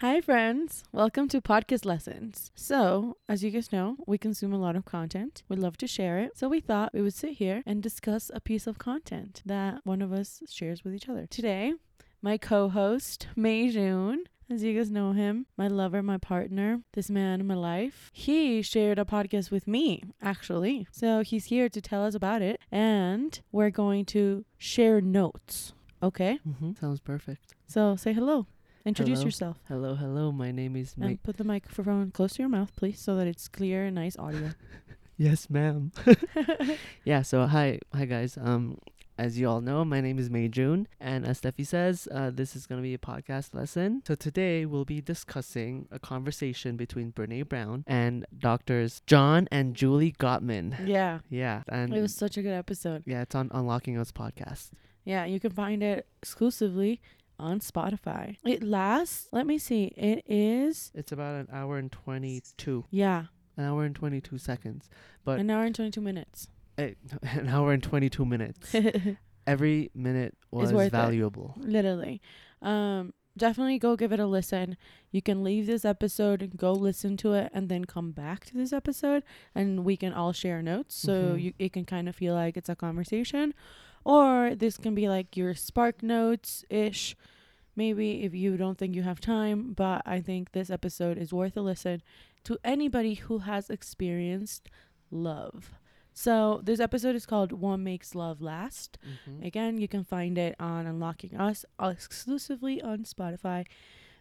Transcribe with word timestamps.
Hi, 0.00 0.22
friends. 0.22 0.82
Welcome 0.92 1.28
to 1.28 1.42
Podcast 1.42 1.84
Lessons. 1.84 2.50
So, 2.54 3.18
as 3.28 3.44
you 3.44 3.50
guys 3.50 3.70
know, 3.70 3.98
we 4.06 4.16
consume 4.16 4.54
a 4.54 4.58
lot 4.58 4.74
of 4.74 4.86
content. 4.86 5.42
We 5.46 5.56
love 5.56 5.76
to 5.76 5.86
share 5.86 6.18
it. 6.20 6.38
So, 6.38 6.48
we 6.48 6.58
thought 6.58 6.94
we 6.94 7.02
would 7.02 7.12
sit 7.12 7.32
here 7.32 7.62
and 7.66 7.82
discuss 7.82 8.30
a 8.32 8.40
piece 8.40 8.66
of 8.66 8.78
content 8.78 9.42
that 9.44 9.82
one 9.84 10.00
of 10.00 10.10
us 10.10 10.42
shares 10.48 10.84
with 10.84 10.94
each 10.94 11.06
other. 11.06 11.26
Today, 11.26 11.74
my 12.22 12.38
co 12.38 12.70
host, 12.70 13.26
Mei 13.36 13.68
June, 13.68 14.24
as 14.48 14.62
you 14.62 14.74
guys 14.74 14.90
know 14.90 15.12
him, 15.12 15.44
my 15.58 15.68
lover, 15.68 16.02
my 16.02 16.16
partner, 16.16 16.80
this 16.94 17.10
man 17.10 17.38
in 17.38 17.46
my 17.46 17.52
life, 17.54 18.10
he 18.14 18.62
shared 18.62 18.98
a 18.98 19.04
podcast 19.04 19.50
with 19.50 19.68
me, 19.68 20.02
actually. 20.22 20.86
So, 20.90 21.20
he's 21.20 21.44
here 21.44 21.68
to 21.68 21.80
tell 21.82 22.06
us 22.06 22.14
about 22.14 22.40
it, 22.40 22.58
and 22.72 23.38
we're 23.52 23.68
going 23.68 24.06
to 24.06 24.46
share 24.56 25.02
notes. 25.02 25.74
Okay? 26.02 26.38
Mm-hmm. 26.48 26.72
Sounds 26.80 27.00
perfect. 27.00 27.54
So, 27.66 27.96
say 27.96 28.14
hello. 28.14 28.46
Introduce 28.84 29.18
Hello. 29.18 29.26
yourself. 29.26 29.56
Hello, 29.68 29.94
hello. 29.94 30.32
My 30.32 30.50
name 30.50 30.74
is 30.76 30.96
Mike. 30.96 31.08
And 31.08 31.22
put 31.22 31.36
the 31.36 31.44
microphone 31.44 32.10
close 32.12 32.34
to 32.34 32.42
your 32.42 32.48
mouth, 32.48 32.74
please, 32.76 32.98
so 32.98 33.14
that 33.16 33.26
it's 33.26 33.46
clear 33.48 33.84
and 33.84 33.94
nice 33.94 34.16
audio. 34.18 34.50
yes, 35.18 35.50
ma'am. 35.50 35.92
yeah. 37.04 37.22
So 37.22 37.46
hi, 37.46 37.78
hi 37.94 38.06
guys. 38.06 38.38
Um, 38.40 38.78
as 39.18 39.38
you 39.38 39.46
all 39.50 39.60
know, 39.60 39.84
my 39.84 40.00
name 40.00 40.18
is 40.18 40.30
May 40.30 40.48
June, 40.48 40.88
and 40.98 41.26
as 41.26 41.42
Steffi 41.42 41.66
says, 41.66 42.08
uh, 42.10 42.30
this 42.32 42.56
is 42.56 42.66
gonna 42.66 42.80
be 42.80 42.94
a 42.94 42.98
podcast 42.98 43.54
lesson. 43.54 44.02
So 44.06 44.14
today 44.14 44.64
we'll 44.64 44.86
be 44.86 45.02
discussing 45.02 45.86
a 45.90 45.98
conversation 45.98 46.78
between 46.78 47.12
Brene 47.12 47.46
Brown 47.46 47.84
and 47.86 48.24
doctors 48.38 49.02
John 49.06 49.46
and 49.52 49.74
Julie 49.74 50.12
Gottman. 50.18 50.86
yeah. 50.88 51.18
Yeah, 51.28 51.64
and 51.68 51.94
It 51.94 52.00
was 52.00 52.14
such 52.14 52.38
a 52.38 52.42
good 52.42 52.54
episode. 52.54 53.02
yeah, 53.04 53.20
it's 53.20 53.34
on 53.34 53.50
Unlocking 53.52 53.98
Us 53.98 54.10
podcast. 54.10 54.70
Yeah, 55.04 55.26
you 55.26 55.38
can 55.38 55.50
find 55.50 55.82
it 55.82 56.06
exclusively 56.22 57.02
on 57.40 57.60
Spotify. 57.60 58.36
It 58.44 58.62
lasts, 58.62 59.28
let 59.32 59.46
me 59.46 59.58
see, 59.58 59.84
it 59.96 60.22
is, 60.26 60.90
It's 60.94 61.12
about 61.12 61.34
an 61.40 61.48
hour 61.52 61.78
and 61.78 61.90
twenty-two, 61.90 62.84
yeah, 62.90 63.24
an 63.56 63.64
hour 63.64 63.84
and 63.84 63.94
twenty-two 63.94 64.38
seconds, 64.38 64.88
But- 65.24 65.40
an 65.40 65.50
hour 65.50 65.64
and 65.64 65.74
22 65.74 66.00
minutes. 66.00 66.48
Eh, 66.78 66.94
an 67.22 67.48
hour 67.48 67.72
and 67.72 67.82
twenty-two 67.82 68.24
minutes. 68.24 68.74
Every 69.46 69.90
minute 69.94 70.36
was 70.50 70.72
worth 70.72 70.88
it. 70.88 70.92
valuable. 70.92 71.54
Literally. 71.58 72.20
Um, 72.62 73.14
definitely 73.36 73.78
go 73.78 73.96
give 73.96 74.12
it 74.12 74.20
a 74.20 74.26
listen. 74.26 74.76
You 75.10 75.22
can 75.22 75.42
leave 75.42 75.66
this 75.66 75.84
episode 75.84 76.42
and 76.42 76.56
go 76.56 76.72
listen 76.72 77.16
to 77.18 77.32
it 77.32 77.50
and 77.54 77.68
then 77.68 77.84
come 77.86 78.12
back 78.12 78.44
to 78.46 78.54
this 78.54 78.72
episode 78.72 79.22
and 79.54 79.84
we 79.84 79.96
can 79.96 80.12
all 80.12 80.32
share 80.32 80.62
notes 80.62 80.94
so 80.94 81.12
Mhm. 81.34 81.42
you 81.42 81.52
it 81.58 81.72
can 81.72 81.84
kind 81.84 82.08
of 82.08 82.14
feel 82.14 82.34
like 82.34 82.56
it's 82.56 82.68
a 82.68 82.76
conversation. 82.76 83.54
Or 84.04 84.54
this 84.54 84.76
can 84.76 84.94
be 84.94 85.08
like 85.08 85.36
your 85.36 85.54
spark 85.54 86.02
notes 86.02 86.64
ish. 86.70 87.16
Maybe 87.76 88.24
if 88.24 88.34
you 88.34 88.56
don't 88.56 88.78
think 88.78 88.94
you 88.94 89.02
have 89.02 89.20
time, 89.20 89.72
but 89.74 90.02
I 90.04 90.20
think 90.20 90.52
this 90.52 90.70
episode 90.70 91.18
is 91.18 91.32
worth 91.32 91.56
a 91.56 91.60
listen 91.60 92.02
to 92.44 92.58
anybody 92.64 93.14
who 93.14 93.38
has 93.38 93.70
experienced 93.70 94.68
love. 95.10 95.72
So, 96.12 96.60
this 96.64 96.80
episode 96.80 97.14
is 97.14 97.24
called 97.24 97.52
One 97.52 97.84
Makes 97.84 98.14
Love 98.14 98.42
Last. 98.42 98.98
Mm-hmm. 99.06 99.44
Again, 99.44 99.78
you 99.78 99.86
can 99.88 100.04
find 100.04 100.36
it 100.36 100.56
on 100.58 100.86
Unlocking 100.86 101.36
Us 101.36 101.64
exclusively 101.80 102.82
on 102.82 103.04
Spotify 103.04 103.64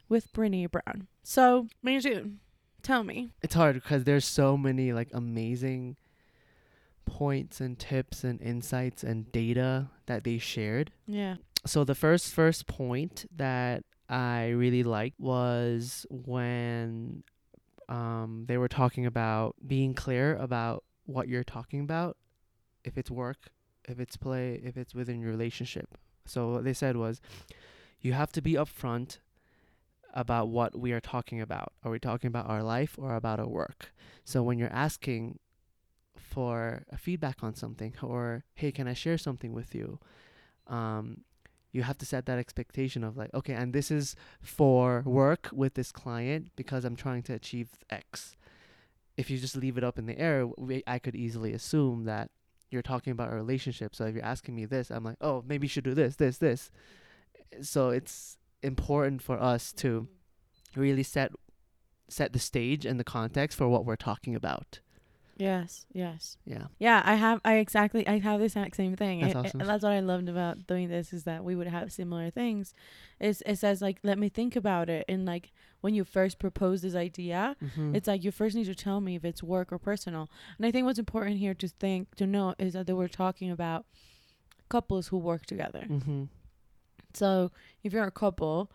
with 0.08 0.32
Brene 0.32 0.70
Brown. 0.70 1.08
So, 1.24 1.68
Manjun, 1.86 2.36
tell 2.84 3.04
me. 3.04 3.32
it's 3.42 3.56
hard 3.56 3.76
because 3.76 4.04
there's 4.04 4.26
so 4.26 4.56
many 4.56 4.94
like 4.94 5.10
amazing 5.14 5.98
points 7.10 7.60
and 7.60 7.78
tips 7.78 8.24
and 8.24 8.40
insights 8.42 9.04
and 9.04 9.32
data 9.32 9.90
that 10.06 10.24
they 10.24 10.38
shared. 10.38 10.92
Yeah. 11.08 11.36
So 11.66 11.84
the 11.84 11.96
first 11.96 12.34
first 12.34 12.68
point 12.68 13.26
that 13.36 13.84
I 14.08 14.50
really 14.50 14.84
liked 14.84 15.20
was 15.20 16.06
when 16.10 17.24
um, 17.90 18.46
they 18.48 18.58
were 18.58 18.68
talking 18.68 19.06
about 19.06 19.56
being 19.66 19.94
clear 19.94 20.36
about 20.38 20.84
what 21.06 21.28
you're 21.28 21.44
talking 21.44 21.82
about, 21.82 22.16
if 22.84 22.98
it's 22.98 23.12
work, 23.12 23.50
if 23.88 24.00
it's 24.00 24.16
play, 24.16 24.62
if 24.64 24.78
it's 24.78 24.94
within 24.94 25.20
your 25.20 25.32
relationship. 25.32 25.98
So 26.26 26.52
what 26.52 26.64
they 26.64 26.74
said 26.74 26.96
was, 26.96 27.20
you 28.00 28.14
have 28.14 28.32
to 28.34 28.42
be 28.42 28.54
upfront 28.54 29.18
about 30.14 30.50
what 30.50 30.80
we 30.80 30.92
are 30.92 31.02
talking 31.02 31.42
about. 31.42 31.74
Are 31.84 31.92
we 31.92 32.00
talking 32.00 32.28
about 32.28 32.48
our 32.48 32.64
life 32.64 32.96
or 32.98 33.16
about 33.16 33.40
our 33.40 33.48
work? 33.48 33.92
So 34.24 34.44
when 34.44 34.58
you're 34.60 34.74
asking 34.74 35.40
for 36.30 36.84
a 36.92 36.98
feedback 36.98 37.44
on 37.44 37.56
something 37.56 37.94
or 38.02 38.44
hey, 38.54 38.72
can 38.72 38.88
I 38.88 38.94
share 38.94 39.18
something 39.18 39.54
with 39.54 39.74
you? 39.74 40.00
Um, 40.68 41.22
you 41.72 41.84
have 41.84 41.98
to 42.00 42.06
set 42.06 42.26
that 42.26 42.40
expectation 42.40 43.04
of 43.04 43.18
like, 43.18 43.34
okay, 43.34 43.54
and 43.54 43.74
this 43.74 43.92
is 43.92 44.16
for 44.42 45.04
work 45.06 45.50
with 45.52 45.76
this 45.76 45.92
client 45.92 46.50
because 46.56 46.86
I'm 46.86 46.96
trying 46.96 47.24
to 47.24 47.34
achieve 47.34 47.70
X. 47.90 48.36
If 49.18 49.30
you 49.30 49.38
just 49.38 49.56
leave 49.56 49.78
it 49.78 49.84
up 49.84 50.00
in 50.00 50.06
the 50.06 50.18
air, 50.18 50.48
we, 50.58 50.84
I 50.88 51.00
could 51.00 51.16
easily 51.16 51.54
assume 51.54 52.06
that 52.06 52.32
you're 52.72 52.82
talking 52.82 53.12
about 53.12 53.32
a 53.32 53.36
relationship. 53.36 53.96
So 53.96 54.06
if 54.06 54.16
you're 54.16 54.24
asking 54.24 54.56
me 54.56 54.66
this, 54.66 54.90
I'm 54.90 55.04
like, 55.04 55.18
oh, 55.22 55.44
maybe 55.48 55.66
you 55.66 55.70
should 55.70 55.84
do 55.84 55.94
this, 55.94 56.16
this, 56.16 56.38
this. 56.38 56.72
So 57.62 57.90
it's 57.90 58.38
important 58.64 59.22
for 59.22 59.42
us 59.42 59.72
to 59.74 60.08
really 60.76 61.04
set 61.04 61.32
set 62.10 62.34
the 62.34 62.40
stage 62.40 62.86
and 62.86 63.00
the 63.00 63.04
context 63.04 63.56
for 63.56 63.68
what 63.70 63.86
we're 63.86 63.96
talking 63.96 64.34
about. 64.34 64.80
Yes, 65.40 65.86
yes. 65.94 66.38
Yeah. 66.46 66.66
Yeah, 66.80 67.02
I 67.06 67.16
have 67.16 67.40
I 67.46 67.56
exactly 67.56 68.06
I 68.08 68.20
have 68.20 68.40
the 68.40 68.46
exact 68.46 68.76
same 68.76 68.96
thing. 68.96 69.22
That's 69.22 69.34
It- 69.34 69.38
it- 69.38 69.46
awesome. 69.56 69.60
that's 69.68 69.84
what 69.84 69.94
I 69.94 70.02
loved 70.02 70.28
about 70.30 70.68
doing 70.68 70.90
this 70.90 71.14
is 71.14 71.24
that 71.24 71.44
we 71.44 71.56
would 71.56 71.68
have 71.68 71.92
similar 71.94 72.30
things. 72.30 72.74
It's 73.20 73.42
it 73.46 73.56
says 73.56 73.82
like 73.82 74.00
let 74.04 74.18
me 74.20 74.28
think 74.30 74.56
about 74.56 74.90
it 74.90 75.06
and 75.08 75.26
like 75.26 75.52
when 75.82 75.94
you 75.94 76.04
first 76.04 76.40
propose 76.40 76.82
this 76.82 76.94
idea, 76.94 77.56
Mm-hmm. 77.64 77.96
it's 77.96 78.08
like 78.08 78.22
you 78.26 78.32
first 78.32 78.54
need 78.56 78.66
to 78.66 78.76
tell 78.76 79.00
me 79.00 79.16
if 79.16 79.24
it's 79.24 79.42
work 79.42 79.72
or 79.72 79.80
personal. 79.80 80.30
And 80.58 80.66
I 80.68 80.72
think 80.72 80.86
what's 80.86 81.00
important 81.00 81.38
here 81.38 81.54
to 81.54 81.68
think 81.70 82.14
to 82.16 82.28
know 82.28 82.54
is 82.60 82.74
that 82.74 82.86
they 82.86 82.94
were 82.94 83.08
talking 83.08 83.50
about 83.50 83.86
couples 84.68 85.08
who 85.08 85.18
work 85.18 85.46
together. 85.46 85.86
mm-hmm. 85.90 86.26
So 87.14 87.52
if 87.84 87.94
you're 87.94 88.04
a 88.04 88.12
couple 88.12 88.72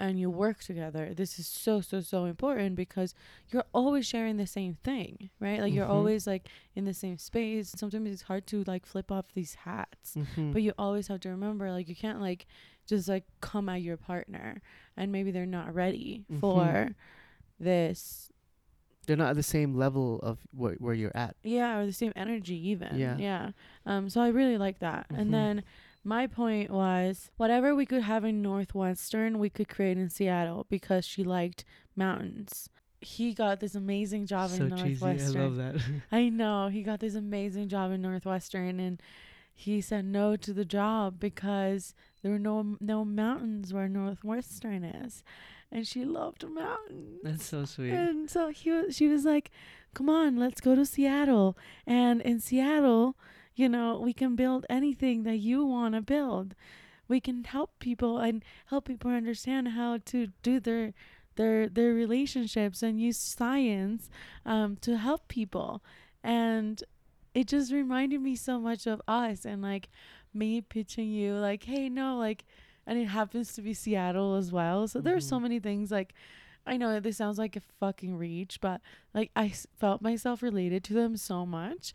and 0.00 0.18
you 0.18 0.30
work 0.30 0.58
together, 0.64 1.12
this 1.14 1.38
is 1.38 1.46
so 1.46 1.80
so 1.80 2.00
so 2.00 2.24
important 2.24 2.74
because 2.74 3.14
you're 3.50 3.66
always 3.72 4.06
sharing 4.06 4.36
the 4.38 4.46
same 4.46 4.74
thing, 4.82 5.30
right? 5.38 5.60
Like 5.60 5.72
you're 5.74 5.86
Mhm. 5.86 5.90
always 5.98 6.26
like 6.26 6.48
in 6.74 6.84
the 6.86 6.94
same 6.94 7.18
space. 7.18 7.68
Sometimes 7.76 8.08
it's 8.10 8.22
hard 8.22 8.46
to 8.48 8.64
like 8.66 8.86
flip 8.86 9.12
off 9.12 9.26
these 9.34 9.54
hats. 9.68 10.14
Mm-hmm. 10.16 10.52
But 10.52 10.62
you 10.62 10.72
always 10.78 11.06
have 11.08 11.20
to 11.20 11.28
remember 11.28 11.70
like 11.70 11.88
you 11.88 11.94
can't 11.94 12.20
like 12.20 12.46
just 12.86 13.08
like 13.08 13.24
come 13.40 13.68
at 13.68 13.82
your 13.82 13.96
partner 13.96 14.62
and 14.96 15.12
maybe 15.12 15.30
they're 15.30 15.46
not 15.60 15.74
ready 15.74 16.24
Mhm. 16.32 16.40
for 16.40 16.96
this 17.58 18.30
they're 19.06 19.16
not 19.16 19.30
at 19.30 19.36
the 19.36 19.42
same 19.42 19.74
level 19.74 20.20
of 20.22 20.38
where, 20.52 20.74
where 20.74 20.94
you're 20.94 21.16
at. 21.16 21.34
yeah 21.42 21.78
or 21.78 21.86
the 21.86 21.92
same 21.92 22.12
energy 22.16 22.54
even 22.70 22.96
Yeah. 22.98 23.16
yeah 23.18 23.50
um 23.86 24.08
so 24.08 24.20
i 24.20 24.28
really 24.28 24.56
like 24.58 24.78
that 24.80 25.06
and 25.10 25.32
then 25.34 25.62
my 26.02 26.26
point 26.26 26.70
was 26.70 27.30
whatever 27.36 27.74
we 27.74 27.84
could 27.86 28.02
have 28.02 28.24
in 28.24 28.40
northwestern 28.42 29.38
we 29.38 29.50
could 29.50 29.68
create 29.68 29.98
in 29.98 30.08
seattle 30.08 30.66
because 30.68 31.04
she 31.04 31.22
liked 31.22 31.64
mountains 31.96 32.68
he 33.02 33.32
got 33.32 33.60
this 33.60 33.74
amazing 33.74 34.26
job 34.26 34.50
in 34.52 34.68
northwestern 34.68 35.16
Cheesy. 35.16 35.38
I 35.38 35.42
love 35.42 35.56
that. 35.56 35.76
I 36.12 36.28
know 36.28 36.68
he 36.68 36.82
got 36.82 37.00
this 37.00 37.14
amazing 37.14 37.68
job 37.68 37.92
in 37.92 38.02
northwestern 38.02 38.78
and 38.78 39.00
he 39.54 39.80
said 39.80 40.04
no 40.04 40.36
to 40.36 40.52
the 40.52 40.64
job 40.66 41.18
because 41.18 41.94
there 42.22 42.30
were 42.30 42.38
no 42.38 42.76
no 42.80 43.04
mountains 43.04 43.72
where 43.72 43.88
northwestern 43.88 44.84
is 44.84 45.22
and 45.72 45.86
she 45.86 46.04
loved 46.04 46.44
mountains 46.48 47.20
That's 47.22 47.44
so 47.44 47.64
sweet. 47.64 47.90
and 47.92 48.28
so 48.30 48.48
he 48.48 48.70
was, 48.70 48.96
she 48.96 49.06
was 49.06 49.24
like, 49.24 49.50
"Come 49.94 50.10
on, 50.10 50.36
let's 50.36 50.60
go 50.60 50.74
to 50.74 50.84
Seattle." 50.84 51.56
And 51.86 52.20
in 52.22 52.40
Seattle, 52.40 53.16
you 53.60 53.68
know, 53.68 54.00
we 54.08 54.12
can 54.12 54.36
build 54.36 54.62
anything 54.70 55.22
that 55.24 55.36
you 55.38 55.64
want 55.64 55.94
to 55.94 56.00
build. 56.00 56.54
We 57.08 57.20
can 57.20 57.44
help 57.44 57.70
people 57.78 58.18
and 58.18 58.44
help 58.66 58.84
people 58.86 59.10
understand 59.10 59.68
how 59.80 59.98
to 60.12 60.18
do 60.42 60.60
their 60.60 60.92
their 61.36 61.68
their 61.68 61.92
relationships 62.04 62.82
and 62.82 63.00
use 63.00 63.18
science 63.18 64.02
um, 64.46 64.76
to 64.86 64.96
help 64.96 65.28
people. 65.28 65.82
And 66.22 66.82
it 67.34 67.46
just 67.48 67.72
reminded 67.72 68.20
me 68.20 68.34
so 68.36 68.58
much 68.58 68.86
of 68.86 69.00
us 69.06 69.44
and 69.44 69.62
like 69.62 69.88
me 70.32 70.60
pitching 70.60 71.10
you 71.10 71.34
like, 71.34 71.64
"Hey, 71.64 71.88
no, 71.88 72.16
like." 72.18 72.44
And 72.86 72.98
it 72.98 73.06
happens 73.08 73.54
to 73.54 73.62
be 73.62 73.74
Seattle 73.74 74.34
as 74.36 74.50
well. 74.50 74.88
So 74.88 75.00
there's 75.00 75.26
so 75.28 75.36
Mhm. 75.38 75.42
many 75.42 75.58
things 75.60 75.90
like 75.92 76.12
I 76.66 76.76
know 76.76 76.98
this 77.00 77.16
sounds 77.18 77.38
like 77.38 77.56
a 77.56 77.60
fucking 77.80 78.16
reach, 78.16 78.60
but 78.60 78.80
like 79.14 79.30
I 79.36 79.46
s- 79.48 79.66
felt 79.78 80.02
myself 80.02 80.42
related 80.42 80.82
to 80.84 80.94
them 80.94 81.16
so 81.16 81.46
much. 81.46 81.92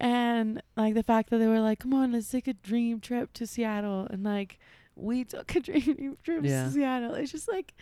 And 0.00 0.62
like 0.76 0.94
the 0.94 1.02
fact 1.02 1.30
that 1.30 1.38
they 1.38 1.46
were 1.48 1.60
like, 1.60 1.80
come 1.80 1.92
on, 1.94 2.12
let's 2.12 2.30
take 2.30 2.46
a 2.46 2.52
dream 2.54 3.00
trip 3.00 3.32
to 3.34 3.46
Seattle. 3.46 4.06
And 4.10 4.22
like 4.22 4.58
we 4.94 5.24
took 5.32 5.54
a 5.56 5.60
dream 5.60 6.16
trip 6.22 6.44
Yeah. 6.44 6.64
to 6.64 6.70
Seattle. 6.70 7.14
It's 7.14 7.32
just 7.32 7.48
like, 7.48 7.74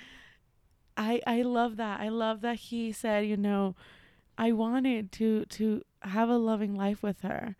I, 0.96 1.20
I 1.26 1.42
love 1.42 1.76
that. 1.76 2.00
I 2.00 2.08
love 2.08 2.40
that 2.40 2.56
he 2.56 2.90
said, 2.92 3.26
you 3.26 3.36
know, 3.36 3.74
I 4.38 4.52
wanted 4.52 5.12
to, 5.12 5.44
to 5.46 5.82
have 6.02 6.28
a 6.28 6.38
loving 6.38 6.74
life 6.74 7.02
with 7.02 7.20
her. 7.20 7.56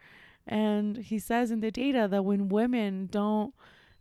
And 0.47 0.97
he 0.99 1.19
says 1.19 1.51
in 1.51 1.61
the 1.61 1.71
data 1.71 2.07
that 2.11 2.25
when 2.25 2.49
women 2.49 3.09
don't 3.11 3.53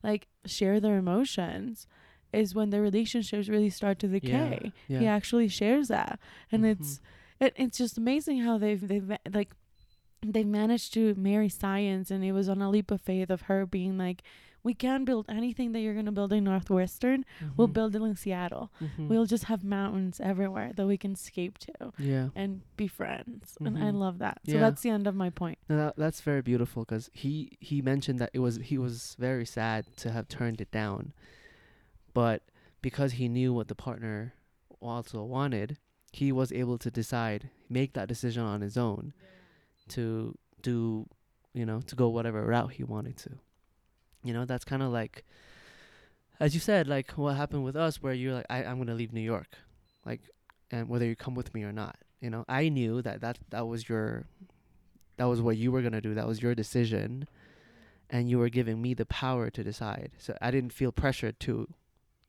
like 0.04 0.28
share 0.46 0.80
their 0.80 0.98
emotions, 0.98 1.88
is 2.32 2.54
when 2.54 2.70
their 2.70 2.82
relationships 2.82 3.48
really 3.50 3.70
start 3.70 3.98
to 4.00 4.08
decay. 4.08 4.72
Yeah. 4.88 5.00
He 5.00 5.08
actually 5.08 5.48
shares 5.48 5.88
that, 5.88 6.20
and 6.52 6.64
Mhm. 6.64 6.72
it's 6.72 7.00
it, 7.40 7.54
it's 7.56 7.78
just 7.78 7.98
amazing 7.98 8.42
how 8.42 8.58
they've 8.58 8.86
they've 8.86 9.10
like 9.34 9.52
they 10.34 10.44
managed 10.44 10.94
to 10.94 11.14
marry 11.16 11.50
science, 11.50 12.12
and 12.12 12.24
it 12.24 12.32
was 12.32 12.48
on 12.50 12.62
a 12.62 12.70
leap 12.70 12.92
of 12.92 13.02
faith 13.02 13.30
of 13.30 13.44
her 13.44 13.66
being 13.66 13.98
like, 13.98 14.24
we 14.64 14.74
can 14.74 15.06
build 15.06 15.28
anything 15.30 15.74
that 15.74 15.82
you're 15.82 15.94
gonna 15.94 16.12
build 16.12 16.34
in 16.34 16.44
Northwestern. 16.46 17.24
We'll 17.56 17.68
Mhm. 17.68 17.74
build 17.74 17.96
it 17.96 18.02
in 18.02 18.16
Seattle. 18.16 18.72
Mhm. 18.82 19.08
We'll 19.10 19.28
just 19.28 19.44
have 19.44 19.64
mountains 19.64 20.20
everywhere 20.20 20.74
that 20.76 20.88
we 20.88 20.98
can 20.98 21.12
escape 21.12 21.60
to 21.60 21.94
yeah. 22.00 22.30
and 22.34 22.62
be 22.76 22.88
friends. 22.88 23.58
And 23.60 23.78
I 23.78 23.92
Mhm. 23.92 24.00
love 24.00 24.18
that. 24.18 24.42
So 24.48 24.54
Yeah. 24.54 24.62
that's 24.62 24.82
the 24.82 24.90
end 24.90 25.06
of 25.06 25.14
my 25.16 25.30
point. 25.30 25.60
No, 25.70 25.78
that, 25.78 25.96
that's 25.98 26.22
very 26.22 26.42
beautiful 26.42 26.84
because 26.84 27.12
he 27.14 27.58
he 27.62 27.84
mentioned 27.84 28.18
that 28.18 28.32
it 28.34 28.40
was 28.40 28.56
he 28.58 28.80
was 28.80 29.16
very 29.20 29.46
sad 29.46 29.86
to 29.98 30.12
have 30.12 30.28
turned 30.28 30.60
it 30.60 30.72
down, 30.72 31.14
but 32.14 32.42
because 32.82 33.14
he 33.14 33.28
knew 33.28 33.54
what 33.54 33.68
the 33.68 33.76
partner 33.76 34.34
also 34.82 35.24
wanted, 35.24 35.78
he 36.12 36.32
was 36.32 36.52
able 36.52 36.78
to 36.80 36.90
decide 36.90 37.50
make 37.70 37.94
that 37.94 38.08
decision 38.08 38.44
on 38.44 38.62
his 38.62 38.78
own, 38.78 39.14
to 39.90 40.38
do, 40.62 41.08
you 41.54 41.66
know, 41.66 41.82
to 41.82 41.96
go 41.96 42.10
whatever 42.10 42.44
route 42.46 42.74
he 42.74 42.84
wanted 42.84 43.18
to. 43.18 43.32
You 44.24 44.34
know, 44.34 44.46
that's 44.46 44.66
kind 44.66 44.82
of 44.82 44.92
like, 44.92 45.24
as 46.40 46.54
you 46.54 46.60
said, 46.60 46.88
like 46.88 47.12
what 47.12 47.36
happened 47.36 47.64
with 47.64 47.76
us, 47.76 48.02
where 48.02 48.14
you're 48.14 48.34
like, 48.34 48.48
I, 48.50 48.64
I'm 48.64 48.78
gonna 48.78 48.96
leave 48.96 49.14
New 49.14 49.22
York, 49.22 49.58
like, 50.06 50.22
and 50.72 50.90
whether 50.90 51.06
you 51.06 51.16
come 51.16 51.36
with 51.36 51.54
me 51.54 51.64
or 51.64 51.72
not. 51.72 51.98
You 52.22 52.30
know, 52.30 52.46
I 52.50 52.70
knew 52.70 53.02
that 53.04 53.22
that 53.22 53.38
that 53.52 53.68
was 53.68 53.88
your 53.88 54.26
that 55.18 55.26
was 55.26 55.42
what 55.42 55.58
you 55.58 55.72
were 55.72 55.82
to 55.82 56.02
do. 56.02 56.14
That 56.14 56.28
was 56.28 56.42
your 56.42 56.56
decision. 56.56 57.28
And 58.10 58.30
you 58.30 58.38
were 58.38 58.50
giving 58.50 58.82
me 58.82 58.94
the 58.94 59.06
power 59.06 59.50
to 59.50 59.64
decide. 59.64 60.12
So 60.18 60.38
i 60.40 60.52
didn't 60.52 60.74
feel 60.74 60.92
pressured 60.92 61.40
to 61.42 61.68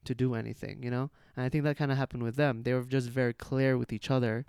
to 0.05 0.15
do 0.15 0.35
anything 0.35 0.83
you 0.83 0.91
know? 0.91 1.11
And 1.37 1.45
i 1.45 1.49
think 1.49 1.65
that 1.65 1.77
kind 1.77 1.91
of 1.91 1.99
happened 1.99 2.23
with 2.23 2.37
them. 2.37 2.63
They 2.63 2.73
were 2.73 2.83
just 2.83 3.09
very 3.09 3.35
clear 3.35 3.77
with 3.77 3.93
each 3.93 4.11
other 4.11 4.47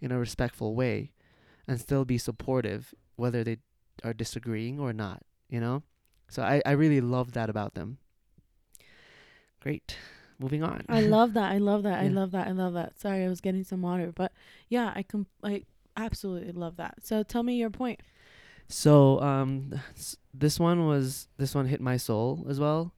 in 0.00 0.10
a 0.10 0.18
respectful 0.18 0.74
way 0.74 1.12
and 1.66 1.80
still 1.80 2.04
be 2.04 2.18
supportive 2.18 2.94
whether 3.16 3.44
they 3.44 3.58
are 4.04 4.14
disagreeing 4.14 4.78
or 4.80 4.92
not 4.92 5.22
you 5.48 5.60
know 5.60 5.82
so 6.28 6.42
i 6.42 6.62
i 6.64 6.70
really 6.72 7.00
love 7.00 7.32
that 7.32 7.50
about 7.50 7.74
them 7.74 7.98
great 9.60 9.96
moving 10.38 10.62
on 10.62 10.84
I 10.88 11.00
love 11.16 11.34
that. 11.34 11.52
I 11.52 11.58
love 11.58 11.82
that. 11.82 12.00
I 12.00 12.08
love 12.08 12.30
that. 12.30 12.48
I 12.48 12.52
love 12.52 12.72
that. 12.72 12.98
Sorry, 12.98 13.24
I 13.24 13.28
was 13.28 13.42
getting 13.42 13.62
some 13.62 13.82
water, 13.82 14.10
but 14.10 14.32
yeah, 14.70 14.90
I 14.94 15.02
com- 15.02 15.26
I 15.44 15.64
absolutely 15.96 16.52
love 16.52 16.76
that. 16.76 16.94
So 17.02 17.22
tell 17.22 17.42
me 17.42 17.56
your 17.56 17.68
point. 17.68 18.00
So 18.68 19.20
um, 19.20 19.78
this 20.32 20.58
one 20.58 20.86
was 20.86 21.28
this 21.36 21.54
one 21.54 21.66
hit 21.66 21.80
my 21.80 21.98
soul 21.98 22.46
as 22.48 22.58
well, 22.58 22.94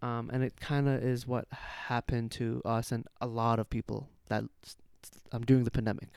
um, 0.00 0.30
and 0.32 0.42
it 0.42 0.58
kind 0.58 0.88
of 0.88 1.02
is 1.04 1.26
what 1.26 1.46
happened 1.52 2.30
to 2.32 2.62
us 2.64 2.92
and 2.92 3.06
a 3.20 3.26
lot 3.26 3.58
of 3.58 3.68
people 3.68 4.08
that 4.28 4.44
um 5.32 5.44
during 5.44 5.64
the 5.64 5.70
pandemic, 5.70 6.08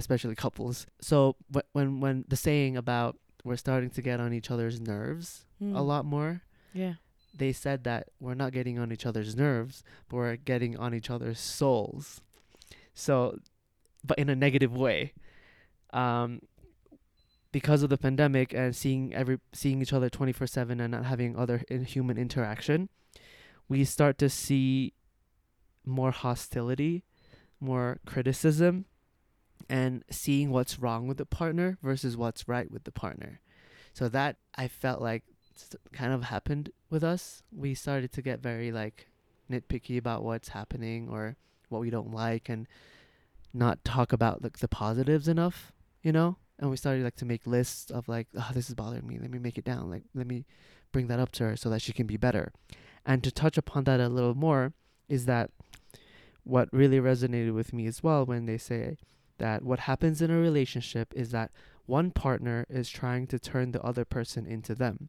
especially 0.00 0.34
couples. 0.34 0.86
So 1.00 1.36
wh- 1.54 1.68
when 1.76 2.00
when 2.00 2.24
the 2.26 2.36
saying 2.36 2.76
about 2.76 3.16
we're 3.44 3.56
starting 3.56 3.90
to 3.90 4.02
get 4.02 4.18
on 4.20 4.32
each 4.32 4.50
other's 4.50 4.80
nerves 4.80 5.44
a 5.60 5.64
Mm. 5.64 5.86
lot 5.86 6.04
more, 6.04 6.42
Yeah. 6.72 6.94
they 7.36 7.52
said 7.52 7.84
that 7.84 8.08
we're 8.18 8.34
not 8.42 8.52
getting 8.52 8.78
on 8.78 8.90
each 8.92 9.06
other's 9.06 9.36
nerves, 9.36 9.82
but 10.08 10.16
we're 10.16 10.36
getting 10.36 10.76
on 10.76 10.94
each 10.94 11.10
other's 11.10 11.38
souls. 11.40 12.20
So, 12.94 13.38
but 14.04 14.18
in 14.18 14.28
a 14.28 14.36
negative 14.36 14.74
way. 14.76 15.12
Um, 15.92 16.40
because 17.52 17.82
of 17.82 17.90
the 17.90 17.98
pandemic 17.98 18.54
and 18.54 18.76
seeing 18.76 19.12
every 19.12 19.38
seeing 19.52 19.82
each 19.82 19.92
other 19.92 20.08
24/7 20.08 20.80
and 20.80 20.90
not 20.92 21.04
having 21.04 21.34
other 21.36 21.62
in 21.68 21.84
human 21.84 22.16
interaction, 22.16 22.88
we 23.68 23.84
start 23.84 24.18
to 24.18 24.28
see 24.28 24.92
more 25.84 26.12
hostility, 26.12 27.02
more 27.58 27.98
criticism, 28.06 28.84
and 29.68 30.04
seeing 30.10 30.50
what's 30.50 30.78
wrong 30.78 31.06
with 31.06 31.18
the 31.18 31.26
partner 31.26 31.78
versus 31.82 32.16
what's 32.16 32.48
right 32.48 32.70
with 32.70 32.84
the 32.84 32.92
partner. 32.92 33.40
So 33.92 34.08
that 34.08 34.36
I 34.54 34.68
felt 34.68 35.00
like 35.00 35.24
kind 35.92 36.12
of 36.12 36.24
happened 36.24 36.70
with 36.88 37.04
us. 37.04 37.42
We 37.52 37.74
started 37.74 38.12
to 38.12 38.22
get 38.22 38.40
very 38.40 38.72
like 38.72 39.08
nitpicky 39.50 39.98
about 39.98 40.24
what's 40.24 40.50
happening 40.50 41.08
or 41.10 41.36
what 41.68 41.80
we 41.80 41.90
don't 41.90 42.12
like 42.12 42.48
and 42.48 42.66
not 43.52 43.84
talk 43.84 44.12
about 44.12 44.42
like 44.42 44.58
the 44.58 44.68
positives 44.68 45.28
enough, 45.28 45.72
you 46.02 46.12
know? 46.12 46.36
And 46.58 46.70
we 46.70 46.76
started 46.76 47.04
like 47.04 47.16
to 47.16 47.24
make 47.24 47.46
lists 47.46 47.90
of 47.90 48.08
like, 48.08 48.28
oh, 48.36 48.50
this 48.54 48.68
is 48.68 48.74
bothering 48.74 49.06
me. 49.06 49.18
Let 49.18 49.30
me 49.30 49.38
make 49.38 49.58
it 49.58 49.64
down. 49.64 49.90
Like 49.90 50.04
let 50.14 50.26
me 50.26 50.44
bring 50.92 51.08
that 51.08 51.20
up 51.20 51.32
to 51.32 51.44
her 51.44 51.56
so 51.56 51.70
that 51.70 51.82
she 51.82 51.92
can 51.92 52.06
be 52.06 52.16
better. 52.16 52.52
And 53.04 53.24
to 53.24 53.30
touch 53.30 53.56
upon 53.56 53.84
that 53.84 54.00
a 54.00 54.08
little 54.08 54.34
more 54.34 54.72
is 55.08 55.26
that 55.26 55.50
what 56.44 56.68
really 56.72 57.00
resonated 57.00 57.54
with 57.54 57.72
me 57.72 57.86
as 57.86 58.02
well 58.02 58.24
when 58.24 58.46
they 58.46 58.58
say 58.58 58.96
that 59.40 59.62
what 59.62 59.80
happens 59.80 60.22
in 60.22 60.30
a 60.30 60.38
relationship 60.38 61.12
is 61.14 61.30
that 61.32 61.50
one 61.86 62.12
partner 62.12 62.66
is 62.70 62.88
trying 62.88 63.26
to 63.26 63.38
turn 63.38 63.72
the 63.72 63.82
other 63.82 64.04
person 64.04 64.46
into 64.46 64.74
them, 64.74 65.08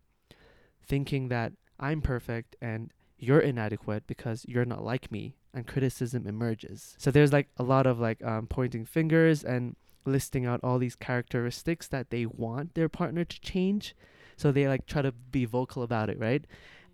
thinking 0.83 1.29
that 1.29 1.53
I'm 1.79 2.01
perfect 2.01 2.55
and 2.59 2.91
you're 3.19 3.39
inadequate 3.39 4.07
because 4.07 4.45
you're 4.47 4.65
not 4.65 4.83
like 4.83 5.11
me, 5.11 5.35
and 5.53 5.67
criticism 5.67 6.25
emerges. 6.25 6.95
So 6.97 7.11
there's 7.11 7.31
like 7.31 7.49
a 7.57 7.63
lot 7.63 7.85
of 7.85 7.99
like 7.99 8.23
um, 8.23 8.47
pointing 8.47 8.85
fingers 8.85 9.43
and 9.43 9.75
listing 10.05 10.47
out 10.47 10.59
all 10.63 10.79
these 10.79 10.95
characteristics 10.95 11.87
that 11.89 12.09
they 12.09 12.25
want 12.25 12.73
their 12.73 12.89
partner 12.89 13.23
to 13.23 13.41
change. 13.41 13.95
So 14.37 14.51
they 14.51 14.67
like 14.67 14.87
try 14.87 15.03
to 15.03 15.11
be 15.11 15.45
vocal 15.45 15.83
about 15.83 16.09
it, 16.09 16.19
right? 16.19 16.45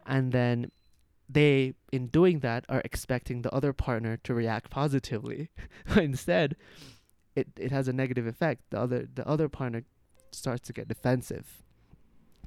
And 0.05 0.33
then 0.33 0.71
they, 1.29 1.73
in 1.91 2.07
doing 2.07 2.39
that, 2.39 2.65
are 2.69 2.81
expecting 2.83 3.41
the 3.41 3.53
other 3.53 3.73
partner 3.73 4.17
to 4.17 4.33
react 4.33 4.69
positively. 4.69 5.49
Instead, 5.95 6.55
it, 7.37 7.47
it 7.55 7.71
has 7.71 7.87
a 7.87 7.93
negative 7.93 8.25
effect. 8.25 8.61
The 8.71 8.79
other 8.79 9.07
the 9.13 9.25
other 9.27 9.47
partner 9.47 9.83
starts 10.31 10.65
to 10.67 10.73
get 10.73 10.87
defensive. 10.87 11.63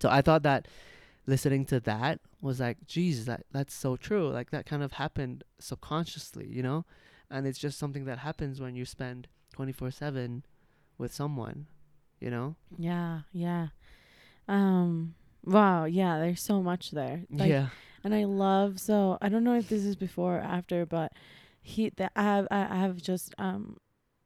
So 0.03 0.09
I 0.11 0.21
thought 0.21 0.43
that 0.43 0.67
listening 1.27 1.65
to 1.67 1.79
that 1.81 2.21
was 2.43 2.59
like, 2.59 2.79
geez, 2.87 3.25
that 3.27 3.45
that's 3.53 3.73
so 3.73 3.97
true. 3.97 4.29
Like 4.29 4.51
that 4.51 4.67
kind 4.67 4.83
of 4.83 4.95
happened 4.95 5.45
subconsciously, 5.61 6.49
you 6.49 6.63
know? 6.63 6.85
And 7.31 7.47
it's 7.47 7.59
just 7.59 7.79
something 7.79 8.05
that 8.07 8.19
happens 8.19 8.61
when 8.61 8.75
you 8.75 8.85
spend 8.85 9.29
twenty 9.53 9.73
four 9.73 9.91
seven 9.93 10.45
with 10.99 11.15
someone, 11.15 11.67
you 12.19 12.31
know? 12.31 12.57
Yeah. 12.77 13.21
Yeah. 13.33 13.69
Um. 14.49 15.15
Wow. 15.45 15.85
Yeah. 15.85 16.19
There's 16.19 16.43
so 16.43 16.63
much 16.63 16.91
there. 16.91 17.23
Like, 17.31 17.49
yeah. 17.49 17.69
And 18.03 18.13
I 18.15 18.25
love 18.25 18.81
so 18.81 19.19
I 19.23 19.29
don't 19.29 19.45
know 19.45 19.55
if 19.55 19.69
this 19.69 19.85
is 19.85 19.95
before 19.95 20.39
or 20.39 20.41
after, 20.41 20.85
but 20.85 21.13
he 21.63 21.91
that 21.99 22.11
I 22.17 22.23
have 22.23 22.49
I 22.51 22.63
I 22.63 22.77
have 22.77 22.97
just 22.97 23.35
um 23.39 23.77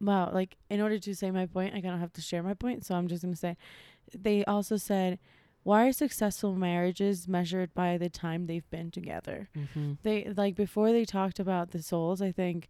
wow 0.00 0.30
like 0.32 0.56
in 0.70 0.80
order 0.80 0.98
to 0.98 1.14
say 1.14 1.30
my 1.30 1.46
point 1.46 1.74
I 1.74 1.80
kind 1.80 1.94
of 1.94 2.00
have 2.00 2.12
to 2.14 2.20
share 2.20 2.42
my 2.42 2.54
point. 2.54 2.84
So 2.84 2.94
I'm 2.94 3.08
just 3.08 3.22
gonna 3.22 3.36
say 3.36 3.56
they 4.14 4.44
also 4.44 4.76
said 4.76 5.18
why 5.64 5.86
are 5.86 5.92
successful 5.92 6.54
marriages 6.54 7.26
measured 7.26 7.72
by 7.72 7.96
the 7.96 8.10
time 8.10 8.46
they've 8.46 8.68
been 8.70 8.90
together? 8.90 9.48
Mm-hmm. 9.56 9.94
They 10.02 10.30
like 10.36 10.54
before 10.54 10.92
they 10.92 11.06
talked 11.06 11.40
about 11.40 11.70
the 11.70 11.82
souls. 11.82 12.20
I 12.20 12.32
think 12.32 12.68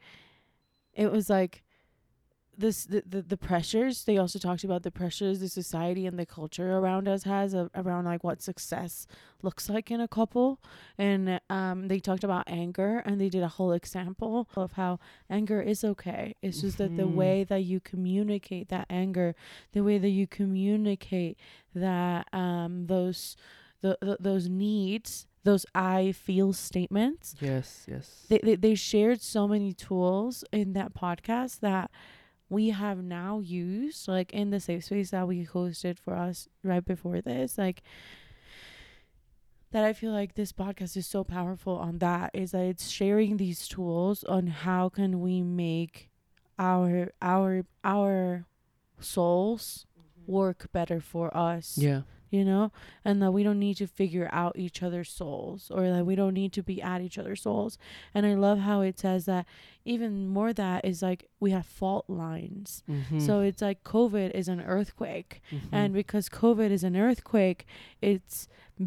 it 0.95 1.11
was 1.11 1.29
like 1.29 1.64
this 2.59 2.87
the, 2.87 3.03
the 3.07 3.23
the 3.23 3.37
pressures 3.37 4.05
they 4.05 4.17
also 4.19 4.39
talked 4.39 4.65
about 4.65 4.83
the 4.83 4.91
pressures 4.91 5.41
the 5.41 5.49
society 5.49 6.07
and 6.07 6.19
the 6.19 6.27
culture 6.27 6.79
around 6.79 7.09
us 7.09 7.25
has 7.25 7.55
a, 7.55 7.71
around 7.75 8.05
like 8.05 8.23
what 8.25 8.41
success 8.43 9.07
looks 9.43 9.69
like 9.69 9.91
in 9.91 10.01
a 10.01 10.09
couple 10.09 10.61
and 10.99 11.41
um 11.51 11.89
they 11.89 11.99
talked 12.01 12.25
about 12.25 12.45
anger 12.47 13.03
and 13.07 13.21
they 13.21 13.29
did 13.29 13.43
a 13.43 13.49
whole 13.49 13.73
example 13.73 14.49
of 14.57 14.73
how 14.73 14.99
anger 15.29 15.61
is 15.61 15.85
okay 15.85 16.35
it's 16.43 16.61
just 16.61 16.79
that 16.79 16.97
the 16.97 17.03
Mhm. 17.03 17.15
way 17.15 17.45
that 17.45 17.65
you 17.65 17.81
communicate 17.81 18.69
that 18.69 18.87
anger 18.89 19.35
the 19.73 19.83
way 19.83 19.99
that 19.99 20.11
you 20.11 20.27
communicate 20.27 21.37
that 21.75 22.27
um 22.33 22.87
those 22.87 23.37
the, 23.81 23.99
the 24.01 24.17
those 24.21 24.49
needs 24.49 25.27
those 25.45 25.67
i 25.75 26.13
feel 26.13 26.53
statements 26.53 27.35
Yes, 27.41 27.85
yes. 27.87 28.25
they, 28.31 28.39
they 28.43 28.55
they 28.57 28.75
shared 28.75 29.21
so 29.21 29.47
many 29.47 29.73
tools 29.73 30.45
in 30.53 30.73
that 30.73 30.95
podcast 30.95 31.61
that 31.61 31.91
we 32.55 32.71
have 32.71 33.03
now 33.03 33.41
used 33.41 34.09
like 34.09 34.33
in 34.33 34.51
the 34.51 34.61
safe 34.61 34.85
space 34.85 35.11
that 35.11 35.27
we 35.27 35.45
hosted 35.45 35.99
for 35.99 36.15
us 36.15 36.49
right 36.63 36.85
before 36.85 37.21
this 37.21 37.59
like 37.59 37.83
that 39.73 39.85
I 39.85 39.93
feel 39.93 40.13
like 40.13 40.37
this 40.37 40.53
podcast 40.53 40.97
is 40.97 41.05
so 41.05 41.25
powerful 41.25 41.77
on 41.77 41.99
that 41.99 42.31
is 42.33 42.53
that 42.53 42.65
it's 42.65 42.89
sharing 42.89 43.39
these 43.39 43.67
tools 43.67 44.23
on 44.23 44.47
how 44.47 44.89
can 44.89 45.21
we 45.21 45.43
make 45.43 46.11
our 46.57 47.11
our 47.21 47.67
our 47.83 48.47
souls 49.01 49.87
mm-hmm. 49.99 50.33
work 50.33 50.69
better 50.73 51.01
for 51.01 51.37
us 51.37 51.77
yeah. 51.77 52.03
You 52.35 52.45
know 52.51 52.65
and 53.05 53.17
that 53.23 53.33
we 53.37 53.43
don't 53.47 53.59
need 53.67 53.77
to 53.83 53.87
figure 54.01 54.29
out 54.41 54.55
each 54.65 54.79
other's 54.87 55.11
souls 55.21 55.71
or 55.77 55.83
that 55.95 56.05
we 56.09 56.15
don't 56.21 56.35
need 56.41 56.53
to 56.59 56.63
be 56.71 56.77
at 56.93 57.01
each 57.07 57.19
other's 57.21 57.43
souls 57.47 57.73
and 58.15 58.23
i 58.31 58.35
love 58.47 58.59
how 58.69 58.79
it 58.89 58.97
says 59.05 59.23
that 59.31 59.45
even 59.95 60.27
more 60.37 60.53
that 60.53 60.85
is 60.91 60.99
like 61.09 61.21
we 61.45 61.51
have 61.57 61.67
fault 61.81 62.05
lines 62.09 62.83
Mm-hmm. 62.91 63.21
so 63.27 63.33
it's 63.49 63.63
like 63.69 63.79
covid 63.95 64.31
is 64.41 64.49
an 64.55 64.61
earthquake 64.77 65.33
Mhm. 65.53 65.69
and 65.79 65.89
because 66.01 66.27
covid 66.29 66.71
is 66.71 66.83
an 66.91 66.97
earthquake 67.07 67.61
it's 68.13 68.37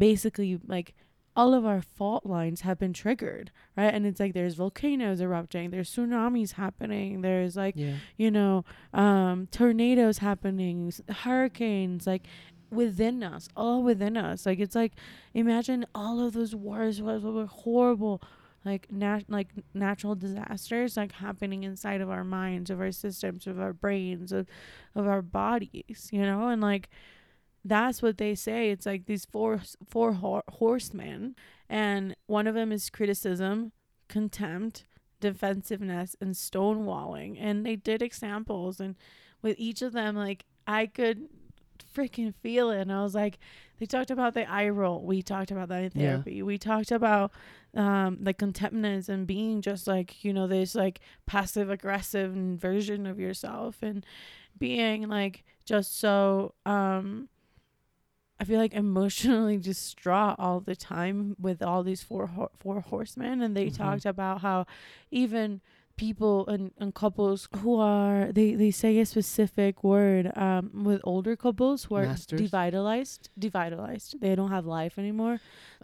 basically 0.06 0.52
like 0.66 0.94
all 1.40 1.54
of 1.54 1.64
our 1.64 1.80
fault 1.98 2.26
lines 2.26 2.62
have 2.62 2.78
been 2.80 2.92
triggered, 2.92 3.52
right? 3.76 3.94
And 3.94 4.04
it's 4.04 4.18
like 4.18 4.34
there's 4.34 4.56
volcanoes 4.56 5.20
erupting, 5.20 5.70
there's 5.70 5.88
tsunamis 5.94 6.50
happening, 6.54 7.20
there's 7.26 7.54
like 7.64 7.76
yeah. 7.76 7.94
you 8.16 8.28
know, 8.38 8.64
um, 8.92 9.46
tornadoes 9.52 10.18
happening, 10.18 10.92
hurricanes, 11.22 12.08
like 12.08 12.24
within 12.70 13.22
us, 13.22 13.48
all 13.56 13.82
within 13.82 14.16
us. 14.16 14.46
Like 14.46 14.58
it's 14.58 14.74
like 14.74 14.92
imagine 15.34 15.86
all 15.94 16.20
of 16.20 16.32
those 16.34 16.54
wars 16.54 17.00
were 17.00 17.46
horrible, 17.46 18.22
like 18.64 18.90
nat- 18.90 19.24
like 19.28 19.48
natural 19.74 20.14
disasters 20.14 20.96
like 20.96 21.12
happening 21.12 21.62
inside 21.64 22.00
of 22.00 22.10
our 22.10 22.24
minds, 22.24 22.70
of 22.70 22.80
our 22.80 22.92
systems, 22.92 23.46
of 23.46 23.60
our 23.60 23.72
brains, 23.72 24.32
of 24.32 24.46
of 24.94 25.06
our 25.06 25.22
bodies, 25.22 26.08
you 26.12 26.22
know, 26.22 26.48
and 26.48 26.60
like 26.62 26.88
that's 27.64 28.02
what 28.02 28.18
they 28.18 28.34
say. 28.34 28.70
It's 28.70 28.86
like 28.86 29.06
these 29.06 29.24
four 29.24 29.60
four 29.86 30.14
hor- 30.14 30.44
horsemen, 30.48 31.34
and 31.68 32.14
one 32.26 32.46
of 32.46 32.54
them 32.54 32.72
is 32.72 32.90
criticism, 32.90 33.72
contempt, 34.08 34.84
defensiveness, 35.20 36.16
and 36.20 36.34
stonewalling. 36.34 37.36
And 37.38 37.64
they 37.66 37.76
did 37.76 38.02
examples, 38.02 38.80
and 38.80 38.96
with 39.42 39.56
each 39.58 39.82
of 39.82 39.92
them, 39.92 40.16
like 40.16 40.44
I 40.66 40.86
could 40.86 41.28
freaking 41.94 42.34
feel 42.34 42.70
it. 42.70 42.80
And 42.80 42.92
I 42.92 43.02
was 43.02 43.14
like, 43.14 43.38
they 43.78 43.86
talked 43.86 44.10
about 44.10 44.34
the 44.34 44.48
eye 44.50 44.68
roll. 44.68 45.02
We 45.02 45.22
talked 45.22 45.50
about 45.50 45.68
that 45.68 45.82
in 45.84 45.90
Yeah. 45.94 46.10
therapy. 46.22 46.42
We 46.42 46.58
talked 46.58 46.90
about 46.92 47.32
um 47.74 48.18
the 48.22 48.32
contemptness 48.34 49.08
and 49.08 49.26
being 49.26 49.60
just 49.60 49.86
like 49.86 50.24
you 50.24 50.32
know 50.32 50.46
this 50.46 50.74
like 50.74 51.00
passive 51.26 51.68
aggressive 51.70 52.32
version 52.32 53.06
of 53.06 53.20
yourself 53.20 53.82
and 53.82 54.04
being 54.58 55.06
like 55.08 55.44
just 55.66 55.98
so 55.98 56.54
um 56.64 57.28
I 58.40 58.44
feel 58.44 58.58
like 58.60 58.72
emotionally 58.74 59.56
distraught 59.70 60.36
all 60.38 60.60
the 60.60 60.76
time 60.76 61.36
with 61.40 61.62
all 61.62 61.82
these 61.82 62.02
four 62.02 62.28
ho- 62.28 62.50
four 62.58 62.80
horsemen, 62.80 63.42
and 63.42 63.56
they 63.56 63.66
Mhm. 63.66 63.76
talked 63.76 64.06
about 64.06 64.40
how 64.42 64.66
even 65.10 65.60
people 65.98 66.46
and, 66.52 66.70
and 66.80 66.94
couples 66.94 67.48
who 67.60 67.74
are 67.76 68.30
they 68.38 68.54
they 68.62 68.70
say 68.70 68.98
a 68.98 69.06
specific 69.06 69.82
word 69.82 70.24
um 70.46 70.70
with 70.88 71.00
older 71.04 71.34
couples 71.36 71.84
who 71.86 71.94
are 72.00 72.06
Masters? 72.06 72.40
devitalized 72.40 73.22
devitalized 73.38 74.08
they 74.20 74.34
don't 74.38 74.50
have 74.56 74.66
life 74.80 74.94
anymore 74.98 75.36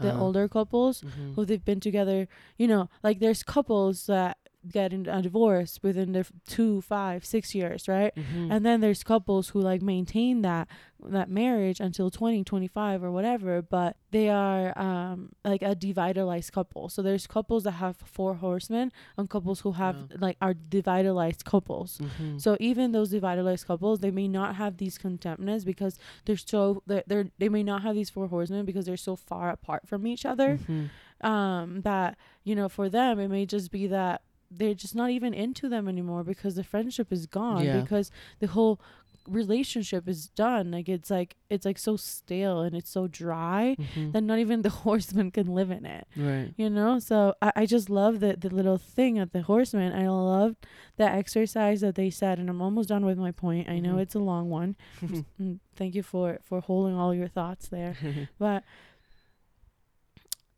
the 0.05 0.13
Uh, 0.15 0.25
older 0.25 0.47
couples 0.49 1.03
mhm. 1.03 1.35
who 1.35 1.45
they've 1.45 1.65
been 1.73 1.81
together 1.89 2.21
you 2.63 2.67
know 2.73 2.89
like 3.07 3.19
there's 3.19 3.43
couples 3.57 4.07
that 4.07 4.37
get 4.71 4.93
in 4.93 5.07
a 5.09 5.21
divorce 5.23 5.79
within 5.83 6.13
the 6.13 6.27
two 6.47 6.81
five 6.81 7.25
six 7.25 7.55
years 7.55 7.87
right 7.89 8.13
Mhm. 8.17 8.51
and 8.53 8.65
then 8.67 8.81
there's 8.81 9.03
couples 9.03 9.51
who 9.51 9.61
like 9.61 9.83
maintain 9.83 10.43
that 10.43 10.69
that 11.07 11.29
marriage 11.29 11.81
until 11.81 12.11
20 12.11 12.45
25 12.45 13.05
or 13.05 13.11
whatever 13.11 13.61
but 13.61 13.97
they 14.11 14.31
are 14.31 14.73
um 14.79 15.33
like 15.45 15.61
a 15.61 15.77
devitalized 15.77 16.51
couple 16.53 16.89
so 16.89 17.03
there's 17.03 17.27
couples 17.27 17.65
that 17.65 17.73
have 17.73 17.97
four 17.97 18.35
horsemen 18.37 18.91
and 19.19 19.29
couples 19.29 19.61
who 19.61 19.73
have 19.73 19.97
Yeah. 20.11 20.17
like 20.21 20.37
are 20.41 20.55
devitalized 20.55 21.45
couples 21.45 21.99
Mhm. 22.01 22.41
so 22.41 22.57
even 22.59 22.93
those 22.93 23.13
devitalized 23.13 23.67
couples 23.67 24.01
they 24.01 24.11
may 24.11 24.29
not 24.29 24.57
have 24.57 24.79
these 24.79 24.97
contemptness 24.97 25.65
because 25.65 25.99
they're 26.25 26.37
so 26.39 26.83
they're, 26.87 27.05
they're 27.07 27.29
they 27.39 27.51
may 27.51 27.63
not 27.63 27.83
have 27.83 27.95
these 27.95 28.09
four 28.09 28.29
horsemen 28.29 28.65
because 28.65 28.87
they're 28.87 28.97
so 28.97 29.15
far 29.17 29.51
apart 29.51 29.87
from 29.87 30.07
each 30.07 30.25
other 30.25 30.59
Mhm. 30.67 30.89
um 31.21 31.81
that 31.83 32.17
you 32.45 32.55
know 32.55 32.69
for 32.69 32.89
them 32.89 33.19
it 33.21 33.29
may 33.29 33.45
just 33.47 33.71
be 33.71 33.87
that 33.87 34.23
they're 34.51 34.75
just 34.75 34.95
not 34.95 35.11
even 35.11 35.33
into 35.35 35.69
them 35.69 35.89
anymore 35.89 36.23
because 36.25 36.55
the 36.55 36.65
friendship 36.65 37.13
is 37.13 37.27
gone 37.27 37.65
Yeah. 37.65 37.81
because 37.81 38.11
the 38.41 38.47
whole 38.49 38.81
relationship 39.27 40.07
is 40.07 40.29
done 40.29 40.71
like 40.71 40.87
it's 40.89 41.11
like 41.11 41.35
it's 41.49 41.65
like 41.65 41.79
so 41.79 41.97
stale 41.97 42.61
and 42.61 42.77
it's 42.77 42.91
so 42.91 43.07
dry 43.09 43.75
Mhm. 43.81 44.13
that 44.13 44.21
not 44.23 44.39
even 44.39 44.61
the 44.61 44.69
horseman 44.85 45.31
can 45.31 45.47
live 45.47 45.71
in 45.71 45.87
it 45.87 46.07
right. 46.15 46.53
you 46.59 46.69
know 46.69 46.99
so 46.99 47.35
i, 47.41 47.51
I 47.57 47.67
just 47.67 47.89
love 47.89 48.21
the, 48.21 48.37
the 48.37 48.51
little 48.55 48.77
thing 48.77 49.19
at 49.19 49.33
the 49.33 49.41
horseman 49.43 49.93
i 49.95 50.07
love 50.09 50.57
the 50.99 51.05
exercise 51.05 51.81
that 51.81 51.95
they 51.95 52.11
said 52.11 52.39
and 52.39 52.51
i'm 52.51 52.61
almost 52.61 52.91
done 52.91 53.07
with 53.07 53.17
my 53.17 53.31
point 53.31 53.69
i 53.69 53.79
know 53.79 53.95
Mhm. 53.97 54.01
it's 54.03 54.15
a 54.15 54.19
long 54.19 54.51
one 54.51 54.77
Mm, 55.41 55.59
thank 55.75 55.95
you 55.95 56.03
for 56.03 56.39
for 56.43 56.61
holding 56.61 56.95
all 56.95 57.15
your 57.15 57.29
thoughts 57.29 57.69
there 57.69 57.97
but 58.39 58.63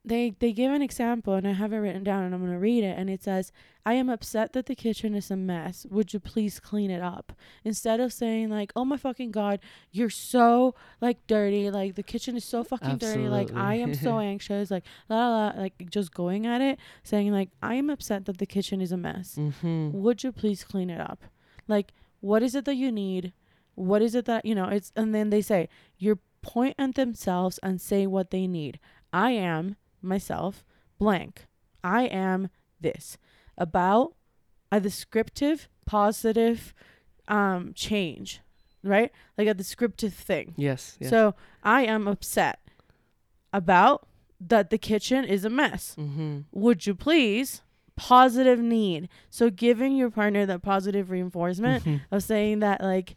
they 0.07 0.31
they 0.39 0.53
give 0.53 0.71
an 0.73 0.83
example 0.83 1.35
and 1.35 1.47
I 1.49 1.53
have 1.53 1.73
it 1.73 1.79
written 1.79 2.05
down 2.05 2.23
and 2.23 2.33
I'm 2.35 2.41
gonna 2.41 2.59
read 2.61 2.85
it 2.85 2.97
and 2.97 3.11
it 3.11 3.23
says, 3.25 3.51
I 3.85 3.95
am 3.95 4.09
upset 4.09 4.53
that 4.53 4.67
the 4.67 4.75
kitchen 4.77 5.15
is 5.17 5.31
a 5.31 5.37
mess. 5.37 5.85
Would 5.91 6.13
you 6.15 6.21
please 6.21 6.61
clean 6.61 6.91
it 6.91 7.03
up? 7.03 7.33
Instead 7.65 7.99
of 7.99 8.13
saying 8.13 8.49
like, 8.49 8.73
Oh 8.77 8.85
my 8.85 8.97
fucking 8.97 9.33
god, 9.33 9.59
you're 9.91 10.11
so 10.11 10.75
like 11.01 11.19
dirty, 11.27 11.71
like 11.71 11.97
the 11.97 12.03
kitchen 12.05 12.37
is 12.37 12.45
so 12.45 12.63
fucking 12.63 12.99
dirty, 12.99 13.29
like 13.29 13.53
I 13.55 13.75
am 13.75 13.95
so 13.95 14.19
anxious, 14.33 14.71
like 14.71 14.85
la 15.09 15.29
la 15.29 15.53
like 15.61 15.75
just 15.91 16.15
going 16.15 16.47
at 16.47 16.61
it, 16.61 16.79
saying 17.03 17.33
like, 17.33 17.51
I 17.63 17.75
am 17.75 17.91
upset 17.91 18.27
that 18.27 18.39
the 18.39 18.47
kitchen 18.47 18.81
is 18.81 18.93
a 18.93 18.97
mess. 18.97 19.35
Mhm. 19.37 19.93
Would 19.93 20.23
you 20.23 20.31
please 20.33 20.63
clean 20.65 20.89
it 20.89 21.01
up? 21.01 21.25
Like, 21.67 21.93
what 22.21 22.43
is 22.45 22.55
it 22.55 22.65
that 22.67 22.77
you 22.77 22.93
need? 22.93 23.33
What 23.75 24.03
is 24.03 24.15
it 24.15 24.25
that 24.27 24.45
you 24.45 24.55
know? 24.55 24.69
It's 24.69 24.93
and 24.95 25.13
then 25.15 25.31
they 25.31 25.43
say 25.43 25.69
you 25.99 26.21
point 26.43 26.77
at 26.79 26.95
themselves 26.95 27.59
and 27.59 27.81
say 27.81 28.07
what 28.07 28.31
they 28.31 28.47
need. 28.47 28.79
I 29.13 29.33
am 29.33 29.77
myself 30.03 30.65
blank. 30.99 31.47
I 31.85 32.05
am 32.05 32.49
this 32.81 33.19
about 33.59 34.15
a 34.73 34.81
descriptive, 34.81 35.69
positive, 35.87 36.75
um, 37.29 37.73
change, 37.75 38.41
right? 38.83 39.11
Like 39.39 39.49
a 39.49 39.55
descriptive 39.55 40.15
thing. 40.15 40.55
Yes. 40.57 40.97
yes. 41.01 41.11
So 41.11 41.35
I 41.63 41.83
am 41.83 42.07
upset 42.09 42.59
about 43.53 44.07
that 44.41 44.71
the 44.71 44.79
kitchen 44.79 45.25
is 45.25 45.45
a 45.47 45.51
mess 45.51 45.95
Mhm. 45.99 46.45
would 46.53 46.87
you 46.87 46.95
please 46.95 47.63
positive 47.95 48.59
need 48.59 49.09
so 49.31 49.49
giving 49.49 49.97
your 49.97 50.11
partner 50.11 50.45
that 50.45 50.61
positive 50.61 51.11
reinforcement 51.11 51.83
Mhm. 51.83 52.01
of 52.11 52.23
saying 52.23 52.59
that 52.59 52.83
like 52.83 53.17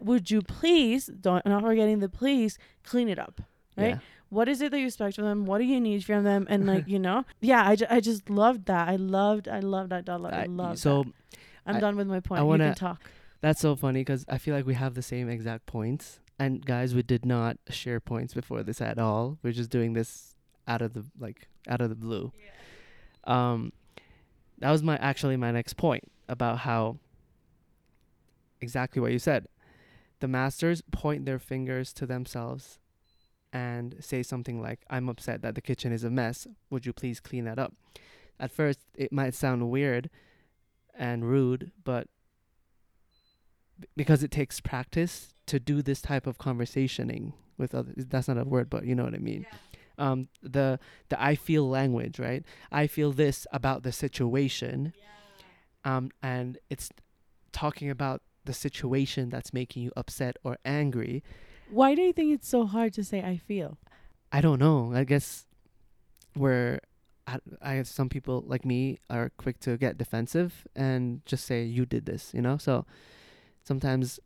would 0.00 0.28
you 0.30 0.42
please 0.42 1.06
don't 1.06 1.46
not 1.46 1.62
forgetting 1.62 2.00
the 2.00 2.08
please 2.08 2.58
clean 2.82 3.08
it 3.08 3.18
up 3.18 3.40
right 3.76 3.90
Yeah. 3.90 3.98
What 4.30 4.48
is 4.48 4.60
it 4.62 4.70
that 4.70 4.80
you 4.80 4.86
expect 4.86 5.16
from 5.16 5.24
them 5.24 5.44
what 5.44 5.58
do 5.58 5.64
you 5.64 5.80
need 5.80 6.04
from 6.04 6.24
them 6.24 6.46
and 6.48 6.66
like 6.66 6.86
you 6.94 6.98
know 6.98 7.24
yeah 7.40 7.68
i, 7.68 7.76
ju- 7.76 7.86
I 7.90 8.00
just 8.00 8.30
loved 8.30 8.66
that 8.66 8.88
i 8.88 8.96
loved 8.96 9.48
i 9.48 9.60
loved 9.60 9.90
that 9.90 10.04
Dala. 10.04 10.30
i 10.30 10.42
I- 10.42 10.46
loved 10.46 10.78
so 10.78 11.02
that. 11.04 11.12
i'm 11.66 11.76
I- 11.76 11.80
done 11.80 11.96
with 11.96 12.06
my 12.06 12.20
point 12.20 12.40
I 12.40 12.44
wanna- 12.44 12.66
can 12.68 12.74
talk 12.74 13.02
That's 13.42 13.60
so 13.60 13.74
funny 13.74 14.00
because 14.00 14.24
I 14.28 14.36
feel 14.38 14.54
like 14.54 14.66
we 14.66 14.74
have 14.74 14.92
the 14.94 15.00
same 15.02 15.30
exact 15.30 15.64
points. 15.64 16.20
And 16.38 16.60
guys, 16.64 16.94
we 16.94 17.02
did 17.02 17.24
not 17.24 17.56
share 17.70 17.98
points 17.98 18.34
before 18.34 18.62
this 18.62 18.80
at 18.82 18.98
all. 18.98 19.38
We're 19.42 19.52
just 19.56 19.70
doing 19.70 19.94
this 19.94 20.34
out 20.68 20.82
of 20.82 20.92
the 20.92 21.04
like 21.18 21.48
out 21.66 21.80
of 21.80 21.88
the 21.88 21.96
blue. 21.96 22.32
Um, 23.24 23.72
that 24.58 24.70
was 24.70 24.82
my 24.82 24.96
actually 24.98 25.38
my 25.38 25.52
next 25.52 25.78
point 25.78 26.04
about 26.28 26.58
how 26.68 26.98
exactly 28.60 29.00
what 29.00 29.12
you 29.12 29.18
said. 29.18 29.46
The 30.20 30.28
masters 30.28 30.82
point 30.90 31.24
their 31.24 31.38
fingers 31.38 31.92
to 31.94 32.04
themselves 32.06 32.78
and 33.52 33.96
say 34.00 34.22
something 34.22 34.60
like, 34.60 34.80
"I'm 34.88 35.08
upset 35.08 35.42
that 35.42 35.54
the 35.54 35.60
kitchen 35.60 35.92
is 35.92 36.04
a 36.04 36.10
mess. 36.10 36.46
Would 36.70 36.86
you 36.86 36.92
please 36.92 37.20
clean 37.20 37.44
that 37.44 37.58
up?" 37.58 37.74
At 38.38 38.50
first, 38.50 38.80
it 38.94 39.12
might 39.12 39.34
sound 39.34 39.68
weird 39.70 40.08
and 40.94 41.24
rude, 41.28 41.72
but 41.84 42.08
because 43.96 44.22
it 44.22 44.30
takes 44.30 44.60
practice 44.60 45.32
to 45.46 45.58
do 45.58 45.82
this 45.82 46.00
type 46.02 46.26
of 46.26 46.38
conversationing 46.38 47.32
with 47.56 47.74
others, 47.74 48.06
that's 48.06 48.28
not 48.28 48.38
a 48.38 48.44
word 48.44 48.70
but 48.70 48.84
you 48.84 48.94
know 48.94 49.04
what 49.04 49.14
i 49.14 49.18
mean. 49.18 49.46
Um 49.98 50.28
the 50.42 50.78
the 51.08 51.22
i 51.22 51.34
feel 51.34 51.68
language 51.68 52.18
right? 52.18 52.44
I 52.70 52.86
feel 52.86 53.12
this 53.12 53.46
about 53.52 53.82
the 53.82 53.92
situation. 53.92 54.92
Um 55.84 56.10
and 56.22 56.58
it's 56.68 56.90
talking 57.52 57.90
about 57.90 58.22
the 58.44 58.52
situation 58.54 59.28
that's 59.28 59.52
making 59.52 59.82
you 59.82 59.92
upset 59.96 60.36
or 60.44 60.56
angry 60.64 61.22
why 61.70 61.94
do 61.94 62.02
you 62.02 62.12
think 62.12 62.32
it's 62.34 62.48
so 62.48 62.66
hard 62.66 62.92
to 62.92 63.02
say 63.04 63.22
i 63.22 63.36
feel 63.36 63.78
i 64.32 64.40
don't 64.40 64.58
know. 64.60 64.92
I 64.94 65.04
guess 65.04 65.46
we're 66.36 66.80
I, 67.26 67.38
I 67.62 67.76
guess 67.76 67.90
some 67.90 68.08
people 68.08 68.42
like 68.46 68.64
me 68.64 68.98
are 69.08 69.30
quick 69.36 69.60
to 69.60 69.76
get 69.76 69.98
defensive 69.98 70.66
and 70.74 71.24
just 71.26 71.44
say 71.44 71.64
you 71.64 71.84
did 71.86 72.06
this 72.06 72.32
you 72.34 72.40
know? 72.42 72.56
So 72.56 72.86
sometimes 73.64 74.20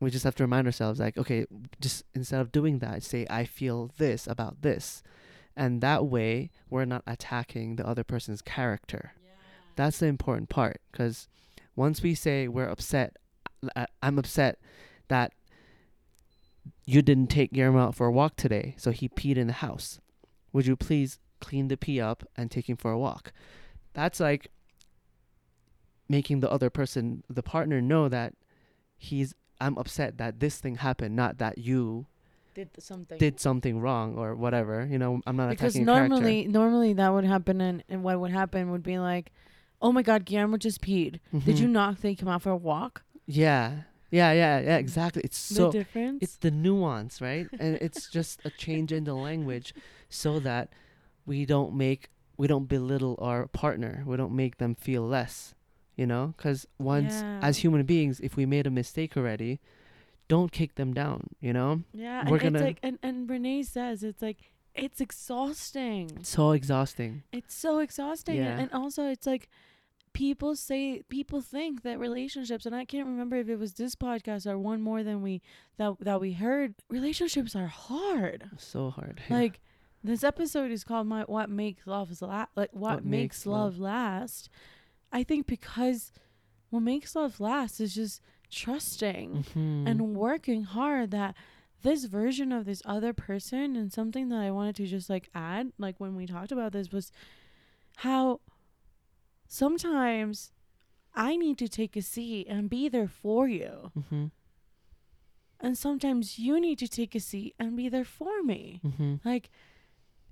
we 0.00 0.10
just 0.10 0.24
have 0.24 0.34
to 0.36 0.44
remind 0.44 0.66
ourselves 0.66 1.00
like 1.00 1.16
okay 1.16 1.46
just 1.80 2.04
instead 2.14 2.40
of 2.40 2.52
doing 2.52 2.78
that 2.80 3.02
say 3.02 3.26
i 3.30 3.44
feel 3.44 3.90
this 3.98 4.26
about 4.26 4.62
this 4.62 5.02
and 5.56 5.80
that 5.80 6.06
way 6.06 6.50
we're 6.68 6.84
not 6.84 7.02
attacking 7.06 7.76
the 7.76 7.86
other 7.86 8.04
person's 8.04 8.42
character. 8.42 9.12
That's 9.74 9.98
the 9.98 10.06
important 10.06 10.48
part 10.50 10.80
because 10.92 11.28
once 11.74 12.02
we 12.02 12.14
say 12.14 12.46
we're 12.48 12.68
upset 12.68 13.16
I- 13.74 13.86
i'm 14.02 14.18
upset 14.18 14.58
that 15.08 15.32
you 16.86 17.02
didn't 17.02 17.26
take 17.28 17.52
Guillermo 17.52 17.80
out 17.88 17.94
for 17.94 18.06
a 18.06 18.12
walk 18.12 18.36
today 18.36 18.74
so 18.78 18.90
he 18.90 19.08
peed 19.08 19.36
in 19.36 19.46
the 19.48 19.52
house 19.54 20.00
would 20.52 20.66
you 20.66 20.76
please 20.76 21.18
clean 21.40 21.68
the 21.68 21.76
pee 21.76 22.00
up 22.00 22.24
and 22.36 22.50
take 22.50 22.68
him 22.68 22.76
for 22.76 22.90
a 22.92 22.98
walk 22.98 23.32
that's 23.92 24.20
like 24.20 24.50
making 26.08 26.40
the 26.40 26.50
other 26.50 26.70
person 26.70 27.22
the 27.28 27.42
partner 27.42 27.80
know 27.80 28.08
that 28.08 28.32
he's 28.96 29.34
i'm 29.60 29.76
upset 29.76 30.16
that 30.18 30.40
this 30.40 30.58
thing 30.58 30.76
happened 30.76 31.14
not 31.16 31.38
that 31.38 31.58
you 31.58 32.06
did 32.54 32.70
something. 32.78 33.18
did 33.18 33.38
something 33.38 33.80
wrong 33.80 34.16
or 34.16 34.34
whatever. 34.34 34.88
You 34.90 34.96
know, 34.98 35.20
I'm 35.26 35.36
not 35.36 35.50
because 35.50 35.74
attacking 35.76 35.82
a 35.90 35.92
character. 35.92 36.08
normally, 36.14 36.46
normally 36.46 36.92
that 36.94 37.12
would 37.12 37.24
happen, 37.26 37.60
and, 37.60 37.84
and 37.90 38.02
what 38.02 38.18
would 38.18 38.30
happen 38.30 38.70
would 38.70 38.82
be 38.82 38.98
like, 38.98 39.30
"Oh 39.82 39.92
my 39.92 40.00
God, 40.00 40.24
Guillermo 40.24 40.56
just 40.56 40.80
peed. 40.80 41.20
Did 41.44 41.56
Mhm. 41.56 41.58
you 41.60 41.68
not 41.68 41.98
think 41.98 42.22
him 42.22 42.28
out 42.28 42.40
for 42.40 42.48
a 42.48 42.56
walk?" 42.56 43.02
Yeah, 43.26 43.82
yeah, 44.10 44.32
yeah, 44.32 44.60
yeah. 44.60 44.76
Exactly. 44.76 45.22
It's 45.24 45.36
so 45.38 45.70
the 45.70 45.78
difference. 45.78 46.18
it's 46.22 46.36
the 46.36 46.50
nuance, 46.50 47.20
right? 47.20 47.48
and 47.58 47.76
it's 47.80 48.08
just 48.08 48.40
a 48.44 48.50
change 48.50 48.92
in 48.92 49.04
the 49.04 49.14
language, 49.14 49.74
so 50.08 50.38
that 50.40 50.68
we 51.26 51.44
don't 51.46 51.74
make 51.74 52.10
we 52.38 52.46
don't 52.46 52.68
belittle 52.68 53.18
our 53.20 53.46
partner. 53.48 54.02
We 54.06 54.16
don't 54.16 54.34
make 54.34 54.58
them 54.58 54.74
feel 54.74 55.02
less. 55.02 55.54
You 55.96 56.06
know, 56.06 56.34
because 56.36 56.66
once 56.78 57.14
Yeah. 57.14 57.40
as 57.42 57.58
human 57.64 57.84
beings, 57.86 58.20
if 58.20 58.36
we 58.36 58.44
made 58.44 58.66
a 58.66 58.70
mistake 58.70 59.16
already, 59.16 59.60
don't 60.28 60.52
kick 60.52 60.74
them 60.74 60.92
down. 60.92 61.28
You 61.40 61.54
know, 61.54 61.82
yeah, 61.94 62.28
we're 62.28 62.36
and 62.36 62.42
gonna- 62.52 62.58
it's 62.58 62.64
like, 62.66 62.78
and 62.82 62.98
and 63.02 63.26
Brene 63.28 63.64
says 63.64 64.02
it's 64.02 64.20
like 64.20 64.36
it's 64.74 65.00
exhausting. 65.00 66.10
it's 66.20 66.28
so 66.28 66.50
exhausting. 66.52 67.22
It's 67.32 67.54
so 67.54 67.78
exhausting, 67.78 68.36
Yeah. 68.36 68.58
and 68.58 68.70
also 68.72 69.06
it's 69.08 69.26
like 69.26 69.48
people 70.16 70.56
say 70.56 71.02
people 71.10 71.40
think 71.42 71.82
that 71.82 71.98
relationships, 71.98 72.64
and 72.64 72.74
I 72.74 72.84
can't 72.86 73.06
remember 73.06 73.36
if 73.36 73.48
it 73.50 73.58
was 73.58 73.74
this 73.74 73.94
podcast 73.94 74.46
or 74.46 74.58
one 74.58 74.80
more 74.80 75.02
than 75.02 75.20
we 75.20 75.42
that 75.76 75.92
that 76.00 76.20
we 76.20 76.32
heard. 76.32 76.74
Relationships 76.88 77.54
are 77.54 77.66
hard. 77.66 78.48
So 78.56 78.90
hard. 78.90 79.20
yeah. 79.28 79.36
Like 79.36 79.60
this 80.02 80.24
episode 80.24 80.70
is 80.70 80.84
called 80.84 81.06
"My 81.06 81.22
What 81.22 81.50
Makes 81.50 81.86
Love 81.86 82.10
La- 82.22 82.46
like 82.56 82.70
what, 82.72 82.96
What 82.96 83.04
makes, 83.04 83.38
Makes 83.40 83.46
love 83.46 83.78
last. 83.78 84.48
I 85.12 85.22
think 85.22 85.46
because 85.46 86.12
what 86.70 86.80
makes 86.80 87.14
love 87.14 87.38
last 87.38 87.78
is 87.80 87.94
just 87.94 88.20
trusting 88.50 89.44
Mhm. 89.54 89.88
and 89.88 90.14
working 90.16 90.64
hard 90.64 91.10
that 91.10 91.34
this 91.82 92.04
version 92.06 92.52
of 92.52 92.64
this 92.64 92.80
other 92.84 93.12
person 93.12 93.76
and 93.76 93.92
something 93.92 94.28
that 94.30 94.38
I 94.40 94.50
wanted 94.50 94.76
to 94.76 94.86
just 94.86 95.10
like 95.10 95.28
add 95.34 95.72
like 95.78 95.96
when 96.00 96.16
we 96.16 96.26
talked 96.26 96.52
about 96.52 96.72
this 96.72 96.90
was 96.90 97.12
how 97.96 98.40
sometimes 99.48 100.52
I 101.14 101.36
need 101.36 101.56
to 101.58 101.68
take 101.68 101.96
a 101.96 102.02
seat 102.02 102.46
and 102.48 102.68
be 102.68 102.88
there 102.88 103.08
for 103.08 103.48
you 103.48 103.90
Mhm. 103.96 104.30
and 105.60 105.78
sometimes 105.78 106.38
you 106.38 106.60
need 106.60 106.78
to 106.78 106.88
take 106.88 107.14
a 107.14 107.20
seat 107.20 107.54
and 107.58 107.76
be 107.76 107.88
there 107.88 108.04
for 108.04 108.42
me 108.42 108.80
Mhm. 108.84 109.20
like 109.24 109.50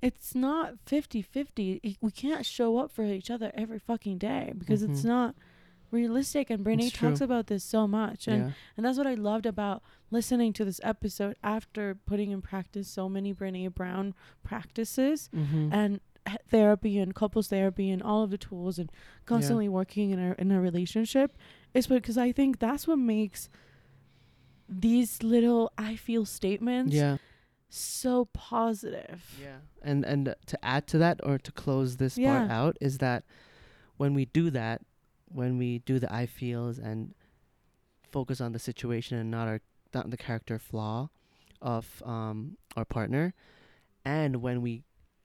it's 0.03 0.35
not 0.35 0.75
50-50 0.85 1.97
we 2.01 2.11
can't 2.11 2.45
show 2.45 2.77
up 2.77 2.91
for 2.91 3.05
each 3.05 3.31
other 3.31 3.51
every 3.55 3.79
fucking 3.79 4.19
day 4.19 4.53
because 4.59 4.83
it's 4.83 5.01
Mhm. 5.03 5.07
not 5.07 5.35
realistic 5.91 6.51
and 6.51 6.65
Brene 6.65 6.89
It's 6.89 6.93
talks 6.97 7.19
true. 7.21 7.25
about 7.25 7.47
this 7.47 7.63
so 7.65 7.87
much 7.87 8.27
and 8.29 8.47
Yeah. 8.47 8.53
and 8.77 8.85
that's 8.85 8.99
what 8.99 9.07
I 9.07 9.15
loved 9.15 9.47
about 9.47 9.83
listening 10.11 10.53
to 10.55 10.65
this 10.65 10.81
episode 10.83 11.37
after 11.43 11.95
putting 11.95 12.31
in 12.33 12.43
practice 12.43 12.89
so 12.89 13.09
many 13.09 13.33
Brene 13.33 13.73
Brown 13.73 14.15
practices 14.43 15.31
Mhm. 15.33 15.73
and 15.73 16.01
therapy 16.49 16.99
and 16.99 17.15
couples 17.15 17.49
therapy 17.49 17.91
and 17.91 18.03
all 18.03 18.23
of 18.23 18.31
the 18.31 18.39
tools 18.39 18.79
and 18.79 18.91
constantly 19.27 19.69
working 19.69 20.11
in 20.11 20.19
a 20.19 20.35
in 20.39 20.51
a 20.51 20.61
relationship 20.61 21.37
is 21.75 21.87
because 21.87 22.17
I 22.17 22.33
think 22.33 22.59
that's 22.59 22.87
what 22.87 22.99
makes 22.99 23.49
these 24.69 25.23
little 25.23 25.73
I 25.77 25.97
feel 25.97 26.25
statements 26.25 26.95
yeah. 26.95 27.19
so 27.69 28.27
positive. 28.27 29.37
Yeah. 29.41 29.59
And 29.83 30.05
and 30.05 30.35
to 30.47 30.65
add 30.65 30.87
to 30.89 30.99
that 30.99 31.21
or 31.23 31.39
to 31.39 31.53
close 31.53 31.97
this 31.97 32.17
part 32.17 32.51
out 32.51 32.77
is 32.81 32.99
that 32.99 33.25
when 33.97 34.15
we 34.15 34.25
do 34.27 34.51
that, 34.51 34.81
when 35.27 35.59
we 35.59 35.81
do 35.81 35.99
the 35.99 36.13
I 36.13 36.27
feels 36.27 36.79
and 36.79 37.15
focus 38.11 38.41
on 38.41 38.53
the 38.53 38.59
situation 38.59 39.19
and 39.19 39.31
not 39.31 39.49
our 39.49 39.61
not 39.93 40.11
the 40.11 40.17
character 40.17 40.59
flaw 40.59 41.11
of 41.61 42.03
um 42.07 42.57
our 42.77 42.85
partner, 42.85 43.35
and 44.05 44.37
when 44.37 44.63
we 44.63 44.83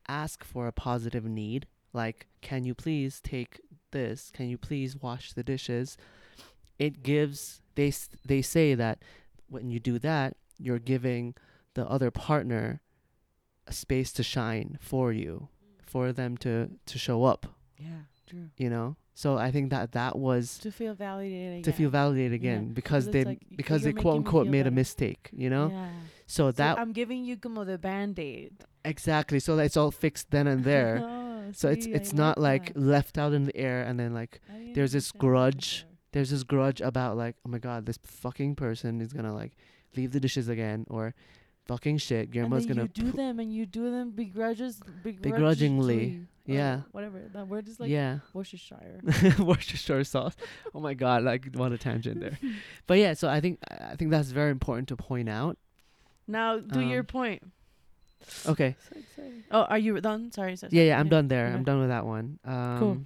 ask 0.09 0.43
for 0.43 0.67
a 0.67 0.71
positive 0.73 1.25
need, 1.25 1.67
like 1.93 2.27
can 2.41 2.65
you 2.65 2.73
please 2.73 3.21
take 3.21 3.61
this? 3.91 4.31
Can 4.33 4.49
you 4.49 4.57
please 4.57 4.97
wash 4.97 5.33
the 5.33 5.43
dishes? 5.43 5.97
It 6.77 7.03
gives 7.03 7.61
they 7.75 7.93
they 8.25 8.41
say 8.41 8.75
that 8.75 9.03
when 9.47 9.69
you 9.69 9.79
do 9.79 9.99
that, 9.99 10.35
you're 10.57 10.79
giving 10.79 11.35
the 11.75 11.87
other 11.87 12.11
partner 12.11 12.81
a 13.67 13.73
space 13.73 14.11
to 14.13 14.23
shine 14.23 14.77
for 14.81 15.13
you, 15.13 15.47
for 15.81 16.11
them 16.11 16.37
to 16.37 16.71
to 16.85 16.97
show 16.97 17.23
up. 17.23 17.45
Yeah, 17.77 18.03
true. 18.27 18.49
You 18.57 18.69
know. 18.69 18.95
So 19.21 19.27
I 19.47 19.51
think 19.51 19.65
that 19.75 19.91
that 19.99 20.13
was 20.27 20.43
To 20.59 20.71
feel 20.71 20.93
validated 20.95 21.51
again. 21.59 21.63
to 21.67 21.71
feel 21.79 21.89
validated 21.89 22.33
again 22.41 22.61
Yeah, 22.67 22.73
because 22.79 23.03
they 23.13 23.23
like, 23.25 23.41
because 23.61 23.81
they 23.83 23.91
quote 23.91 24.15
unquote 24.19 24.47
made 24.47 24.65
a 24.65 24.71
mistake. 24.71 25.23
You 25.43 25.49
know. 25.49 25.67
Yeah. 25.71 25.89
So 26.25 26.43
So 26.47 26.51
that 26.61 26.79
I'm 26.79 26.93
giving 26.93 27.25
you 27.27 27.35
como 27.35 27.65
the 27.65 27.77
band-aid. 27.77 28.53
exactly. 28.85 29.39
So 29.45 29.57
that 29.57 29.65
it's 29.67 29.75
all 29.81 29.91
fixed 29.91 30.27
then 30.31 30.47
and 30.47 30.63
there. 30.71 30.93
Oh, 31.03 31.51
so 31.51 31.67
it's 31.67 31.85
see, 31.85 31.91
it's 31.99 32.13
I 32.13 32.17
not 32.23 32.35
like 32.49 32.65
that. 32.73 32.79
left 32.95 33.17
out 33.17 33.33
in 33.33 33.43
the 33.49 33.55
air 33.67 33.79
and 33.87 33.99
then 33.99 34.13
like 34.21 34.39
there's 34.75 34.93
this 34.93 35.11
grudge 35.11 35.85
there's 36.13 36.29
this 36.29 36.43
grudge 36.53 36.79
about 36.91 37.17
like 37.23 37.35
oh 37.45 37.49
my 37.49 37.59
god 37.59 37.79
this 37.89 37.99
fucking 38.23 38.55
person 38.55 39.01
is 39.01 39.11
gonna 39.11 39.33
like 39.41 39.53
leave 39.97 40.11
the 40.15 40.19
dishes 40.25 40.47
again 40.47 40.85
or 40.95 41.13
fucking 41.69 41.97
shit 41.97 42.31
And 42.33 42.51
then 42.53 42.67
gonna 42.67 42.83
you 42.83 43.03
do 43.03 43.11
them 43.11 43.39
and 43.41 43.49
you 43.53 43.65
do 43.65 43.91
them 43.91 44.11
begrudges, 44.11 44.73
Begrudgingly, 45.03 46.21
yeah. 46.55 46.81
whatever 46.91 47.21
that 47.33 47.47
word 47.47 47.67
is 47.67 47.79
like 47.79 47.89
yeah 47.89 48.19
Worcestershire. 48.33 49.01
Worcestershire 49.39 50.03
sauce. 50.03 50.35
Oh 50.75 50.79
my 50.79 50.93
god, 50.93 51.23
like 51.23 51.53
what 51.55 51.71
a 51.71 51.77
tangent 51.77 52.19
there. 52.21 52.37
But 52.87 52.97
yeah, 52.99 53.13
so 53.13 53.27
I 53.29 53.39
think 53.41 53.59
I 53.69 53.95
think 53.95 54.11
that's 54.11 54.31
very 54.31 54.51
important 54.51 54.87
to 54.89 54.95
point 54.95 55.29
out. 55.29 55.57
now 56.27 56.59
do 56.59 56.79
your 56.81 56.99
Um, 56.99 57.05
point. 57.05 57.41
Okay. 58.45 58.75
So. 59.15 59.23
Oh, 59.51 59.63
are 59.63 59.77
you 59.79 59.99
done? 60.01 60.31
Sorry, 60.31 60.55
sorry. 60.55 60.71
Yeah, 60.73 60.83
yeah, 60.83 60.99
I'm 60.99 61.09
done 61.09 61.27
there. 61.29 61.47
I'm 61.47 61.63
done 61.63 61.79
with 61.79 61.89
that 61.89 62.05
one. 62.05 62.39
Um 62.45 62.79
cool. 62.79 62.97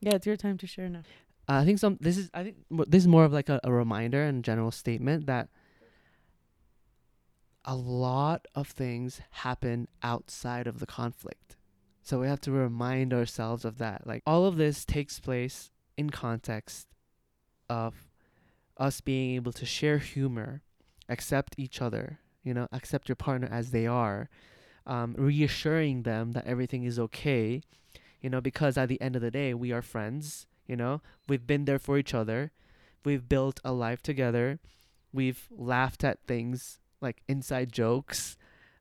Yeah, 0.00 0.14
it's 0.16 0.26
your 0.26 0.36
time 0.36 0.58
to 0.58 0.66
share 0.66 0.88
now. 0.88 1.02
I 1.48 1.64
think 1.64 1.78
some 1.78 1.98
this 2.00 2.16
is 2.18 2.30
I 2.34 2.42
think 2.44 2.56
mo- 2.70 2.84
this 2.88 3.02
is 3.04 3.08
more 3.08 3.24
of 3.24 3.32
like 3.32 3.48
a, 3.48 3.60
a 3.64 3.72
reminder 3.72 4.22
and 4.24 4.42
general 4.44 4.70
statement 4.70 5.26
that 5.26 5.48
a 7.64 7.74
lot 7.76 8.46
of 8.54 8.68
things 8.68 9.20
happen 9.30 9.88
outside 10.02 10.66
of 10.66 10.80
the 10.80 10.86
conflict. 10.86 11.56
So 12.04 12.20
we 12.20 12.26
have 12.26 12.42
to 12.42 12.52
remind 12.52 13.14
ourselves 13.14 13.64
of 13.64 13.78
that. 13.78 14.06
Like 14.06 14.22
all 14.26 14.44
of 14.44 14.56
this 14.56 14.84
takes 14.84 15.18
place 15.18 15.70
in 15.96 16.10
context 16.10 16.86
of 17.70 17.94
us 18.76 19.00
being 19.00 19.34
able 19.36 19.52
to 19.52 19.64
share 19.64 19.96
humor, 19.96 20.60
accept 21.08 21.54
each 21.56 21.80
other, 21.80 22.18
you 22.42 22.52
know, 22.52 22.68
accept 22.72 23.08
your 23.08 23.16
partner 23.16 23.48
as 23.50 23.70
they 23.70 23.86
are, 23.86 24.28
um, 24.86 25.14
reassuring 25.16 26.02
them 26.02 26.32
that 26.32 26.46
everything 26.46 26.84
is 26.84 26.98
okay, 26.98 27.62
you 28.20 28.28
know, 28.28 28.42
because 28.42 28.76
at 28.76 28.90
the 28.90 29.00
end 29.00 29.16
of 29.16 29.22
the 29.22 29.30
day, 29.30 29.54
we 29.54 29.72
are 29.72 29.80
friends, 29.80 30.46
you 30.66 30.76
know, 30.76 31.00
we've 31.26 31.46
been 31.46 31.64
there 31.64 31.78
for 31.78 31.96
each 31.96 32.12
other, 32.12 32.52
we've 33.02 33.30
built 33.30 33.60
a 33.64 33.72
life 33.72 34.02
together, 34.02 34.58
we've 35.10 35.48
laughed 35.50 36.04
at 36.04 36.20
things 36.26 36.78
like 37.00 37.22
inside 37.28 37.72
jokes, 37.72 38.36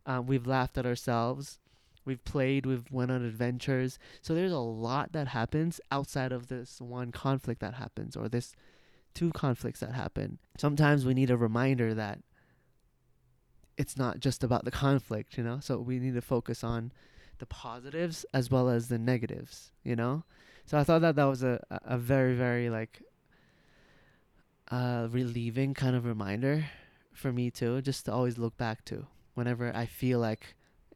um, 0.06 0.26
we've 0.28 0.48
laughed 0.48 0.78
at 0.78 0.86
ourselves, 0.86 1.60
we've 2.06 2.24
played, 2.26 2.66
we've 2.66 2.92
went 2.92 3.12
on 3.12 3.24
adventures. 3.24 4.00
So 4.22 4.34
there's 4.34 4.52
a 4.52 4.58
lot 4.58 5.12
that 5.14 5.30
happens 5.30 5.80
outside 5.92 6.32
of 6.32 6.48
this 6.48 6.82
one 6.82 7.12
conflict 7.12 7.62
that 7.62 7.76
happens 7.76 8.16
or 8.16 8.30
this 8.30 8.56
two 9.14 9.32
conflicts 9.32 9.80
that 9.80 9.94
happen. 9.94 10.40
Sometimes 10.58 11.06
we 11.06 11.14
need 11.14 11.30
a 11.30 11.38
reminder 11.38 11.94
that 11.94 12.20
it's 13.78 13.98
not 13.98 14.20
just 14.20 14.44
about 14.44 14.66
the 14.66 14.72
conflict, 14.72 15.38
you 15.38 15.44
know? 15.44 15.60
So 15.60 15.80
we 15.80 16.00
need 16.00 16.14
to 16.14 16.22
focus 16.22 16.64
on 16.64 16.92
the 17.40 17.46
positives 17.46 18.26
as 18.34 18.52
well 18.52 18.70
as 18.70 18.88
the 18.88 19.00
negatives, 19.00 19.72
you 19.84 19.96
know? 19.96 20.24
So 20.66 20.78
I 20.78 20.84
thought 20.84 21.02
that 21.02 21.16
that 21.16 21.26
was 21.26 21.44
a 21.44 21.60
a 21.70 21.98
very 21.98 22.36
very 22.36 22.70
like 22.70 23.02
uh 24.72 25.08
relieving 25.12 25.74
kind 25.74 25.96
of 25.96 26.06
reminder 26.06 26.66
for 27.12 27.32
me 27.32 27.52
too, 27.52 27.82
just 27.82 28.06
to 28.06 28.14
always 28.14 28.38
look 28.38 28.58
back 28.58 28.86
to 28.86 29.08
whenever 29.34 29.76
I 29.76 29.86
feel 29.86 30.20
like 30.20 30.56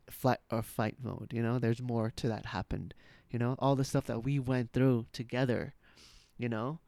flight 0.09 0.39
or 0.51 0.61
fight 0.61 0.97
mode, 1.01 1.31
you 1.33 1.41
know? 1.41 1.59
There's 1.59 1.81
more 1.81 2.11
to 2.15 2.27
that 2.27 2.47
happened, 2.47 2.93
you 3.29 3.39
know? 3.39 3.55
All 3.59 3.75
the 3.75 3.83
stuff 3.83 4.05
that 4.05 4.23
we 4.23 4.39
went 4.39 4.73
through 4.73 5.07
together, 5.11 5.73
you 6.37 6.49
know? 6.49 6.79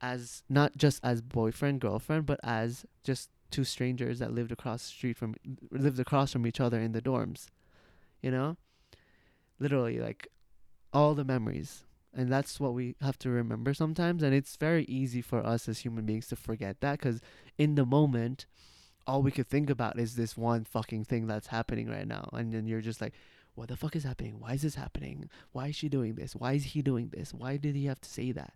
As 0.00 0.42
not 0.48 0.76
just 0.76 1.00
as 1.02 1.22
boyfriend 1.22 1.80
girlfriend, 1.80 2.26
but 2.26 2.40
as 2.42 2.84
just 3.02 3.30
two 3.50 3.64
strangers 3.64 4.18
that 4.18 4.32
lived 4.32 4.52
across 4.52 4.82
the 4.82 4.88
street 4.88 5.16
from 5.16 5.34
lived 5.70 6.00
across 6.00 6.32
from 6.32 6.46
each 6.46 6.60
other 6.60 6.80
in 6.80 6.92
the 6.92 7.02
dorms, 7.02 7.46
you 8.22 8.30
know? 8.30 8.56
Literally 9.58 9.98
like 9.98 10.28
all 10.92 11.14
the 11.14 11.24
memories 11.24 11.84
and 12.16 12.32
that's 12.32 12.58
what 12.58 12.72
we 12.72 12.96
have 13.00 13.18
to 13.18 13.28
remember 13.30 13.74
sometimes 13.74 14.22
and 14.22 14.34
it's 14.34 14.56
very 14.56 14.84
easy 14.84 15.20
for 15.20 15.44
us 15.44 15.68
as 15.68 15.80
human 15.80 16.06
beings 16.06 16.26
to 16.26 16.36
forget 16.36 16.80
that 16.80 16.98
cuz 16.98 17.20
in 17.58 17.74
the 17.74 17.84
moment 17.84 18.46
all 19.06 19.22
we 19.22 19.30
could 19.30 19.48
think 19.48 19.70
about 19.70 19.98
is 19.98 20.16
this 20.16 20.36
one 20.36 20.64
fucking 20.64 21.04
thing 21.04 21.26
that's 21.26 21.46
happening 21.48 21.88
right 21.88 22.06
now. 22.06 22.28
And 22.32 22.52
then 22.52 22.66
you're 22.66 22.80
just 22.80 23.00
like 23.00 23.14
what 23.54 23.68
the 23.68 23.76
fuck 23.76 23.96
is 23.96 24.04
happening? 24.04 24.38
Why 24.38 24.52
is 24.52 24.62
this 24.62 24.74
happening? 24.74 25.30
Why 25.52 25.68
is 25.68 25.76
she 25.76 25.88
doing 25.88 26.14
this? 26.14 26.36
Why 26.36 26.52
is 26.52 26.64
he 26.64 26.82
doing 26.82 27.08
this? 27.08 27.32
Why 27.32 27.56
did 27.56 27.74
he 27.74 27.86
have 27.86 28.00
to 28.02 28.08
say 28.08 28.32
that? 28.32 28.52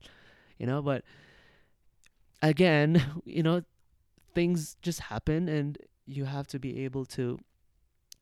You 0.58 0.66
know 0.66 0.82
but 0.82 1.04
again 2.42 3.02
you 3.24 3.42
know 3.42 3.62
things 4.34 4.76
just 4.82 5.00
happen 5.00 5.48
and 5.48 5.78
you 6.06 6.24
have 6.24 6.46
to 6.48 6.58
be 6.58 6.84
able 6.84 7.04
to 7.04 7.38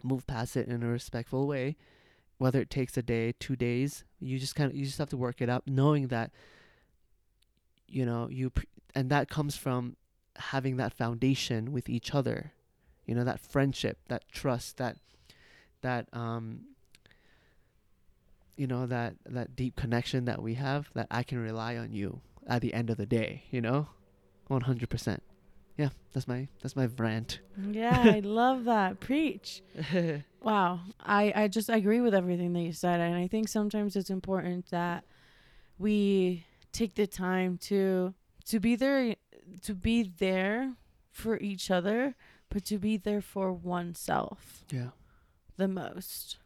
move 0.02 0.26
past 0.26 0.56
it 0.56 0.68
in 0.68 0.82
a 0.82 0.88
respectful 0.88 1.46
way. 1.46 1.76
Whether 2.38 2.60
it 2.60 2.70
takes 2.70 2.96
a 2.96 3.02
day 3.02 3.34
two 3.40 3.56
days 3.56 4.04
you 4.20 4.38
just 4.38 4.54
kind 4.54 4.70
of 4.70 4.76
you 4.76 4.84
just 4.84 4.98
have 4.98 5.10
to 5.10 5.16
work 5.16 5.40
it 5.40 5.48
out 5.48 5.64
knowing 5.66 6.08
that 6.08 6.30
you 7.88 8.04
know 8.04 8.28
you 8.30 8.50
pr- 8.50 8.64
and 8.94 9.10
that 9.10 9.28
comes 9.28 9.56
from 9.56 9.96
having 10.38 10.76
that 10.76 10.92
foundation 10.94 11.72
with 11.72 11.88
each 11.88 12.14
other 12.14 12.52
you 13.06 13.14
know 13.14 13.24
that 13.24 13.40
friendship 13.40 13.98
that 14.08 14.22
trust 14.30 14.76
that 14.76 14.96
that 15.82 16.08
um 16.12 16.60
you 18.56 18.66
know 18.66 18.86
that 18.86 19.14
that 19.26 19.54
deep 19.56 19.76
connection 19.76 20.24
that 20.24 20.42
we 20.42 20.54
have 20.54 20.90
that 20.94 21.06
I 21.10 21.22
can 21.22 21.38
rely 21.38 21.76
on 21.76 21.92
you 21.92 22.20
at 22.46 22.60
the 22.62 22.74
end 22.74 22.90
of 22.90 22.96
the 22.96 23.06
day 23.06 23.44
you 23.50 23.60
know 23.60 23.88
100% 24.50 25.18
yeah 25.76 25.90
that's 26.12 26.26
my 26.26 26.48
that's 26.62 26.74
my 26.76 26.88
rant 26.96 27.40
Yeah, 27.70 28.00
I 28.00 28.20
love 28.24 28.64
that. 28.64 29.00
Preach. 29.00 29.62
Wow. 30.40 30.80
I, 31.00 31.32
I 31.34 31.48
just 31.48 31.68
agree 31.68 32.00
with 32.00 32.14
everything 32.14 32.52
that 32.52 32.60
you 32.60 32.72
said. 32.72 33.00
And 33.00 33.16
I 33.16 33.26
think 33.26 33.48
sometimes 33.48 33.96
it's 33.96 34.08
important 34.08 34.70
that 34.70 35.02
we 35.78 36.46
take 36.72 36.94
the 36.94 37.08
time 37.08 37.58
to 37.58 38.14
to 38.46 38.60
be 38.60 38.76
there 38.76 39.16
to 39.62 39.74
be 39.74 40.02
there 40.02 40.74
for 41.10 41.38
each 41.38 41.70
other, 41.70 42.14
but 42.48 42.64
to 42.66 42.78
be 42.78 42.96
there 42.96 43.20
for 43.20 43.52
oneself 43.52 44.64
yeah 44.70 44.90
the 45.56 45.68
most 45.68 46.36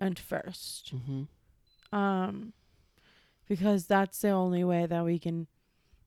and 0.00 0.18
first. 0.18 0.92
mhm 0.94 1.26
Um 1.92 2.52
because 3.48 3.86
that's 3.86 4.20
the 4.20 4.30
only 4.30 4.64
way 4.64 4.86
that 4.86 5.04
we 5.04 5.18
can 5.18 5.46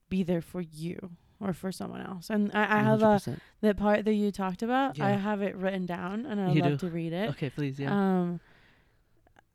be 0.10 0.24
there 0.24 0.42
for 0.42 0.62
you 0.62 1.12
or 1.40 1.54
for 1.54 1.72
someone 1.72 2.02
else. 2.02 2.30
And 2.32 2.52
I, 2.54 2.80
I 2.80 2.82
have 2.82 3.04
a 3.04 3.22
the 3.62 3.76
part 3.76 4.06
that 4.06 4.14
you 4.16 4.32
talked 4.32 4.64
about, 4.64 5.00
I 5.00 5.12
have 5.12 5.42
it 5.44 5.56
written 5.56 5.86
down 5.86 6.26
and 6.26 6.42
I'd 6.42 6.56
You 6.56 6.62
love 6.64 6.80
do? 6.80 6.88
to 6.88 6.94
read 6.94 7.14
it. 7.14 7.30
okay 7.32 7.50
please 7.52 7.80
yeah 7.80 7.92
Um, 7.94 8.40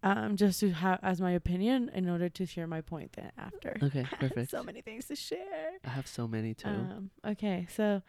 um, 0.02 0.36
just 0.36 0.60
to 0.60 0.70
have 0.70 0.98
as 1.02 1.20
my 1.20 1.30
opinion 1.32 1.90
in 1.94 2.08
order 2.08 2.28
to 2.28 2.46
share 2.46 2.66
my 2.66 2.80
point 2.80 3.12
then 3.12 3.30
after. 3.38 3.76
okay 3.82 4.04
perfect 4.20 4.50
so 4.50 4.62
many 4.62 4.80
things 4.80 5.06
to 5.06 5.16
share. 5.16 5.72
I 5.84 5.90
have 5.90 6.06
so 6.06 6.26
many 6.28 6.54
too 6.54 6.68
Um, 6.68 7.10
okay, 7.26 7.66
so 7.70 8.02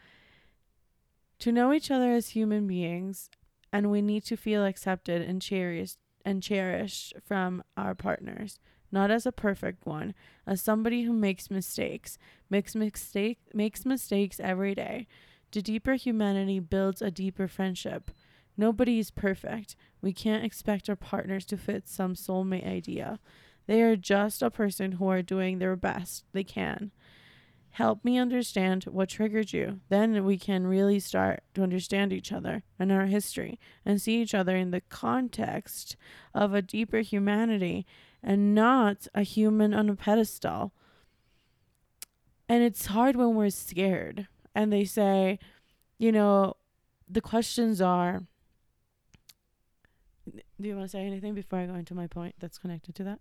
to 1.40 1.52
know 1.52 1.74
each 1.74 1.92
other 1.92 2.12
as 2.14 2.30
human 2.30 2.68
beings, 2.68 3.30
and 3.72 3.90
we 3.92 4.02
need 4.02 4.24
to 4.26 4.38
feel 4.38 4.66
accepted 4.66 5.22
and 5.22 5.42
cherished 5.42 5.98
and 6.26 6.42
cherished 6.42 7.14
from 7.26 7.64
our 7.76 7.94
partners, 7.94 8.60
not 8.92 9.12
as 9.12 9.26
a 9.26 9.32
perfect 9.32 9.86
one, 9.86 10.14
as 10.48 10.62
somebody 10.62 11.04
who 11.04 11.12
makes 11.12 11.52
mistakes, 11.52 12.18
makes 12.50 12.76
mistake 12.76 13.40
makes 13.54 13.86
mistakes 13.86 14.40
every 14.40 14.74
day. 14.74 15.08
The 15.52 15.62
deeper 15.62 15.94
humanity 15.96 16.60
builds 16.60 17.02
a 17.02 17.12
deeper 17.12 17.48
friendship. 17.48 18.10
Nobody 18.58 19.00
is 19.00 19.12
perfect. 19.12 19.76
We 20.02 20.14
can't 20.14 20.46
expect 20.46 20.90
our 20.90 20.96
partners 20.96 21.46
to 21.46 21.58
fit 21.58 21.88
some 21.88 22.14
soulmate 22.14 22.68
idea. 22.68 23.20
They 23.66 23.82
are 23.82 23.96
just 23.96 24.42
a 24.42 24.52
person 24.52 24.94
who 24.94 25.08
are 25.08 25.22
doing 25.22 25.60
their 25.60 25.76
best 25.76 26.26
they 26.34 26.44
can. 26.44 26.92
Help 27.72 28.06
me 28.06 28.20
understand 28.20 28.84
what 28.84 29.10
triggered 29.10 29.52
you. 29.52 29.80
Then 29.90 30.24
we 30.26 30.38
can 30.38 30.68
really 30.68 31.00
start 31.00 31.42
to 31.56 31.64
understand 31.64 32.14
each 32.14 32.32
other 32.32 32.62
and 32.78 32.92
our 32.92 33.08
history 33.08 33.60
and 33.84 34.00
see 34.00 34.22
each 34.22 34.36
other 34.36 34.56
in 34.56 34.70
the 34.70 34.82
context 34.82 35.96
of 36.36 36.54
a 36.54 36.62
deeper 36.62 37.00
humanity 37.00 37.88
and 38.22 38.54
not 38.54 39.08
a 39.16 39.24
human 39.24 39.74
on 39.74 39.90
a 39.90 39.96
pedestal. 39.96 40.72
And 42.48 42.62
it's 42.62 42.88
hard 42.88 43.16
when 43.16 43.34
we're 43.34 43.50
scared. 43.50 44.28
And 44.54 44.72
they 44.72 44.86
say, 44.86 45.40
you 45.98 46.12
know, 46.12 46.58
the 47.10 47.22
questions 47.22 47.82
are 47.82 48.22
Do 50.64 50.70
you 50.70 50.76
want 50.76 50.86
to 50.90 50.92
say 50.98 51.06
anything 51.06 51.34
before 51.36 51.60
I 51.60 51.66
go 51.66 51.76
into 51.76 51.94
my 51.94 52.08
point 52.08 52.36
that's 52.40 52.58
connected 52.58 52.96
to 52.96 53.04
that? 53.04 53.20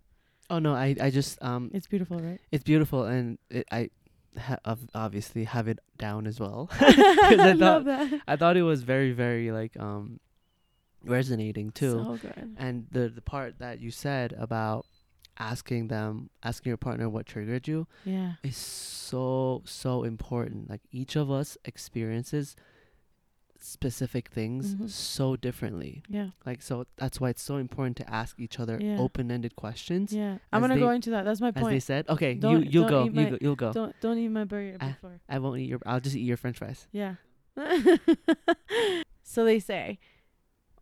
oh 0.49 0.59
no 0.59 0.73
I 0.73 0.95
I 0.99 1.09
just 1.09 1.41
um 1.43 1.69
It's 1.73 1.87
beautiful, 1.87 2.19
right? 2.19 2.39
it's 2.51 2.63
beautiful 2.63 3.03
and 3.05 3.37
it, 3.49 3.65
I 3.71 3.89
ha- 4.37 4.59
obviously 4.93 5.43
have 5.45 5.67
it 5.67 5.79
down 5.97 6.27
as 6.27 6.39
well 6.39 6.69
I 6.79 7.35
I 7.39 7.51
love 7.53 7.59
thought- 7.59 7.85
that. 7.85 8.21
I 8.27 8.35
thought 8.35 8.57
it 8.57 8.63
was 8.63 8.83
very 8.83 9.11
very 9.13 9.51
like 9.51 9.75
um 9.79 10.19
resonating 11.05 11.71
too 11.71 12.03
So 12.07 12.17
good. 12.21 12.55
and 12.57 12.87
the 12.91 13.09
the 13.09 13.21
part 13.21 13.59
that 13.59 13.79
you 13.79 13.91
said 13.91 14.33
about 14.37 14.85
asking 15.37 15.87
them 15.87 16.29
asking 16.43 16.69
your 16.69 16.77
partner 16.77 17.09
what 17.09 17.25
triggered 17.25 17.67
you 17.67 17.87
Yeah. 18.05 18.33
is 18.43 18.55
so 18.55 19.63
so 19.65 20.03
important 20.03 20.69
like 20.69 20.81
each 20.91 21.15
of 21.15 21.29
us 21.31 21.57
experiences 21.65 22.55
specific 23.63 24.27
things 24.29 24.75
Mhm. 24.75 24.89
so 24.89 25.35
differently 25.35 26.03
Yeah. 26.09 26.29
like 26.45 26.61
so 26.61 26.85
that's 26.97 27.21
why 27.21 27.29
it's 27.29 27.41
so 27.41 27.57
important 27.57 27.95
to 27.97 28.09
ask 28.09 28.39
each 28.39 28.59
other 28.59 28.77
Yeah. 28.81 28.97
open-ended 28.97 29.55
questions 29.55 30.11
Yeah. 30.13 30.39
I'm 30.51 30.61
gonna 30.61 30.77
go 30.77 30.89
into 30.91 31.09
that. 31.11 31.23
That's 31.23 31.39
my 31.41 31.51
point. 31.51 31.67
as 31.67 31.71
they 31.71 31.79
said 31.79 32.09
okay 32.09 32.33
Don't- 32.35 32.63
you 32.65 32.69
you'll 32.81 32.89
go 32.89 33.05
you 33.05 33.11
my- 33.11 33.29
go 33.29 33.37
you'll 33.41 33.55
go 33.55 33.71
Don't 33.71 33.95
don't 34.01 34.17
eat 34.17 34.27
my 34.27 34.43
burger 34.43 34.77
Ah. 34.81 34.87
before. 34.89 35.21
i 35.29 35.39
won't 35.39 35.59
eat 35.59 35.69
your 35.69 35.79
i'll 35.85 35.99
just 36.01 36.15
eat 36.15 36.21
your 36.25 36.37
french 36.37 36.57
fries 36.57 36.87
Yeah. 36.91 37.15
so 39.23 39.45
they 39.45 39.59
say, 39.59 39.99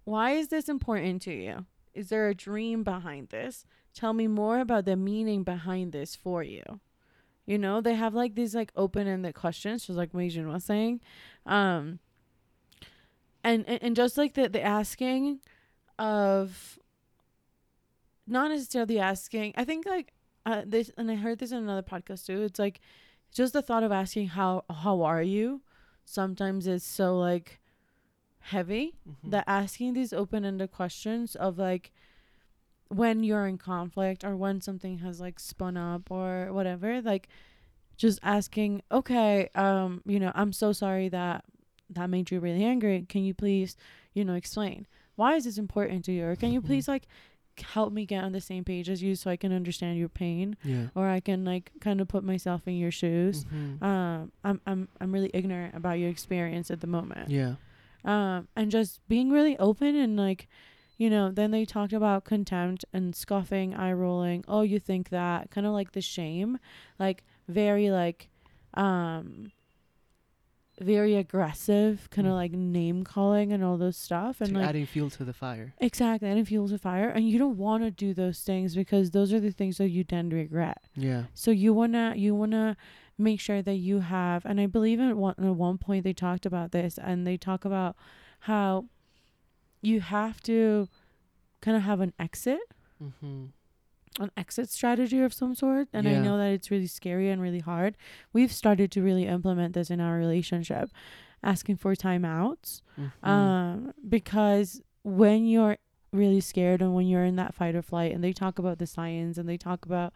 why 0.03 0.31
is 0.31 0.47
this 0.49 0.67
important 0.69 1.21
to 1.23 1.33
you? 1.33 1.65
Is 1.93 2.09
there 2.09 2.27
a 2.29 2.33
dream 2.35 2.83
behind 2.83 3.29
this? 3.29 3.65
Tell 3.93 4.13
me 4.13 4.27
more 4.27 4.59
about 4.59 4.85
the 4.85 4.95
meaning 4.95 5.43
behind 5.43 5.91
this 5.91 6.15
for 6.15 6.41
you. 6.43 6.63
You 7.45 7.57
know, 7.57 7.81
they 7.81 7.95
have 7.95 8.13
like 8.13 8.35
these 8.35 8.55
like 8.55 8.71
open 8.75 9.07
ended 9.07 9.35
questions, 9.35 9.85
just 9.85 9.97
like 9.97 10.13
Meijin 10.13 10.47
was 10.51 10.63
saying. 10.63 11.01
Um 11.45 11.99
and, 13.43 13.67
and 13.67 13.81
and 13.81 13.95
just 13.95 14.17
like 14.17 14.33
the 14.33 14.49
the 14.49 14.61
asking 14.61 15.39
of 15.99 16.79
not 18.27 18.49
necessarily 18.51 18.99
asking 18.99 19.53
I 19.57 19.65
think 19.65 19.85
like 19.85 20.13
uh 20.45 20.63
this 20.65 20.91
and 20.97 21.11
I 21.11 21.15
heard 21.15 21.39
this 21.39 21.51
in 21.51 21.57
another 21.57 21.83
podcast 21.83 22.25
too. 22.25 22.41
It's 22.43 22.59
like 22.59 22.81
just 23.33 23.53
the 23.53 23.61
thought 23.61 23.83
of 23.83 23.91
asking 23.91 24.27
how 24.29 24.65
how 24.69 25.01
are 25.03 25.21
you 25.21 25.61
sometimes 26.05 26.67
is 26.67 26.83
so 26.83 27.17
like 27.17 27.59
heavy 28.39 28.95
that 29.23 29.43
asking 29.47 29.93
these 29.93 30.11
open-ended 30.11 30.71
questions 30.71 31.35
of 31.35 31.59
like 31.59 31.91
when 32.87 33.23
you're 33.23 33.45
in 33.47 33.57
conflict 33.57 34.23
or 34.23 34.35
when 34.35 34.59
something 34.59 34.97
has 34.97 35.21
like 35.21 35.39
spun 35.39 35.77
up 35.77 36.09
or 36.09 36.51
whatever 36.51 37.01
like 37.01 37.29
just 37.97 38.19
asking 38.23 38.81
okay 38.91 39.47
um 39.53 40.01
you 40.05 40.19
know 40.19 40.31
i'm 40.33 40.51
so 40.51 40.73
sorry 40.73 41.07
that 41.07 41.45
that 41.93 42.09
made 42.09 42.31
you 42.31 42.39
really 42.39 42.63
angry 42.63 43.05
can 43.07 43.23
you 43.23 43.33
please 43.33 43.75
you 44.13 44.23
know 44.25 44.33
explain? 44.35 44.87
Why 45.15 45.35
is 45.35 45.43
this 45.45 45.57
important 45.57 46.05
to 46.05 46.11
you? 46.11 46.25
Or 46.25 46.35
can 46.35 46.51
you 46.51 46.61
Mhm. 46.61 46.65
please 46.65 46.87
like 46.87 47.07
help 47.73 47.91
me 47.93 48.05
get 48.05 48.23
on 48.23 48.31
the 48.31 48.41
same 48.41 48.63
page 48.63 48.89
as 48.89 49.03
you 49.03 49.13
so 49.13 49.29
i 49.29 49.35
can 49.35 49.51
understand 49.51 49.97
your 49.99 50.09
pain? 50.09 50.55
Yeah. 50.63 50.87
Or 50.95 51.07
i 51.09 51.19
can 51.19 51.43
like 51.45 51.71
kind 51.81 52.01
of 52.01 52.07
put 52.07 52.23
myself 52.23 52.67
in 52.67 52.75
your 52.75 52.91
shoes? 52.91 53.45
Mhm. 53.45 53.81
um 53.83 54.31
i'm 54.43 54.61
i'm 54.65 54.87
i'm 54.99 55.11
really 55.11 55.29
ignorant 55.33 55.75
about 55.75 55.99
your 55.99 56.09
experience 56.09 56.71
at 56.71 56.79
the 56.81 56.87
moment. 56.87 57.29
Yeah. 57.29 57.55
Um 58.05 58.47
and 58.55 58.71
just 58.71 59.05
being 59.07 59.29
really 59.29 59.57
open 59.59 59.95
and 59.95 60.17
like 60.17 60.47
you 60.97 61.09
know 61.09 61.29
then 61.31 61.51
they 61.51 61.65
talked 61.65 61.93
about 61.93 62.23
contempt 62.25 62.85
and 62.93 63.15
scoffing 63.15 63.73
eye 63.75 63.93
rolling 63.93 64.43
oh 64.47 64.61
you 64.61 64.79
think 64.79 65.09
that 65.09 65.51
kind 65.51 65.67
of 65.67 65.73
like 65.73 65.91
the 65.91 66.01
shame. 66.01 66.57
Like 66.99 67.23
very 67.47 67.91
like 67.91 68.29
um 68.75 69.51
very 70.81 71.15
aggressive 71.15 72.09
kind 72.09 72.27
of 72.27 72.33
Mm. 72.33 72.37
like 72.37 72.51
name 72.51 73.03
calling 73.03 73.51
and 73.53 73.63
all 73.63 73.77
those 73.77 73.97
stuff 73.97 74.41
and 74.41 74.49
To 74.53 74.59
like 74.59 74.69
adding 74.69 74.85
fuel 74.85 75.09
to 75.11 75.23
the 75.23 75.33
fire 75.33 75.73
exactly 75.79 76.27
adding 76.29 76.45
fuel 76.45 76.67
to 76.69 76.77
fire 76.77 77.09
and 77.09 77.29
you 77.29 77.37
don't 77.39 77.57
want 77.57 77.83
to 77.83 77.91
do 77.91 78.13
those 78.13 78.39
things 78.41 78.75
because 78.75 79.11
those 79.11 79.31
are 79.33 79.39
the 79.39 79.51
things 79.51 79.77
that 79.77 79.89
you 79.89 80.03
tend 80.03 80.31
to 80.31 80.37
regret 80.37 80.79
yeah 80.95 81.23
so 81.33 81.51
you 81.51 81.73
wanna 81.73 82.13
you 82.15 82.33
wanna 82.35 82.75
make 83.17 83.39
sure 83.39 83.61
that 83.61 83.75
you 83.75 83.99
have, 83.99 84.45
and 84.47 84.59
I 84.59 84.65
believe 84.65 84.99
at 84.99 85.15
one 85.15 85.35
at 85.37 85.55
one 85.55 85.77
point 85.77 86.03
they 86.03 86.13
talked 86.13 86.45
about 86.47 86.71
this, 86.71 86.97
and 86.97 87.27
they 87.27 87.37
talk 87.37 87.65
about 87.65 87.95
how 88.49 88.85
you 89.83 90.01
have 90.01 90.41
to 90.43 90.87
kind 91.61 91.77
of 91.77 91.83
have 91.83 91.99
an 91.99 92.13
exit, 92.17 92.61
mm-hmm. 93.03 93.45
An 94.19 94.29
exit 94.35 94.69
strategy 94.69 95.21
of 95.21 95.33
some 95.33 95.55
sort. 95.55 95.87
And 95.93 96.07
I 96.07 96.11
know 96.23 96.37
that 96.37 96.51
it's 96.51 96.69
really 96.69 96.87
scary 96.87 97.29
and 97.29 97.41
really 97.41 97.59
hard. 97.59 97.95
We've 98.33 98.51
started 98.51 98.91
to 98.91 99.01
really 99.01 99.25
implement 99.25 99.73
this 99.73 99.89
in 99.89 100.01
our 100.01 100.17
relationship, 100.17 100.91
asking 101.43 101.77
for 101.77 101.95
timeouts 101.95 102.81
Mm-hmm. 102.99 103.29
um, 103.29 103.93
because 104.07 104.81
when 105.03 105.45
you're 105.45 105.77
really 106.11 106.41
scared 106.41 106.81
and 106.81 106.93
when 106.93 107.07
you're 107.07 107.23
in 107.23 107.37
that 107.37 107.55
fight 107.55 107.73
or 107.73 107.81
flight, 107.81 108.11
and 108.13 108.21
they 108.23 108.33
talk 108.33 108.59
about 108.59 108.77
the 108.79 108.85
science 108.85 109.37
and 109.37 109.47
they 109.47 109.57
talk 109.57 109.85
about 109.85 110.13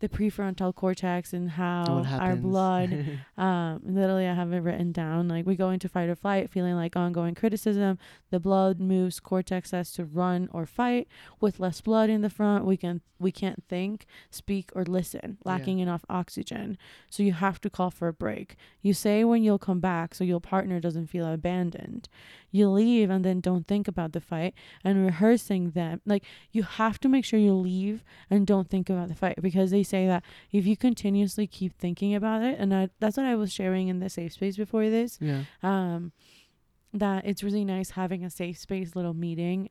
the 0.00 0.08
prefrontal 0.08 0.74
cortex 0.74 1.32
and 1.32 1.50
how 1.52 1.84
our 2.20 2.36
blood 2.36 3.18
um 3.38 3.80
literally 3.84 4.26
i 4.26 4.34
have 4.34 4.52
it 4.52 4.58
written 4.58 4.92
down 4.92 5.26
like 5.28 5.46
we 5.46 5.56
go 5.56 5.70
into 5.70 5.88
fight 5.88 6.08
or 6.08 6.14
flight 6.14 6.50
feeling 6.50 6.74
like 6.74 6.96
ongoing 6.96 7.34
criticism. 7.34 7.98
The 8.30 8.40
blood 8.40 8.80
moves 8.80 9.20
cortex 9.20 9.70
says 9.70 9.92
to 9.92 10.04
run 10.04 10.48
or 10.52 10.66
fight. 10.66 11.06
With 11.40 11.60
less 11.60 11.80
blood 11.80 12.10
in 12.10 12.20
the 12.22 12.28
front 12.30 12.64
we 12.64 12.76
can 12.76 13.00
we 13.18 13.32
can't 13.32 13.62
think 13.66 14.04
speak 14.30 14.70
or 14.74 14.84
listen 14.84 15.38
Yeah. 15.40 15.52
lacking 15.52 15.78
enough 15.78 16.04
oxygen. 16.10 16.76
So 17.08 17.22
you 17.22 17.32
have 17.32 17.60
to 17.62 17.70
call 17.70 17.90
for 17.90 18.08
a 18.08 18.12
break. 18.12 18.56
You 18.82 18.92
say 18.92 19.24
when 19.24 19.42
you'll 19.42 19.58
come 19.58 19.80
back 19.80 20.14
so 20.14 20.22
your 20.24 20.40
partner 20.40 20.80
doesn't 20.80 21.06
feel 21.06 21.26
abandoned. 21.32 22.08
You 22.50 22.68
leave 22.68 23.08
and 23.08 23.24
then 23.24 23.40
don't 23.40 23.66
think 23.66 23.88
about 23.88 24.12
the 24.12 24.20
fight 24.20 24.52
and 24.84 25.02
rehearsing 25.04 25.70
them. 25.70 26.00
Like 26.04 26.24
you 26.52 26.62
have 26.64 26.98
to 27.00 27.08
make 27.08 27.24
sure 27.24 27.38
you 27.40 27.54
leave 27.54 28.04
and 28.28 28.46
don't 28.46 28.68
think 28.68 28.90
about 28.90 29.08
the 29.08 29.14
fight 29.14 29.40
because 29.40 29.70
they 29.70 29.82
say 29.86 30.06
that 30.06 30.22
if 30.52 30.66
you 30.66 30.76
continuously 30.76 31.46
keep 31.46 31.72
thinking 31.78 32.14
about 32.14 32.42
it 32.42 32.58
and 32.58 32.74
I, 32.74 32.88
that's 33.00 33.16
what 33.16 33.26
i 33.26 33.34
was 33.34 33.52
sharing 33.52 33.88
in 33.88 34.00
the 34.00 34.10
safe 34.10 34.32
space 34.34 34.56
before 34.56 34.88
this 34.90 35.18
yeah. 35.20 35.42
um 35.62 36.12
that 36.92 37.24
it's 37.26 37.42
really 37.42 37.64
nice 37.64 37.90
having 37.90 38.24
a 38.24 38.30
safe 38.30 38.58
space 38.58 38.96
little 38.96 39.14
meeting 39.14 39.68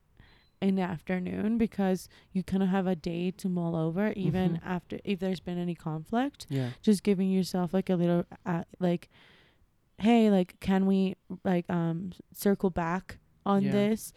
in 0.61 0.75
the 0.75 0.81
afternoon 0.81 1.57
because 1.57 2.07
you 2.31 2.41
kind 2.43 2.63
of 2.63 2.69
have 2.69 2.87
a 2.87 2.95
day 2.95 3.29
to 3.31 3.49
mull 3.49 3.75
over 3.75 4.13
even 4.15 4.53
Mhm. 4.55 4.61
after 4.65 4.99
if 5.03 5.19
there's 5.19 5.39
been 5.39 5.57
any 5.57 5.75
conflict 5.75 6.47
Yeah. 6.49 6.69
just 6.81 7.03
giving 7.03 7.29
yourself 7.31 7.73
like 7.73 7.89
a 7.89 7.95
little 7.95 8.25
uh, 8.45 8.63
like 8.79 9.09
hey 9.99 10.29
like 10.29 10.59
can 10.59 10.85
we 10.85 11.15
like 11.43 11.69
um 11.69 12.11
circle 12.33 12.69
back 12.69 13.17
on 13.45 13.63
Yeah. 13.63 13.71
this 13.71 14.13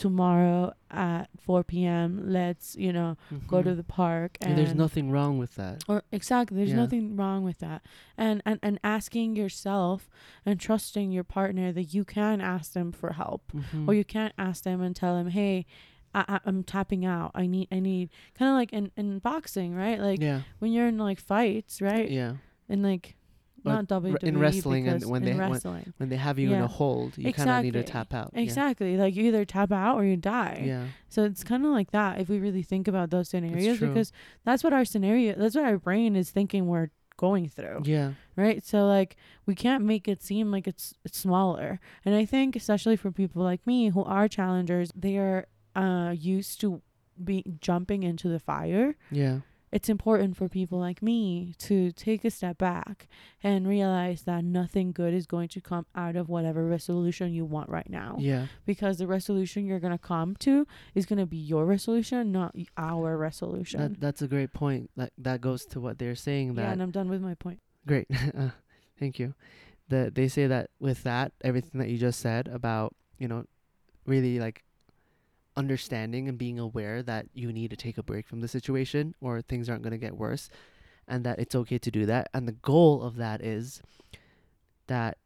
tomorrow 0.00 0.72
at 0.90 1.28
4 1.38 1.62
p.m 1.62 2.08
let's 2.38 2.74
you 2.76 2.92
know 2.92 3.16
go 3.46 3.62
to 3.62 3.70
Mhm. 3.70 3.76
the 3.76 3.84
park 3.84 4.38
and 4.40 4.50
And 4.50 4.58
there's 4.58 4.74
nothing 4.74 5.10
wrong 5.10 5.36
with 5.38 5.54
that. 5.56 5.84
or 5.88 6.02
exactly 6.10 6.56
there's 6.56 6.70
Yeah. 6.70 6.76
nothing 6.84 7.16
wrong 7.16 7.44
with 7.44 7.58
that 7.58 7.82
and, 8.16 8.42
and 8.46 8.58
and 8.62 8.80
asking 8.82 9.36
yourself 9.36 10.08
and 10.46 10.58
trusting 10.58 11.12
your 11.12 11.24
partner 11.24 11.70
that 11.72 11.92
you 11.94 12.04
can 12.04 12.40
ask 12.40 12.72
them 12.72 12.92
for 12.92 13.12
help 13.12 13.52
Mhm. 13.52 13.86
or 13.86 13.92
you 13.94 14.04
can't 14.04 14.32
ask 14.38 14.64
them 14.64 14.80
and 14.80 14.96
tell 14.96 15.14
them 15.16 15.28
hey 15.28 15.66
I, 16.14 16.24
I, 16.34 16.40
i'm 16.46 16.64
tapping 16.64 17.04
out 17.04 17.30
i 17.34 17.46
need 17.46 17.68
i 17.70 17.78
need 17.78 18.08
kind 18.36 18.48
of 18.50 18.54
like 18.56 18.72
in, 18.72 18.90
in 18.96 19.18
boxing 19.20 19.74
right 19.74 20.00
like 20.00 20.20
yeah. 20.20 20.40
when 20.60 20.72
you're 20.72 20.88
in 20.88 20.98
like 20.98 21.20
fights 21.20 21.80
right 21.80 22.10
Yeah. 22.10 22.32
and 22.70 22.82
like 22.82 23.16
Not 23.64 23.86
WWE 23.88 24.22
in 24.22 24.38
wrestling 24.38 24.88
and 24.88 25.04
when 25.04 25.22
they- 25.24 25.32
when- 25.34 25.50
wrestling 25.52 25.92
When 25.98 26.08
they 26.08 26.16
have 26.16 26.38
you 26.38 26.52
in 26.52 26.60
a 26.60 26.66
hold, 26.66 27.16
you 27.18 27.32
kind 27.32 27.50
of 27.50 27.64
need 27.64 27.72
to 27.74 27.82
tap 27.82 28.14
out. 28.14 28.30
Yeah. 28.34 28.40
exactly 28.42 28.96
like 28.96 29.14
you 29.16 29.24
either 29.24 29.44
tap 29.44 29.70
out 29.72 29.96
or 29.98 30.04
you 30.04 30.16
die 30.16 30.62
Yeah. 30.64 30.84
so 31.08 31.24
it's 31.24 31.44
kind 31.44 31.64
of 31.64 31.70
like 31.72 31.90
that 31.92 32.20
if 32.20 32.28
we 32.28 32.38
really 32.38 32.62
think 32.62 32.88
about 32.88 33.10
those 33.10 33.28
scenarios 33.28 33.78
because 33.80 34.12
that's 34.44 34.62
what 34.64 34.72
our 34.72 34.84
scenario 34.84 35.34
that's 35.36 35.54
what 35.54 35.64
our 35.64 35.78
brain 35.78 36.16
is 36.16 36.30
thinking 36.30 36.66
we're 36.66 36.90
going 37.16 37.48
through 37.48 37.82
Yeah. 37.84 38.12
right 38.36 38.64
so 38.64 38.86
like 38.86 39.16
we 39.44 39.54
can't 39.54 39.84
make 39.84 40.08
it 40.08 40.22
seem 40.22 40.50
like 40.50 40.66
it's, 40.66 40.94
it's 41.04 41.18
smaller 41.18 41.78
and 42.04 42.14
i 42.14 42.24
think 42.24 42.56
especially 42.56 42.96
for 42.96 43.10
people 43.12 43.42
like 43.42 43.66
me 43.66 43.90
who 43.90 44.02
are 44.04 44.26
challengers 44.26 44.90
they 44.96 45.18
are 45.18 45.46
uh 45.76 46.14
used 46.18 46.60
to 46.62 46.80
be 47.22 47.44
jumping 47.60 48.02
into 48.04 48.28
the 48.28 48.38
fire 48.38 48.96
Yeah. 49.10 49.40
It's 49.72 49.88
important 49.88 50.36
for 50.36 50.48
people 50.48 50.78
like 50.80 51.00
me 51.00 51.54
to 51.58 51.92
take 51.92 52.24
a 52.24 52.30
step 52.30 52.58
back 52.58 53.06
and 53.42 53.68
realize 53.68 54.22
that 54.22 54.42
nothing 54.44 54.90
good 54.92 55.14
is 55.14 55.26
going 55.26 55.48
to 55.48 55.60
come 55.60 55.86
out 55.94 56.16
of 56.16 56.28
whatever 56.28 56.66
resolution 56.66 57.32
you 57.32 57.44
want 57.44 57.68
right 57.68 57.88
now 57.88 58.16
Yeah. 58.18 58.46
because 58.66 58.98
the 58.98 59.06
resolution 59.06 59.66
you're 59.66 59.78
going 59.80 59.92
to 59.92 59.98
come 59.98 60.34
to 60.40 60.66
is 60.94 61.06
going 61.06 61.18
to 61.20 61.26
be 61.26 61.36
your 61.36 61.64
resolution 61.66 62.32
not 62.32 62.54
our 62.76 63.16
resolution 63.16 63.80
That 63.80 64.00
that's 64.00 64.22
a 64.22 64.28
great 64.28 64.52
point. 64.52 64.90
That 64.96 65.12
that 65.18 65.40
goes 65.40 65.64
to 65.66 65.80
what 65.80 65.98
they're 65.98 66.14
saying 66.16 66.56
yeah 66.56 66.72
and 66.72 66.82
i'm 66.82 66.90
done 66.90 67.08
with 67.08 67.22
my 67.22 67.34
point 67.34 67.60
great. 67.86 68.06
uh, 68.36 68.50
thank 68.98 69.18
you. 69.18 69.34
The 69.88 70.10
they 70.14 70.28
say 70.28 70.46
that 70.46 70.70
with 70.78 71.02
that 71.04 71.32
everything 71.42 71.80
that 71.80 71.88
you 71.88 71.98
just 71.98 72.20
said 72.20 72.46
about, 72.48 72.94
you 73.18 73.26
know, 73.26 73.44
really 74.06 74.38
like 74.38 74.62
understanding 75.56 76.28
and 76.28 76.38
being 76.38 76.58
aware 76.58 77.02
that 77.02 77.26
you 77.34 77.52
need 77.52 77.70
to 77.70 77.76
take 77.76 77.98
a 77.98 78.02
break 78.02 78.26
from 78.26 78.40
the 78.40 78.48
situation 78.48 79.14
or 79.20 79.40
things 79.42 79.68
aren't 79.68 79.82
going 79.82 79.92
to 79.92 79.98
get 79.98 80.16
worse 80.16 80.48
and 81.08 81.24
that 81.24 81.38
it's 81.38 81.54
okay 81.54 81.78
to 81.78 81.90
do 81.90 82.06
that. 82.06 82.28
And 82.32 82.46
the 82.46 82.52
goal 82.52 83.02
of 83.02 83.16
that 83.16 83.42
is 83.42 83.82
that 84.86 85.18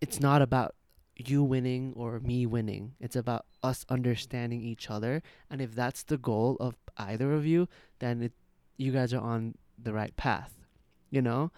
it's 0.00 0.20
not 0.20 0.42
about 0.42 0.74
you 1.16 1.42
winning 1.42 1.92
or 1.96 2.20
me 2.20 2.46
winning. 2.46 2.92
It's 3.00 3.16
about 3.16 3.46
us 3.62 3.84
understanding 3.88 4.62
each 4.62 4.88
other. 4.90 5.22
And 5.50 5.60
if 5.60 5.74
that's 5.74 6.04
the 6.04 6.18
goal 6.18 6.56
of 6.60 6.76
either 6.98 7.32
of 7.32 7.46
you 7.46 7.68
then 8.00 8.22
it 8.22 8.32
you 8.76 8.92
guys 8.92 9.14
are 9.14 9.20
on 9.20 9.54
the 9.80 9.92
right 9.92 10.16
path 10.16 10.54
you 11.10 11.22
know? 11.22 11.50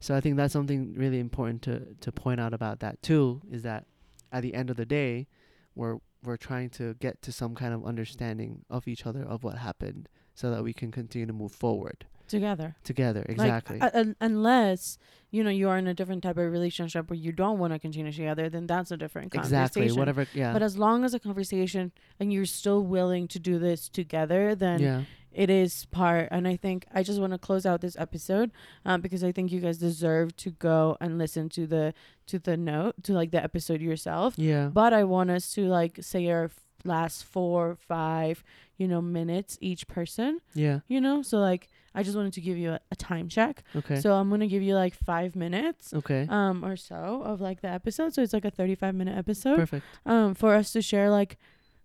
So 0.00 0.14
i 0.14 0.20
think 0.20 0.36
that's 0.36 0.52
something 0.52 0.94
really 0.94 1.18
important 1.18 1.62
to 1.62 1.94
to 2.00 2.12
point 2.12 2.40
out 2.40 2.54
about 2.54 2.80
that 2.80 3.02
too 3.02 3.40
is 3.50 3.62
that 3.62 3.86
at 4.30 4.42
the 4.42 4.54
end 4.54 4.70
of 4.70 4.76
the 4.76 4.86
day 4.86 5.26
we're 5.74 5.98
we're 6.28 6.36
trying 6.36 6.70
to 6.70 6.94
get 6.94 7.22
to 7.22 7.32
some 7.32 7.54
kind 7.54 7.74
of 7.74 7.84
understanding 7.84 8.64
of 8.70 8.86
each 8.86 9.06
other 9.06 9.22
of 9.22 9.42
what 9.42 9.58
happened 9.58 10.08
so 10.34 10.50
that 10.50 10.62
we 10.62 10.72
can 10.72 10.92
continue 10.92 11.26
to 11.26 11.32
move 11.32 11.52
forward 11.52 12.06
together. 12.28 12.76
Together 12.84 13.20
Like, 13.28 13.38
exactly. 13.38 13.80
uh, 13.80 13.90
un- 13.94 14.16
unless 14.20 14.98
you 15.30 15.44
know 15.44 15.50
you 15.50 15.68
are 15.68 15.76
in 15.78 15.86
a 15.86 15.94
different 15.94 16.22
type 16.22 16.38
of 16.38 16.50
relationship 16.50 17.10
where 17.10 17.18
you 17.18 17.32
don't 17.32 17.58
want 17.58 17.72
to 17.72 17.78
continue 17.78 18.10
together 18.10 18.48
then 18.48 18.66
that's 18.66 18.90
a 18.90 18.96
different 18.96 19.32
conversation. 19.32 19.62
exactly 19.62 19.92
whatever 19.92 20.26
yeah. 20.34 20.52
But 20.52 20.62
as 20.62 20.78
long 20.78 21.04
as 21.04 21.14
a 21.14 21.18
conversation 21.18 21.92
and 22.18 22.32
you're 22.32 22.46
still 22.46 22.82
willing 22.82 23.28
to 23.28 23.38
do 23.38 23.58
this 23.58 23.88
together 23.88 24.54
then 24.54 24.80
yeah. 24.80 25.02
it 25.32 25.50
is 25.50 25.84
part 25.86 26.28
and 26.30 26.48
i 26.48 26.56
think 26.56 26.86
i 26.94 27.02
just 27.02 27.20
want 27.20 27.32
to 27.32 27.38
close 27.38 27.66
out 27.66 27.82
this 27.82 27.96
episode 27.98 28.50
um, 28.86 29.00
because 29.00 29.22
i 29.22 29.30
think 29.30 29.52
you 29.52 29.60
guys 29.60 29.76
deserve 29.78 30.34
to 30.36 30.50
go 30.52 30.96
and 31.00 31.18
listen 31.18 31.48
to 31.50 31.66
the 31.66 31.92
to 32.26 32.38
the 32.38 32.56
note 32.56 32.94
to 33.02 33.12
like 33.12 33.30
the 33.30 33.42
episode 33.42 33.80
yourself. 33.80 34.34
Yeah. 34.38 34.68
But 34.72 34.92
i 34.92 35.04
want 35.04 35.30
us 35.30 35.52
to 35.54 35.66
like 35.66 35.98
say 36.00 36.28
our 36.28 36.50
last 36.84 37.24
four 37.24 37.76
five 37.86 38.42
you 38.76 38.86
know 38.88 39.02
minutes 39.02 39.58
each 39.60 39.88
person. 39.88 40.40
Yeah. 40.54 40.80
You 40.88 41.00
know 41.00 41.22
so 41.22 41.38
like 41.38 41.68
i 41.98 42.02
just 42.02 42.16
wanted 42.16 42.32
to 42.32 42.40
give 42.40 42.56
you 42.56 42.70
a, 42.72 42.80
a 42.90 42.96
time 42.96 43.28
check. 43.28 43.62
Okay. 43.74 44.00
So 44.00 44.14
i'm 44.14 44.30
gonna 44.30 44.46
give 44.46 44.62
you 44.62 44.74
like 44.74 44.94
five 44.94 45.34
minutes 45.34 45.92
okay. 45.92 46.26
um 46.28 46.64
or 46.64 46.76
so 46.76 47.22
of 47.24 47.40
like 47.40 47.60
the 47.60 47.68
episode. 47.68 48.14
So 48.14 48.22
it's 48.22 48.32
like 48.32 48.44
a 48.44 48.50
35 48.50 48.94
minute 48.94 49.16
episode 49.16 49.56
perfect. 49.56 49.84
um 50.06 50.34
for 50.34 50.54
us 50.54 50.72
to 50.72 50.82
share 50.82 51.10
like 51.10 51.38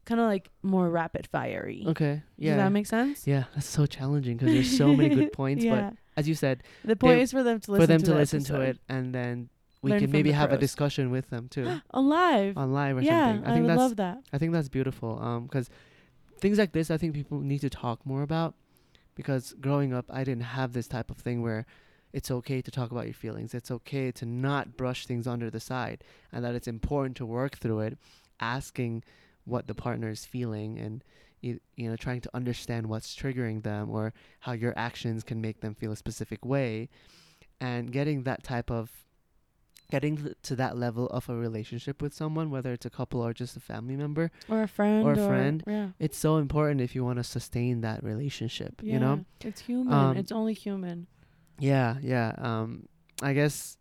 kind 0.05 0.19
of 0.19 0.27
like 0.27 0.49
more 0.61 0.89
rapid 0.89 1.27
fiery 1.27 1.85
okay. 1.87 2.21
Yeah. 2.37 2.51
does 2.51 2.57
that 2.63 2.71
make 2.71 2.87
sense? 2.87 3.25
Yeah 3.25 3.45
that's 3.53 3.67
so 3.67 3.85
challenging 3.85 4.37
because 4.37 4.53
there's 4.53 4.77
so 4.77 4.95
many 4.95 5.15
good 5.15 5.33
points 5.41 5.63
yeah. 5.63 5.89
but 5.89 5.93
as 6.15 6.27
you 6.27 6.35
said 6.35 6.63
the 6.83 6.95
point 6.95 7.19
is 7.19 7.31
for 7.31 7.43
them 7.43 7.59
to 7.61 7.71
listen 7.71 7.83
for 7.83 7.87
them 7.87 8.01
to, 8.01 8.11
to 8.11 8.15
listen 8.15 8.43
to 8.43 8.61
it 8.61 8.77
and 8.89 9.15
then 9.15 9.49
we 9.83 9.91
Learn 9.91 9.99
can 9.99 10.11
maybe 10.11 10.31
have 10.31 10.53
a 10.53 10.57
discussion 10.57 11.11
with 11.11 11.29
them 11.29 11.49
too. 11.49 11.81
On 11.91 12.07
live. 12.07 12.57
On 12.57 12.71
live 12.71 12.97
or 12.97 13.01
yeah 13.01 13.33
something. 13.33 13.45
I 13.45 13.51
i, 13.51 13.53
think 13.53 13.67
that's 13.67 13.77
love 13.77 13.95
that. 13.97 14.23
I 14.31 14.37
think 14.37 14.53
that's 14.53 14.69
beautiful. 14.69 15.19
Um, 15.21 15.43
because 15.43 15.69
things 16.39 16.57
like 16.57 16.71
this, 16.71 16.89
I 16.89 16.97
think 16.97 17.13
people 17.13 17.41
need 17.41 17.59
to 17.59 17.69
talk 17.69 18.05
more 18.05 18.21
about. 18.21 18.55
Because 19.15 19.53
growing 19.59 19.93
up, 19.93 20.05
I 20.09 20.23
didn't 20.23 20.43
have 20.43 20.73
this 20.73 20.87
type 20.87 21.09
of 21.09 21.17
thing 21.17 21.41
where 21.41 21.65
it's 22.13 22.31
okay 22.31 22.61
to 22.61 22.71
talk 22.71 22.91
about 22.91 23.05
your 23.05 23.13
feelings. 23.13 23.53
It's 23.53 23.71
okay 23.71 24.11
to 24.11 24.25
not 24.25 24.77
brush 24.77 25.05
things 25.05 25.27
under 25.27 25.49
the 25.49 25.59
side, 25.59 26.03
and 26.31 26.43
that 26.45 26.55
it's 26.55 26.67
important 26.67 27.17
to 27.17 27.25
work 27.25 27.57
through 27.57 27.79
it, 27.81 27.97
asking 28.39 29.03
what 29.45 29.67
the 29.67 29.75
partner 29.75 30.09
is 30.09 30.25
feeling, 30.25 30.77
and 30.79 31.03
you, 31.41 31.59
know 31.77 31.95
trying 31.95 32.21
to 32.21 32.29
understand 32.33 32.87
what's 32.87 33.15
triggering 33.15 33.63
them 33.63 33.89
or 33.89 34.13
how 34.39 34.53
your 34.53 34.73
actions 34.77 35.23
can 35.23 35.41
make 35.41 35.59
them 35.59 35.75
feel 35.75 35.91
a 35.91 35.95
specific 35.95 36.45
way, 36.45 36.89
and 37.59 37.91
getting 37.91 38.23
that 38.23 38.43
type 38.43 38.71
of 38.71 38.91
getting 39.93 40.15
to 40.41 40.55
that 40.55 40.73
level 40.85 41.05
of 41.17 41.29
a 41.29 41.35
relationship 41.47 42.01
with 42.01 42.13
someone, 42.21 42.49
whether 42.55 42.71
it's 42.73 42.85
a 42.85 42.89
couple 42.99 43.19
or 43.21 43.31
just 43.43 43.55
a 43.55 43.59
family 43.59 43.95
member, 43.95 44.25
or 44.49 44.63
a 44.63 44.67
friend 44.67 45.05
Or 45.07 45.11
a 45.13 45.27
friend. 45.31 45.57
yeah 45.67 45.89
it's 45.99 46.17
so 46.17 46.31
important 46.45 46.81
if 46.81 46.91
you 46.95 47.03
want 47.05 47.17
to 47.23 47.23
sustain 47.37 47.81
that 47.87 48.03
relationship 48.11 48.73
yeah 48.81 48.93
you 48.93 48.99
know 48.99 49.15
it's 49.49 49.61
human 49.69 49.93
Um, 49.93 50.17
it's 50.17 50.31
only 50.39 50.53
human 50.65 50.97
yeah 51.59 51.89
yeah 52.01 52.29
um 52.49 52.69
i 53.21 53.31
guess 53.39 53.77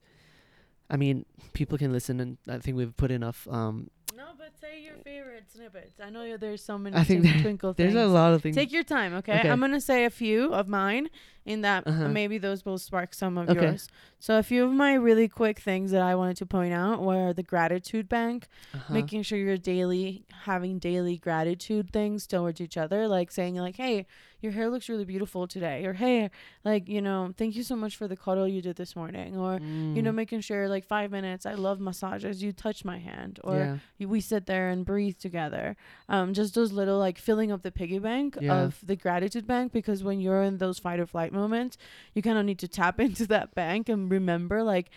i 0.90 0.96
mean 1.02 1.24
people 1.58 1.76
can 1.82 1.90
listen 1.98 2.20
and 2.20 2.36
i 2.48 2.58
think 2.62 2.76
we've 2.76 2.96
put 3.04 3.10
enough 3.10 3.48
um 3.58 3.88
no 4.14 4.26
but 4.40 4.50
say 4.60 4.74
your 4.86 4.96
favorite 5.10 5.46
snippets 5.54 5.96
i 6.06 6.10
know 6.10 6.36
there's 6.36 6.62
so 6.62 6.76
many 6.76 6.94
I 6.96 7.04
think 7.04 7.22
twinkle, 7.22 7.32
there- 7.32 7.42
twinkle 7.46 7.72
there's 7.72 7.94
things 7.94 8.10
a 8.12 8.14
lot 8.20 8.34
of 8.34 8.42
things 8.44 8.56
take 8.60 8.72
your 8.76 8.84
time 8.84 9.14
okay? 9.20 9.38
Okay. 9.40 9.48
i'm 9.50 9.60
gonna 9.64 9.80
say 9.80 10.04
a 10.04 10.10
few 10.10 10.52
of 10.60 10.68
mine 10.68 11.08
in 11.44 11.60
that 11.62 11.86
Uh-huh. 11.86 12.08
maybe 12.08 12.38
those 12.38 12.64
will 12.64 12.78
spark 12.78 13.12
some 13.14 13.36
of 13.38 13.48
Okay. 13.48 13.60
yours. 13.70 13.88
So 14.20 14.38
a 14.38 14.42
few 14.42 14.64
of 14.64 14.72
my 14.72 14.94
really 14.94 15.28
quick 15.28 15.58
things 15.58 15.90
that 15.90 16.02
I 16.02 16.14
wanted 16.14 16.36
to 16.38 16.46
point 16.46 16.72
out 16.72 17.02
were 17.02 17.32
the 17.32 17.42
gratitude 17.42 18.08
bank, 18.08 18.46
Uh-huh. 18.74 18.94
making 18.94 19.22
sure 19.22 19.38
you're 19.38 19.56
daily 19.56 20.24
having 20.44 20.78
daily 20.78 21.16
gratitude 21.16 21.90
things 21.92 22.26
towards 22.26 22.60
each 22.60 22.76
other, 22.76 23.08
like 23.08 23.30
saying 23.30 23.54
like, 23.56 23.76
"Hey, 23.76 24.06
your 24.40 24.52
hair 24.52 24.68
looks 24.70 24.88
really 24.88 25.04
beautiful 25.04 25.46
today," 25.46 25.84
or 25.86 25.92
"Hey, 25.94 26.30
like 26.64 26.88
you 26.88 27.00
know, 27.00 27.32
thank 27.36 27.54
you 27.56 27.62
so 27.62 27.76
much 27.76 27.96
for 27.96 28.06
the 28.08 28.16
cuddle 28.16 28.46
you 28.48 28.60
did 28.62 28.76
this 28.76 28.94
morning," 28.96 29.36
or 29.36 29.60
you 29.94 30.02
know, 30.02 30.12
Mm. 30.12 30.14
making 30.22 30.40
sure 30.40 30.68
like 30.68 30.84
five 30.84 31.10
minutes. 31.10 31.46
I 31.46 31.54
love 31.54 31.78
massages. 31.80 32.42
You 32.42 32.52
touch 32.52 32.84
my 32.84 32.98
hand, 32.98 33.40
or 33.44 33.56
yeah. 33.98 34.06
we 34.06 34.20
sit 34.20 34.46
there 34.46 34.68
and 34.70 34.84
breathe 34.84 35.18
together. 35.18 35.76
Um, 36.08 36.34
just 36.34 36.54
those 36.54 36.72
little 36.72 36.98
like 36.98 37.18
filling 37.18 37.50
up 37.52 37.62
the 37.62 37.72
piggy 37.72 37.98
bank 37.98 38.36
Yeah. 38.40 38.52
of 38.64 38.78
the 38.84 38.96
gratitude 38.96 39.46
bank 39.46 39.72
because 39.72 40.02
when 40.04 40.20
you're 40.20 40.42
in 40.42 40.58
those 40.58 40.78
fight 40.78 41.00
or 41.00 41.06
flight 41.06 41.31
moments, 41.32 41.76
you 42.14 42.22
kind 42.22 42.38
of 42.38 42.44
need 42.44 42.58
to 42.60 42.68
tap 42.68 43.00
into 43.06 43.26
that 43.28 43.54
bank 43.54 43.88
and 43.88 44.10
remember 44.10 44.62
like 44.62 44.90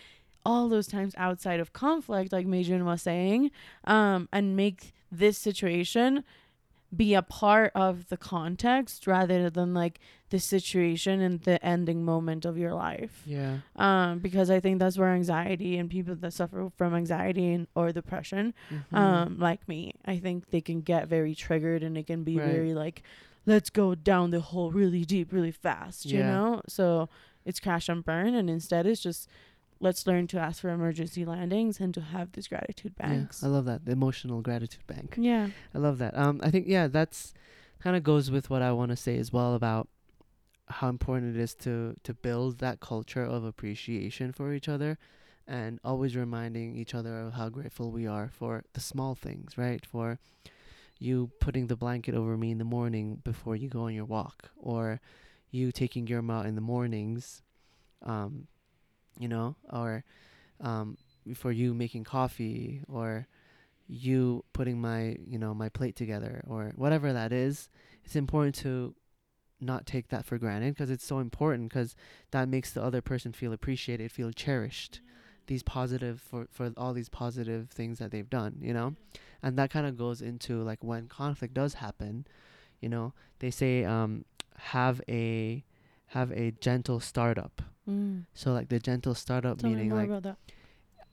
all 0.46 0.70
those 0.70 0.86
times 0.88 1.14
outside 1.18 1.60
of 1.60 1.74
conflict, 1.74 2.32
like 2.32 2.46
Meijun 2.46 2.86
was 2.86 3.02
saying, 3.02 3.50
um, 3.86 4.30
and 4.32 4.56
make 4.56 4.94
this 5.12 5.38
situation 5.38 6.24
be 6.96 7.14
a 7.16 7.22
part 7.22 7.72
of 7.76 8.08
the 8.10 8.16
context 8.16 9.08
rather 9.08 9.50
than 9.50 9.74
like 9.74 10.00
the 10.30 10.40
situation 10.40 11.20
and 11.20 11.42
the 11.42 11.64
ending 11.66 12.06
moment 12.06 12.46
of 12.46 12.58
your 12.58 12.74
life 12.74 13.24
Yeah. 13.26 13.58
um, 13.76 14.20
because 14.20 14.50
I 14.50 14.60
think 14.60 14.80
that's 14.80 14.98
where 14.98 15.10
anxiety 15.10 15.78
and 15.78 15.90
people 15.90 16.16
that 16.16 16.32
suffer 16.34 16.70
from 16.78 16.94
anxiety 16.96 17.52
and, 17.54 17.68
or 17.76 17.92
depression, 17.92 18.54
Mhm. 18.72 18.98
um, 18.98 19.40
like 19.40 19.68
me, 19.68 19.94
I 20.06 20.18
think 20.20 20.52
they 20.52 20.62
can 20.62 20.82
get 20.82 21.08
very 21.08 21.34
triggered 21.36 21.82
and 21.84 21.98
it 21.98 22.06
can 22.08 22.24
be 22.24 22.38
Right. 22.38 22.46
very 22.46 22.74
like, 22.74 23.02
let's 23.46 23.70
go 23.70 23.96
down 23.96 24.32
the 24.32 24.40
hole 24.42 24.72
really 24.72 25.06
deep, 25.06 25.32
really 25.32 25.52
fast, 25.52 26.06
you 26.06 26.20
know? 26.20 26.62
So 26.68 27.10
it's 27.46 27.60
crash 27.60 27.90
and 27.90 28.04
burn, 28.04 28.34
and 28.36 28.50
instead 28.50 28.86
it's 28.86 29.02
just 29.02 29.30
let's 29.80 30.08
learn 30.08 30.26
to 30.26 30.40
ask 30.40 30.62
for 30.62 30.70
emergency 30.70 31.26
landings 31.26 31.80
and 31.80 31.94
to 31.94 32.02
have 32.02 32.32
these 32.32 32.48
gratitude 32.48 32.96
banks. 32.96 33.42
Yeah, 33.42 33.50
I 33.50 33.52
love 33.52 33.66
that. 33.66 33.86
The 33.86 33.92
emotional 33.92 34.42
gratitude 34.42 34.88
bank. 34.88 35.16
Yeah. 35.18 35.50
I 35.74 35.78
love 35.78 35.98
that. 36.00 36.18
Um, 36.18 36.40
I 36.42 36.50
think 36.50 36.66
yeah, 36.68 36.88
that's 36.88 37.34
kind 37.80 37.96
of 37.96 38.04
goes 38.04 38.32
with 38.32 38.50
what 38.50 38.62
I 38.62 38.72
want 38.72 38.92
to 38.92 38.96
say 38.96 39.18
as 39.18 39.32
well 39.32 39.54
about 39.54 39.88
how 40.68 40.90
important 40.90 41.36
it 41.36 41.40
is 41.40 41.54
to 41.54 41.96
to 42.04 42.14
build 42.14 42.58
that 42.60 42.80
culture 42.80 43.24
of 43.24 43.44
appreciation 43.44 44.32
for 44.32 44.54
each 44.54 44.68
other, 44.68 44.98
and 45.48 45.80
always 45.84 46.16
reminding 46.16 46.76
each 46.76 46.96
other 46.96 47.20
of 47.20 47.34
how 47.34 47.50
grateful 47.50 47.92
we 47.92 48.08
are 48.08 48.30
for 48.34 48.64
the 48.74 48.80
small 48.80 49.14
things, 49.14 49.58
right? 49.58 49.86
For 49.86 50.18
you 51.00 51.32
putting 51.40 51.68
the 51.68 51.76
blanket 51.76 52.16
over 52.16 52.38
me 52.38 52.52
in 52.52 52.58
the 52.58 52.64
morning 52.64 53.22
before 53.24 53.56
you 53.56 53.68
go 53.70 53.82
on 53.84 53.94
your 53.94 54.06
walk, 54.06 54.50
or 54.58 55.02
you 55.52 55.72
taking 55.72 56.08
your 56.08 56.24
out 56.32 56.46
in 56.46 56.56
the 56.56 56.62
mornings, 56.62 57.42
um, 58.04 58.48
you 59.20 59.28
know, 59.28 59.56
or 59.72 60.04
um, 60.62 60.98
for 61.36 61.52
you 61.52 61.74
making 61.74 62.04
coffee, 62.04 62.82
or 62.88 63.28
you 63.88 64.44
putting 64.54 64.80
my 64.80 65.16
you 65.28 65.38
know 65.38 65.54
my 65.54 65.70
plate 65.70 65.96
together 65.96 66.44
or 66.48 66.74
whatever 66.76 67.14
that 67.14 67.32
is 67.32 67.70
it's 68.04 68.16
important 68.16 68.56
to 68.56 68.96
not 69.62 69.86
take 69.86 70.10
that 70.10 70.26
for 70.26 70.38
granted 70.38 70.74
because 70.74 70.90
it's 70.90 71.06
so 71.06 71.20
important 71.20 71.70
because 71.70 71.96
that 72.32 72.50
makes 72.50 72.72
the 72.72 72.84
other 72.84 73.02
person 73.02 73.32
feel 73.32 73.54
appreciated 73.54 74.12
feel 74.12 74.32
cherished 74.32 75.02
these 75.48 75.64
positive 75.64 76.20
for 76.22 76.48
for 76.52 76.72
all 76.78 76.94
these 76.94 77.10
positive 77.10 77.70
things 77.70 78.00
that 78.00 78.12
they've 78.12 78.30
done 78.30 78.56
you 78.62 78.74
know 78.74 78.96
and 79.44 79.58
that 79.58 79.70
kind 79.70 79.86
of 79.86 79.98
goes 79.98 80.22
into 80.22 80.62
like 80.64 80.84
when 80.84 81.08
conflict 81.08 81.54
does 81.54 81.76
happen 81.76 82.26
you 82.82 82.90
know 82.90 83.14
they 83.40 83.52
say 83.52 83.84
um 83.86 84.26
have 84.58 85.02
a 85.08 85.64
have 86.08 86.32
a 86.32 86.52
gentle 86.60 87.00
startup 87.00 87.62
Mm. 87.88 88.26
so 88.34 88.52
like 88.52 88.70
the 88.70 88.80
gentle 88.80 89.14
startup 89.14 89.60
Tell 89.60 89.70
meaning 89.70 89.92
like 89.92 90.10
about 90.10 90.38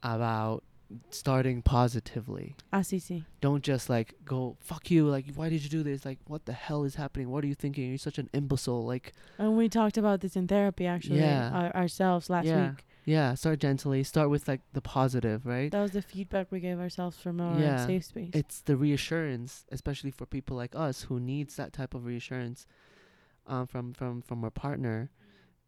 about 0.02 0.64
starting 1.10 1.62
positively 1.62 2.54
see. 2.82 3.24
don't 3.40 3.62
just 3.62 3.88
like 3.90 4.14
go 4.24 4.56
fuck 4.60 4.90
you 4.90 5.06
like 5.08 5.26
why 5.34 5.48
did 5.48 5.62
you 5.62 5.68
do 5.68 5.82
this 5.82 6.04
like 6.04 6.18
what 6.26 6.44
the 6.46 6.52
hell 6.52 6.84
is 6.84 6.94
happening 6.96 7.30
what 7.30 7.44
are 7.44 7.46
you 7.46 7.54
thinking 7.54 7.88
you're 7.88 7.98
such 7.98 8.18
an 8.18 8.28
imbecile 8.32 8.84
like 8.86 9.12
And 9.38 9.56
we 9.56 9.68
talked 9.68 9.96
about 9.98 10.20
this 10.20 10.36
in 10.36 10.48
therapy 10.48 10.86
actually 10.86 11.20
Yeah. 11.20 11.50
our, 11.52 11.76
ourselves 11.76 12.28
last 12.30 12.46
Yeah. 12.46 12.70
week. 12.70 12.84
Yeah 13.04 13.34
start 13.34 13.58
gently. 13.60 14.02
Start 14.04 14.30
with 14.30 14.46
like 14.48 14.60
the 14.72 14.80
positive 14.80 15.44
right? 15.46 15.70
That 15.70 15.82
was 15.82 15.92
the 15.92 16.02
feedback 16.02 16.50
we 16.50 16.60
gave 16.60 16.78
ourselves 16.78 17.16
from 17.18 17.40
our 17.40 17.58
Yeah. 17.58 17.86
safe 17.86 18.04
space. 18.04 18.30
it's 18.34 18.60
the 18.62 18.76
reassurance 18.76 19.64
especially 19.72 20.10
for 20.10 20.26
people 20.26 20.56
like 20.56 20.74
us 20.74 21.02
who 21.02 21.18
needs 21.20 21.56
that 21.56 21.72
type 21.72 21.94
of 21.94 22.04
reassurance 22.04 22.66
um, 23.46 23.66
from 23.66 23.92
from 23.92 24.22
from 24.22 24.44
our 24.44 24.50
partner. 24.50 25.10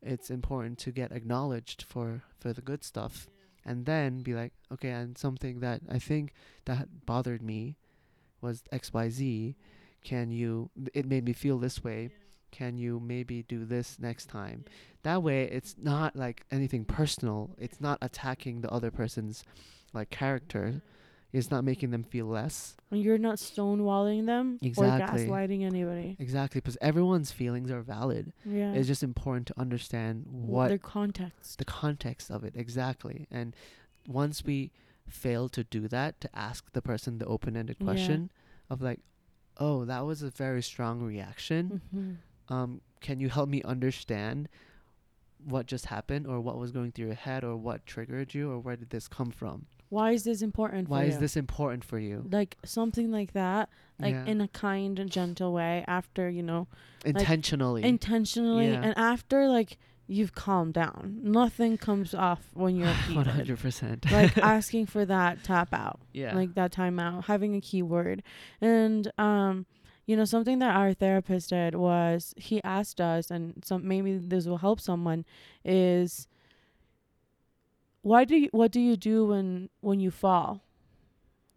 It's 0.03 0.31
important 0.31 0.79
to 0.81 0.93
get 0.93 1.13
acknowledged 1.13 1.83
for 1.83 2.23
for 2.39 2.53
the 2.53 2.61
good 2.63 2.85
stuff 2.85 3.27
and 3.65 3.87
then 3.87 4.23
be 4.23 4.35
like 4.35 4.53
okay 4.71 4.91
and 4.91 5.17
something 5.17 5.61
that 5.61 5.81
i 5.91 5.99
think 5.99 6.35
that 6.67 7.07
bothered 7.07 7.41
me 7.41 7.79
was 8.43 8.63
xyz 8.71 9.55
can 10.05 10.31
you 10.31 10.69
it 10.93 11.07
made 11.07 11.25
me 11.25 11.33
feel 11.33 11.57
this 11.59 11.83
way 11.83 12.11
can 12.55 12.79
you 12.79 13.01
maybe 13.01 13.43
do 13.55 13.65
this 13.65 13.99
next 13.99 14.27
time 14.27 14.65
that 15.03 15.21
way 15.23 15.43
it's 15.59 15.75
not 15.77 16.15
like 16.15 16.45
anything 16.53 16.85
personal 16.85 17.51
it's 17.59 17.81
not 17.81 17.99
attacking 18.01 18.61
the 18.61 18.71
other 18.71 18.91
person's 18.93 19.43
like 19.93 20.09
character 20.11 20.81
it's 21.33 21.51
not 21.51 21.65
making 21.65 21.91
them 21.91 22.05
feel 22.05 22.27
less 22.27 22.77
and 22.93 23.03
you're 23.03 23.19
not 23.19 23.39
stonewalling 23.39 24.25
them 24.27 24.61
Exactly. 24.63 25.25
or 25.25 25.29
gaslighting 25.29 25.63
anybody. 25.65 26.17
exactly 26.21 26.61
because 26.61 26.79
everyone's 26.81 27.33
feelings 27.33 27.71
are 27.73 27.83
valid 27.83 28.33
Yeah. 28.45 28.73
it's 28.73 28.87
just 28.87 29.03
important 29.03 29.49
to 29.49 29.59
understand 29.59 30.27
what 30.31 30.69
their 30.69 30.79
context. 30.79 31.59
the 31.59 31.65
context 31.65 32.31
of 32.31 32.45
it 32.45 32.55
exactly 32.57 33.27
and 33.33 33.55
once 34.07 34.45
we 34.45 34.71
fail 35.09 35.49
to 35.49 35.65
do 35.65 35.89
that 35.89 36.21
to 36.21 36.29
ask 36.39 36.71
the 36.73 36.81
person 36.83 37.19
the 37.19 37.27
open-ended 37.27 37.79
Yeah. 37.81 37.85
question 37.85 38.31
of 38.71 38.81
like 38.81 39.01
oh 39.59 39.85
that 39.85 40.05
was 40.07 40.23
a 40.23 40.31
very 40.31 40.63
strong 40.63 41.01
reaction 41.03 41.81
hmm 41.93 42.13
um 42.49 42.81
can 43.01 43.21
you 43.21 43.29
help 43.29 43.49
me 43.49 43.63
understand 43.65 44.49
what 45.45 45.67
just 45.67 45.87
happened 45.87 46.27
or 46.27 46.41
what 46.41 46.59
was 46.59 46.71
going 46.73 46.91
through 46.91 47.07
your 47.07 47.15
head 47.15 47.45
or 47.45 47.55
what 47.57 47.85
triggered 47.85 48.33
you 48.33 48.51
or 48.51 48.59
where 48.59 48.77
did 48.77 48.89
this 48.91 49.09
come 49.09 49.31
from 49.31 49.67
Why 49.91 50.13
is 50.13 50.25
this 50.25 50.41
important 50.41 50.89
why 50.89 51.03
for 51.03 51.09
is 51.09 51.15
you? 51.15 51.21
this 51.21 51.37
important 51.37 51.85
for 51.85 51.99
you 51.99 52.25
like 52.31 52.57
something 52.65 53.11
like 53.11 53.33
that, 53.35 53.69
like 53.99 54.15
Yeah. 54.15 54.25
in 54.25 54.41
a 54.41 54.49
kind 54.49 54.99
and 54.99 55.11
gentle 55.11 55.53
way 55.53 55.85
after, 55.87 56.29
you 56.31 56.43
know, 56.43 56.67
intentionally 57.05 57.83
intentionally 57.85 58.69
Yeah. 58.69 58.81
and 58.85 58.97
after 58.97 59.47
like 59.49 59.77
you've 60.07 60.35
calmed 60.35 60.75
down. 60.75 61.19
Nothing 61.23 61.79
comes 61.79 62.15
off 62.15 62.43
when 62.53 62.77
you're 62.77 62.89
100% 62.89 64.11
like 64.19 64.37
asking 64.55 64.87
for 64.87 65.05
that 65.07 65.43
tap 65.45 65.73
out. 65.73 66.01
yeah 66.13 66.35
like 66.35 66.55
that 66.55 66.73
time 66.73 66.99
out, 66.99 67.25
having 67.27 67.55
a 67.55 67.61
keyword. 67.61 68.23
And 68.61 69.11
um, 69.19 69.67
you 70.07 70.17
know, 70.17 70.25
something 70.25 70.59
that 70.59 70.77
our 70.77 70.93
therapist 70.93 71.51
did 71.51 71.75
was 71.75 72.35
he 72.37 72.63
asked 72.63 73.01
us, 73.01 73.31
and 73.31 73.63
some 73.65 73.87
maybe 73.87 74.19
this 74.19 74.47
will 74.47 74.59
help 74.59 74.81
someone, 74.81 75.25
is 75.65 76.29
why 78.03 78.25
do 78.25 78.37
you 78.37 78.49
what 78.53 78.71
do 78.71 78.81
you 78.81 78.97
do 78.97 79.27
when 79.27 79.71
when 79.81 80.01
you 80.01 80.11
fall? 80.11 80.61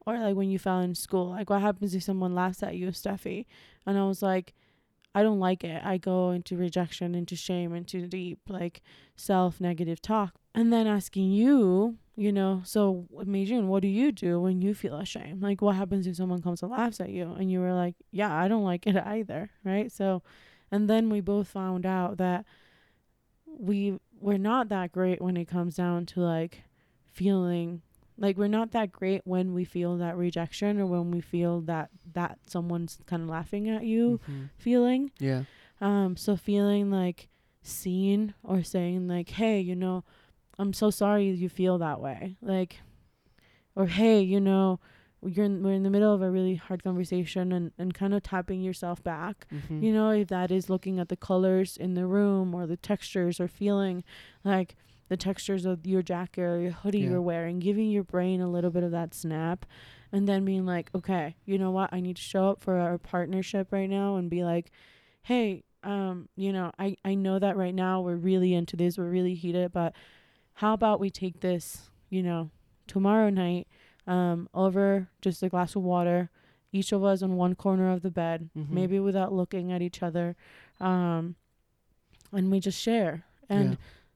Or 0.06 0.18
like 0.18 0.38
when 0.38 0.50
you 0.50 0.58
fell 0.58 0.80
in 0.80 0.96
school. 0.96 1.32
Like 1.32 1.50
what 1.50 1.62
happens 1.62 1.94
if 1.94 2.04
someone 2.04 2.34
laughs 2.34 2.64
at 2.64 2.78
you, 2.78 2.88
Steffi? 2.88 3.46
And 3.86 3.98
I 3.98 4.06
was 4.06 4.22
like, 4.22 4.54
I 5.14 5.22
don't 5.22 5.40
like 5.40 5.64
it. 5.66 5.84
I 5.84 5.98
go 5.98 6.32
into 6.32 6.56
rejection, 6.56 7.14
into 7.16 7.36
shame, 7.36 7.76
into 7.76 8.08
deep 8.08 8.40
like 8.48 8.82
self 9.18 9.60
negative 9.60 10.02
talk. 10.02 10.36
And 10.56 10.72
then 10.72 10.88
asking 10.88 11.32
you, 11.32 11.98
you 12.18 12.32
know, 12.32 12.62
so 12.66 13.06
Meijun, 13.14 13.68
what 13.68 13.82
do 13.84 13.88
you 13.88 14.12
do 14.12 14.42
when 14.42 14.60
you 14.62 14.74
feel 14.74 14.98
ashamed? 14.98 15.42
Like 15.44 15.62
what 15.62 15.76
happens 15.76 16.08
if 16.08 16.16
someone 16.16 16.42
comes 16.42 16.64
and 16.64 16.72
laughs 16.72 17.00
at 17.00 17.10
you? 17.10 17.32
And 17.38 17.52
you 17.52 17.60
were 17.62 17.74
like, 17.74 17.96
Yeah, 18.12 18.34
I 18.34 18.48
don't 18.48 18.64
like 18.64 18.88
it 18.92 18.98
either. 18.98 19.52
Right. 19.64 19.92
So 19.92 20.24
and 20.72 20.90
then 20.90 21.10
we 21.10 21.22
both 21.22 21.48
found 21.48 21.86
out 21.86 22.18
that 22.18 22.44
we 23.46 24.00
we're 24.20 24.38
not 24.38 24.70
that 24.70 24.92
great 24.92 25.22
when 25.22 25.38
it 25.38 25.46
comes 25.48 25.76
down 25.76 26.06
to 26.08 26.20
like 26.22 26.64
feeling 27.12 27.82
like 28.18 28.38
we're 28.38 28.48
not 28.48 28.72
that 28.72 28.92
great 28.92 29.22
when 29.26 29.54
we 29.54 29.64
feel 29.64 29.98
that 29.98 30.18
rejection 30.18 30.80
or 30.80 30.86
when 30.86 31.12
we 31.12 31.22
feel 31.22 31.62
that 31.62 31.90
that 32.14 32.40
someone's 32.48 33.00
kind 33.06 33.24
of 33.24 33.30
laughing 33.30 33.70
at 33.70 33.84
you 33.84 34.20
Mhm. 34.30 34.50
feeling 34.58 35.12
yeah 35.20 35.44
um 35.82 36.16
so 36.18 36.36
feeling 36.36 36.90
like 36.92 37.30
seen 37.62 38.34
or 38.44 38.64
saying 38.64 39.08
like 39.08 39.30
hey 39.30 39.60
you 39.60 39.76
know 39.76 40.04
i'm 40.60 40.74
so 40.74 40.89
sorry 40.89 41.30
you 41.30 41.50
feel 41.50 41.78
that 41.78 42.00
way 42.02 42.36
like 42.41 42.78
or 43.76 43.86
hey 43.88 44.22
you 44.22 44.39
know 44.39 44.80
you're 45.26 45.46
in, 45.46 45.63
we're 45.63 45.74
in 45.74 45.84
the 45.84 45.89
middle 45.89 46.13
of 46.13 46.22
a 46.22 46.30
really 46.30 46.56
hard 46.56 46.84
conversation 46.84 47.52
and, 47.52 47.72
and 47.78 47.93
kind 47.96 48.13
of 48.13 48.22
tapping 48.24 48.62
yourself 48.62 49.04
back 49.04 49.48
Mhm. 49.52 49.82
you 49.84 49.91
know 49.93 50.12
if 50.12 50.28
that 50.30 50.52
is 50.52 50.70
looking 50.70 51.00
at 51.00 51.10
the 51.10 51.15
colors 51.17 51.76
in 51.78 51.96
the 51.96 52.06
room 52.06 52.54
or 52.54 52.67
the 52.67 52.78
textures 52.78 53.39
or 53.39 53.48
feeling 53.48 54.04
like 54.43 54.76
the 55.10 55.17
textures 55.17 55.65
of 55.65 55.88
your 55.88 56.02
jacket 56.04 56.41
or 56.41 56.60
your 56.60 56.72
hoodie 56.72 57.00
Yeah. 57.00 57.10
you're 57.12 57.22
wearing 57.22 57.60
giving 57.60 57.89
your 57.89 58.04
brain 58.04 58.41
a 58.41 58.50
little 58.50 58.70
bit 58.72 58.84
of 58.84 58.91
that 58.91 59.13
snap 59.13 59.65
and 60.12 60.28
then 60.28 60.46
being 60.46 60.65
like 60.65 60.89
okay 60.93 61.36
you 61.46 61.58
know 61.58 61.72
what 61.72 61.91
i 61.91 62.00
need 62.00 62.15
to 62.17 62.22
show 62.22 62.50
up 62.50 62.62
for 62.62 62.78
our 62.78 62.98
partnership 62.98 63.72
right 63.72 63.89
now 63.89 64.17
and 64.17 64.30
be 64.30 64.43
like 64.43 64.72
hey 65.24 65.63
um, 65.84 66.28
you 66.36 66.52
know, 66.52 66.72
I, 66.78 66.98
I 67.06 67.13
know 67.13 67.39
that 67.39 67.56
right 67.56 67.74
now 67.74 68.02
we're 68.02 68.15
really 68.17 68.54
into 68.54 68.76
this, 68.76 68.98
we're 68.98 69.10
really 69.10 69.36
heated, 69.36 69.72
but 69.72 69.93
how 70.58 70.74
about 70.74 71.00
we 71.00 71.10
take 71.10 71.39
this, 71.41 71.89
you 72.10 72.22
know, 72.24 72.50
tomorrow 72.88 73.30
night, 73.30 73.67
um, 74.08 74.48
over 74.54 75.08
just 75.22 75.43
a 75.43 75.50
glass 75.50 75.76
of 75.76 75.84
water, 75.84 76.30
each 76.72 76.92
of 76.92 77.04
us 77.04 77.21
on 77.21 77.36
one 77.36 77.54
corner 77.56 77.92
of 77.92 78.02
the 78.02 78.10
bed, 78.12 78.50
Mhm. 78.56 78.69
maybe 78.71 79.00
without 79.00 79.32
looking 79.34 79.71
at 79.71 79.82
each 79.82 80.02
other, 80.02 80.36
um, 80.79 81.36
and 82.32 82.50
we 82.52 82.60
just 82.60 82.79
share. 82.82 83.23
And 83.50 83.71
Yeah. 83.71 83.75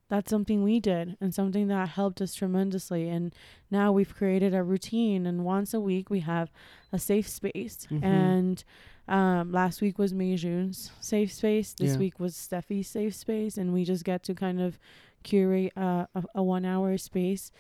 that's 0.09 0.29
something 0.29 0.63
we 0.63 0.79
did 0.79 1.15
and 1.21 1.33
something 1.33 1.67
that 1.67 1.89
helped 1.89 2.21
us 2.21 2.33
tremendously. 2.33 3.07
And 3.07 3.33
now 3.69 3.91
we've 3.91 4.13
created 4.15 4.53
a 4.53 4.63
routine, 4.63 5.25
and 5.25 5.45
once 5.45 5.73
a 5.73 5.79
week 5.79 6.09
we 6.09 6.21
have 6.21 6.51
a 6.91 6.99
safe 6.99 7.27
space. 7.27 7.87
Mhm. 7.91 8.03
And 8.03 8.63
um, 9.07 9.51
last 9.51 9.81
week 9.81 9.97
was 9.99 10.13
Meijun's 10.13 10.91
safe 11.01 11.33
space. 11.33 11.73
This 11.73 11.93
Yeah. 11.93 11.99
week 11.99 12.19
was 12.19 12.33
Steffi's 12.35 12.87
safe 12.87 13.13
space, 13.13 13.57
and 13.57 13.73
we 13.73 13.83
just 13.83 14.03
get 14.05 14.23
to 14.23 14.33
kind 14.33 14.61
of 14.61 14.79
curate 15.23 15.73
uh, 15.77 16.05
a, 16.15 16.23
a 16.35 16.43
one 16.43 16.65
hour 16.65 16.97
space 16.97 17.51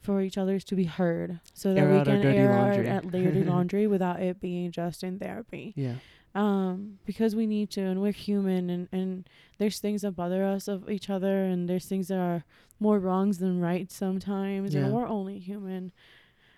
for 0.00 0.22
each 0.22 0.38
other's 0.38 0.64
to 0.64 0.74
be 0.74 0.84
heard, 0.84 1.40
so 1.52 1.74
that 1.74 1.80
Air 1.80 1.98
we 1.98 2.04
can 2.04 2.24
air 2.24 2.52
laundry. 2.54 2.88
our 2.88 3.00
dirty 3.02 3.44
laundry 3.52 3.86
without 3.86 4.20
it 4.20 4.40
being 4.40 4.70
just 4.72 5.04
in 5.04 5.18
therapy 5.18 5.74
Yeah. 5.76 5.96
um 6.34 6.98
because 7.04 7.36
we 7.36 7.46
need 7.46 7.68
to 7.72 7.82
and 7.82 8.00
we're 8.00 8.12
human 8.12 8.70
and 8.70 8.88
and 8.92 9.28
there's 9.58 9.78
things 9.78 10.00
that 10.02 10.12
bother 10.12 10.42
us 10.44 10.68
of 10.68 10.88
each 10.88 11.10
other 11.10 11.44
and 11.44 11.68
there's 11.68 11.84
things 11.84 12.08
that 12.08 12.18
are 12.18 12.44
more 12.78 12.98
wrongs 12.98 13.38
than 13.38 13.60
rights 13.60 13.94
sometimes 13.94 14.72
Yeah. 14.74 14.84
and 14.84 14.94
we're 14.94 15.06
only 15.08 15.38
human 15.38 15.92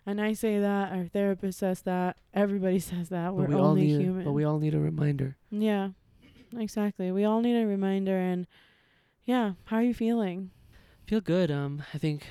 and 0.06 0.20
i 0.20 0.34
say 0.34 0.60
that 0.60 0.92
our 0.92 1.06
therapist 1.06 1.58
says 1.58 1.82
that 1.82 2.18
everybody 2.34 2.78
says 2.90 3.08
that 3.08 3.34
we're 3.34 3.46
we 3.46 3.54
only 3.56 3.86
need. 3.86 3.96
A, 3.96 4.02
human 4.04 4.24
but 4.24 4.32
we 4.32 4.44
all 4.44 4.60
need 4.60 4.74
a 4.74 4.78
reminder. 4.80 5.36
yeah 5.50 5.88
exactly 6.56 7.10
we 7.10 7.24
all 7.24 7.40
need 7.40 7.60
a 7.60 7.66
reminder 7.66 8.16
and 8.16 8.46
yeah 9.24 9.52
how 9.64 9.76
are 9.76 9.82
you 9.82 9.94
feeling 9.94 10.50
Feel 11.06 11.20
good. 11.20 11.50
Um, 11.50 11.82
I 11.92 11.98
think 11.98 12.24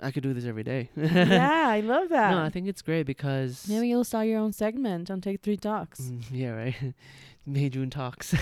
I 0.00 0.10
could 0.12 0.22
do 0.22 0.32
this 0.32 0.44
every 0.46 0.62
day. 0.62 0.90
yeah 0.96 1.66
i 1.68 1.80
love 1.80 2.08
that 2.10 2.30
No, 2.30 2.40
I 2.42 2.50
think 2.50 2.68
it's 2.68 2.80
great 2.82 3.04
because. 3.04 3.66
maybe 3.68 3.88
you'll 3.88 4.04
start 4.04 4.26
your 4.28 4.38
own 4.38 4.52
segment 4.52 5.10
on 5.10 5.20
take 5.20 5.40
three 5.42 5.56
talks 5.56 6.00
Mm, 6.00 6.22
yeah, 6.30 6.50
right. 6.50 6.94
Meijun 7.48 7.90
talks. 7.90 8.32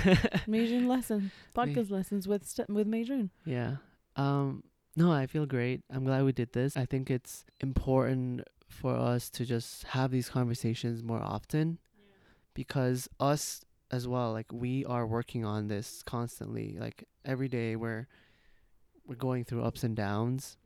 Meijun 0.48 0.86
lesson 0.86 1.30
podcast 1.54 1.90
lessons 1.90 2.26
with 2.28 2.46
St- 2.46 2.68
with 2.70 2.86
Meijun. 2.86 3.30
yeah. 3.44 3.76
Um. 4.16 4.62
No, 4.96 5.10
I 5.12 5.26
feel 5.26 5.44
great. 5.44 5.82
I'm 5.90 6.04
glad 6.04 6.24
we 6.24 6.32
did 6.32 6.52
this. 6.52 6.76
I 6.76 6.86
think 6.86 7.10
it's 7.10 7.44
important 7.60 8.42
for 8.68 8.94
us 8.96 9.28
to 9.30 9.44
just 9.44 9.82
have 9.88 10.10
these 10.12 10.28
conversations 10.30 11.02
more 11.02 11.20
often, 11.20 11.78
because 12.54 13.08
us 13.18 13.63
as 13.90 14.08
well, 14.08 14.32
like 14.32 14.52
we 14.52 14.84
are 14.84 15.06
working 15.06 15.44
on 15.44 15.68
this 15.68 16.02
constantly. 16.02 16.76
Like 16.78 17.04
every 17.24 17.48
day, 17.48 17.76
we're 17.76 18.06
we're 19.06 19.14
going 19.14 19.44
through 19.44 19.62
ups 19.62 19.84
and 19.84 19.94
downs. 19.94 20.56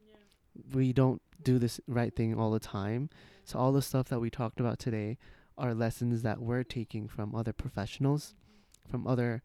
We 0.72 0.92
don't 0.92 1.22
do 1.42 1.58
this 1.58 1.80
right 1.86 2.14
thing 2.14 2.38
all 2.38 2.50
the 2.50 2.60
time. 2.60 3.10
So 3.44 3.58
all 3.58 3.72
the 3.72 3.82
stuff 3.82 4.08
that 4.08 4.20
we 4.20 4.30
talked 4.30 4.60
about 4.60 4.78
today 4.78 5.18
are 5.56 5.74
lessons 5.74 6.22
that 6.22 6.40
we're 6.40 6.64
taking 6.64 7.08
from 7.08 7.34
other 7.34 7.52
professionals, 7.52 8.34
mm-hmm. 8.34 8.90
from 8.90 9.06
other 9.06 9.42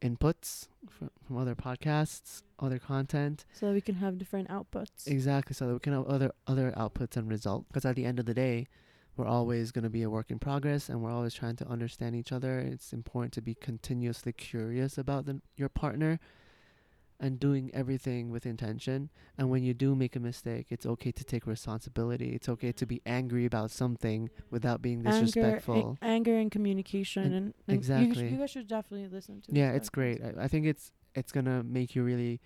inputs, 0.00 0.68
from, 0.88 1.10
from 1.24 1.36
other 1.36 1.54
podcasts, 1.54 2.42
other 2.58 2.78
content. 2.78 3.44
so 3.52 3.66
that 3.66 3.72
we 3.72 3.80
can 3.80 3.96
have 3.96 4.18
different 4.18 4.48
outputs. 4.48 5.06
Exactly, 5.06 5.54
so 5.54 5.68
that 5.68 5.74
we 5.74 5.80
can 5.80 5.92
have 5.92 6.06
other 6.06 6.32
other 6.46 6.72
outputs 6.76 7.16
and 7.16 7.28
results. 7.28 7.66
Because 7.68 7.84
at 7.84 7.96
the 7.96 8.04
end 8.04 8.18
of 8.18 8.26
the 8.26 8.34
day, 8.34 8.66
we're 9.16 9.26
always 9.26 9.72
going 9.72 9.84
to 9.84 9.90
be 9.90 10.02
a 10.02 10.10
work 10.10 10.30
in 10.30 10.38
progress, 10.38 10.88
and 10.88 11.02
we're 11.02 11.10
always 11.12 11.34
trying 11.34 11.56
to 11.56 11.66
understand 11.68 12.16
each 12.16 12.32
other. 12.32 12.58
It's 12.58 12.92
important 12.92 13.32
to 13.34 13.42
be 13.42 13.54
continuously 13.54 14.32
curious 14.32 14.96
about 14.98 15.26
the, 15.26 15.40
your 15.56 15.68
partner, 15.68 16.18
and 17.20 17.38
doing 17.38 17.70
everything 17.72 18.30
with 18.30 18.46
intention. 18.46 19.08
And 19.38 19.48
when 19.48 19.62
you 19.62 19.74
do 19.74 19.94
make 19.94 20.16
a 20.16 20.20
mistake, 20.20 20.66
it's 20.70 20.84
okay 20.86 21.12
to 21.12 21.22
take 21.24 21.46
responsibility. 21.46 22.30
It's 22.34 22.48
okay 22.48 22.72
to 22.72 22.84
be 22.86 23.00
angry 23.06 23.44
about 23.46 23.70
something 23.70 24.28
without 24.50 24.82
being 24.82 25.02
disrespectful. 25.02 25.98
anger, 26.02 26.14
anger 26.32 26.38
and 26.38 26.50
communication, 26.50 27.22
And- 27.24 27.34
and, 27.34 27.44
and 27.44 27.54
You, 27.68 27.74
sh- 27.74 27.78
exactly. 27.78 28.28
you 28.30 28.36
guys 28.38 28.50
should 28.50 28.66
definitely 28.66 29.06
listen 29.08 29.40
to. 29.42 29.52
yeah, 29.54 29.70
it's 29.72 29.88
great. 29.88 30.20
I, 30.24 30.44
I 30.44 30.48
think 30.48 30.66
it's 30.66 30.90
it's 31.14 31.30
gonna 31.30 31.62
make 31.62 31.94
you 31.94 32.02
really. 32.02 32.40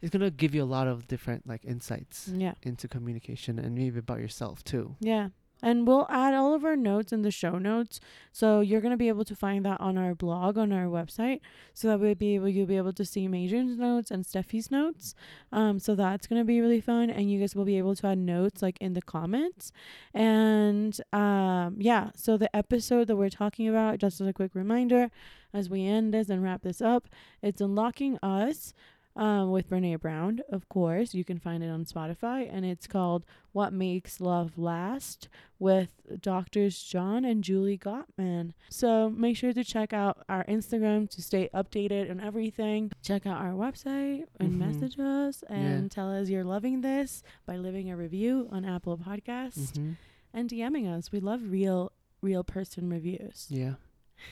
It's 0.00 0.10
gonna 0.10 0.30
give 0.30 0.54
you 0.54 0.62
a 0.62 0.70
lot 0.76 0.86
of 0.88 1.06
different 1.06 1.46
like 1.46 1.64
insights 1.64 2.28
Yeah, 2.28 2.54
into 2.62 2.88
communication 2.88 3.58
and 3.58 3.74
maybe 3.74 3.98
about 3.98 4.20
yourself 4.20 4.64
too. 4.64 4.96
yeah, 5.00 5.28
and 5.62 5.86
we'll 5.86 6.06
add 6.10 6.34
all 6.34 6.52
of 6.54 6.64
our 6.64 6.76
notes 6.76 7.12
in 7.12 7.22
the 7.22 7.30
show 7.30 7.58
notes, 7.58 8.00
so 8.32 8.60
you're 8.60 8.80
gonna 8.80 8.96
be 8.96 9.08
able 9.08 9.24
to 9.24 9.36
find 9.36 9.64
that 9.64 9.80
on 9.80 9.96
our 9.96 10.14
blog 10.14 10.58
on 10.58 10.72
our 10.72 10.86
website, 10.86 11.40
so 11.72 11.88
that 11.88 12.00
we'll 12.00 12.14
be 12.14 12.34
able 12.34 12.48
you'll 12.48 12.66
be 12.66 12.76
able 12.76 12.92
to 12.92 13.04
see 13.04 13.28
Meijun's 13.28 13.78
notes 13.78 14.10
and 14.10 14.24
Steffi's 14.24 14.70
notes. 14.70 15.14
Um, 15.52 15.78
so 15.78 15.94
that's 15.94 16.26
gonna 16.26 16.44
be 16.44 16.60
really 16.60 16.80
fun, 16.80 17.08
and 17.08 17.30
you 17.30 17.40
guys 17.40 17.54
will 17.54 17.64
be 17.64 17.78
able 17.78 17.94
to 17.96 18.06
add 18.08 18.18
notes 18.18 18.60
like 18.62 18.78
in 18.80 18.94
the 18.94 19.02
comments, 19.02 19.72
and 20.12 21.00
um, 21.12 21.76
yeah. 21.78 22.10
So 22.14 22.36
the 22.36 22.54
episode 22.54 23.06
that 23.06 23.16
we're 23.16 23.30
talking 23.30 23.68
about, 23.68 23.98
just 23.98 24.20
as 24.20 24.26
a 24.26 24.32
quick 24.32 24.54
reminder, 24.54 25.10
as 25.54 25.68
we 25.68 25.86
end 25.86 26.14
this 26.14 26.28
and 26.30 26.42
wrap 26.42 26.62
this 26.62 26.80
up, 26.80 27.08
it's 27.42 27.60
unlocking 27.60 28.18
us. 28.22 28.72
Um, 29.14 29.50
with 29.50 29.68
Brene 29.68 30.00
Brown, 30.00 30.40
of 30.50 30.66
course. 30.70 31.12
You 31.12 31.22
can 31.22 31.38
find 31.38 31.62
it 31.62 31.68
on 31.68 31.84
Spotify, 31.84 32.48
and 32.50 32.64
it's 32.64 32.86
called 32.86 33.26
What 33.52 33.70
Makes 33.74 34.22
Love 34.22 34.56
Last 34.56 35.28
with 35.58 35.90
Doctors 36.22 36.82
John 36.82 37.22
and 37.26 37.44
Julie 37.44 37.76
Gottman. 37.76 38.54
So 38.70 39.10
make 39.10 39.36
sure 39.36 39.52
to 39.52 39.62
check 39.64 39.92
out 39.92 40.24
our 40.30 40.44
Instagram 40.44 41.10
to 41.10 41.20
stay 41.20 41.50
updated 41.52 42.10
on 42.10 42.20
everything. 42.20 42.90
Check 43.02 43.26
out 43.26 43.38
our 43.38 43.52
website 43.52 44.24
and 44.40 44.52
Mhm. 44.54 44.56
message 44.58 44.98
us 44.98 45.42
and 45.46 45.82
Yeah. 45.82 45.88
tell 45.90 46.10
us 46.10 46.30
you're 46.30 46.42
loving 46.42 46.80
this 46.80 47.22
by 47.44 47.58
leaving 47.58 47.90
a 47.90 47.96
review 47.98 48.48
on 48.50 48.64
Apple 48.64 48.96
Podcasts 48.96 49.72
Mm-hmm. 49.72 49.92
and 50.32 50.48
DMing 50.48 50.88
us. 50.88 51.12
We 51.12 51.20
love 51.20 51.50
real, 51.50 51.92
real 52.22 52.44
person 52.44 52.88
reviews. 52.88 53.46
Yeah. 53.50 53.74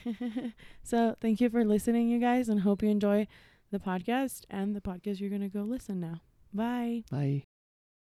so 0.83 1.15
thank 1.21 1.39
you 1.41 1.49
for 1.49 1.63
listening, 1.65 2.09
you 2.09 2.19
guys, 2.19 2.49
and 2.49 2.61
hope 2.61 2.81
you 2.81 2.89
enjoy 2.89 3.27
the 3.71 3.79
podcast 3.79 4.43
and 4.49 4.75
the 4.75 4.81
podcast 4.81 5.19
you're 5.19 5.29
going 5.29 5.41
to 5.41 5.49
go 5.49 5.63
listen 5.63 5.99
now. 5.99 6.21
Bye. 6.53 7.03
Bye. 7.09 7.50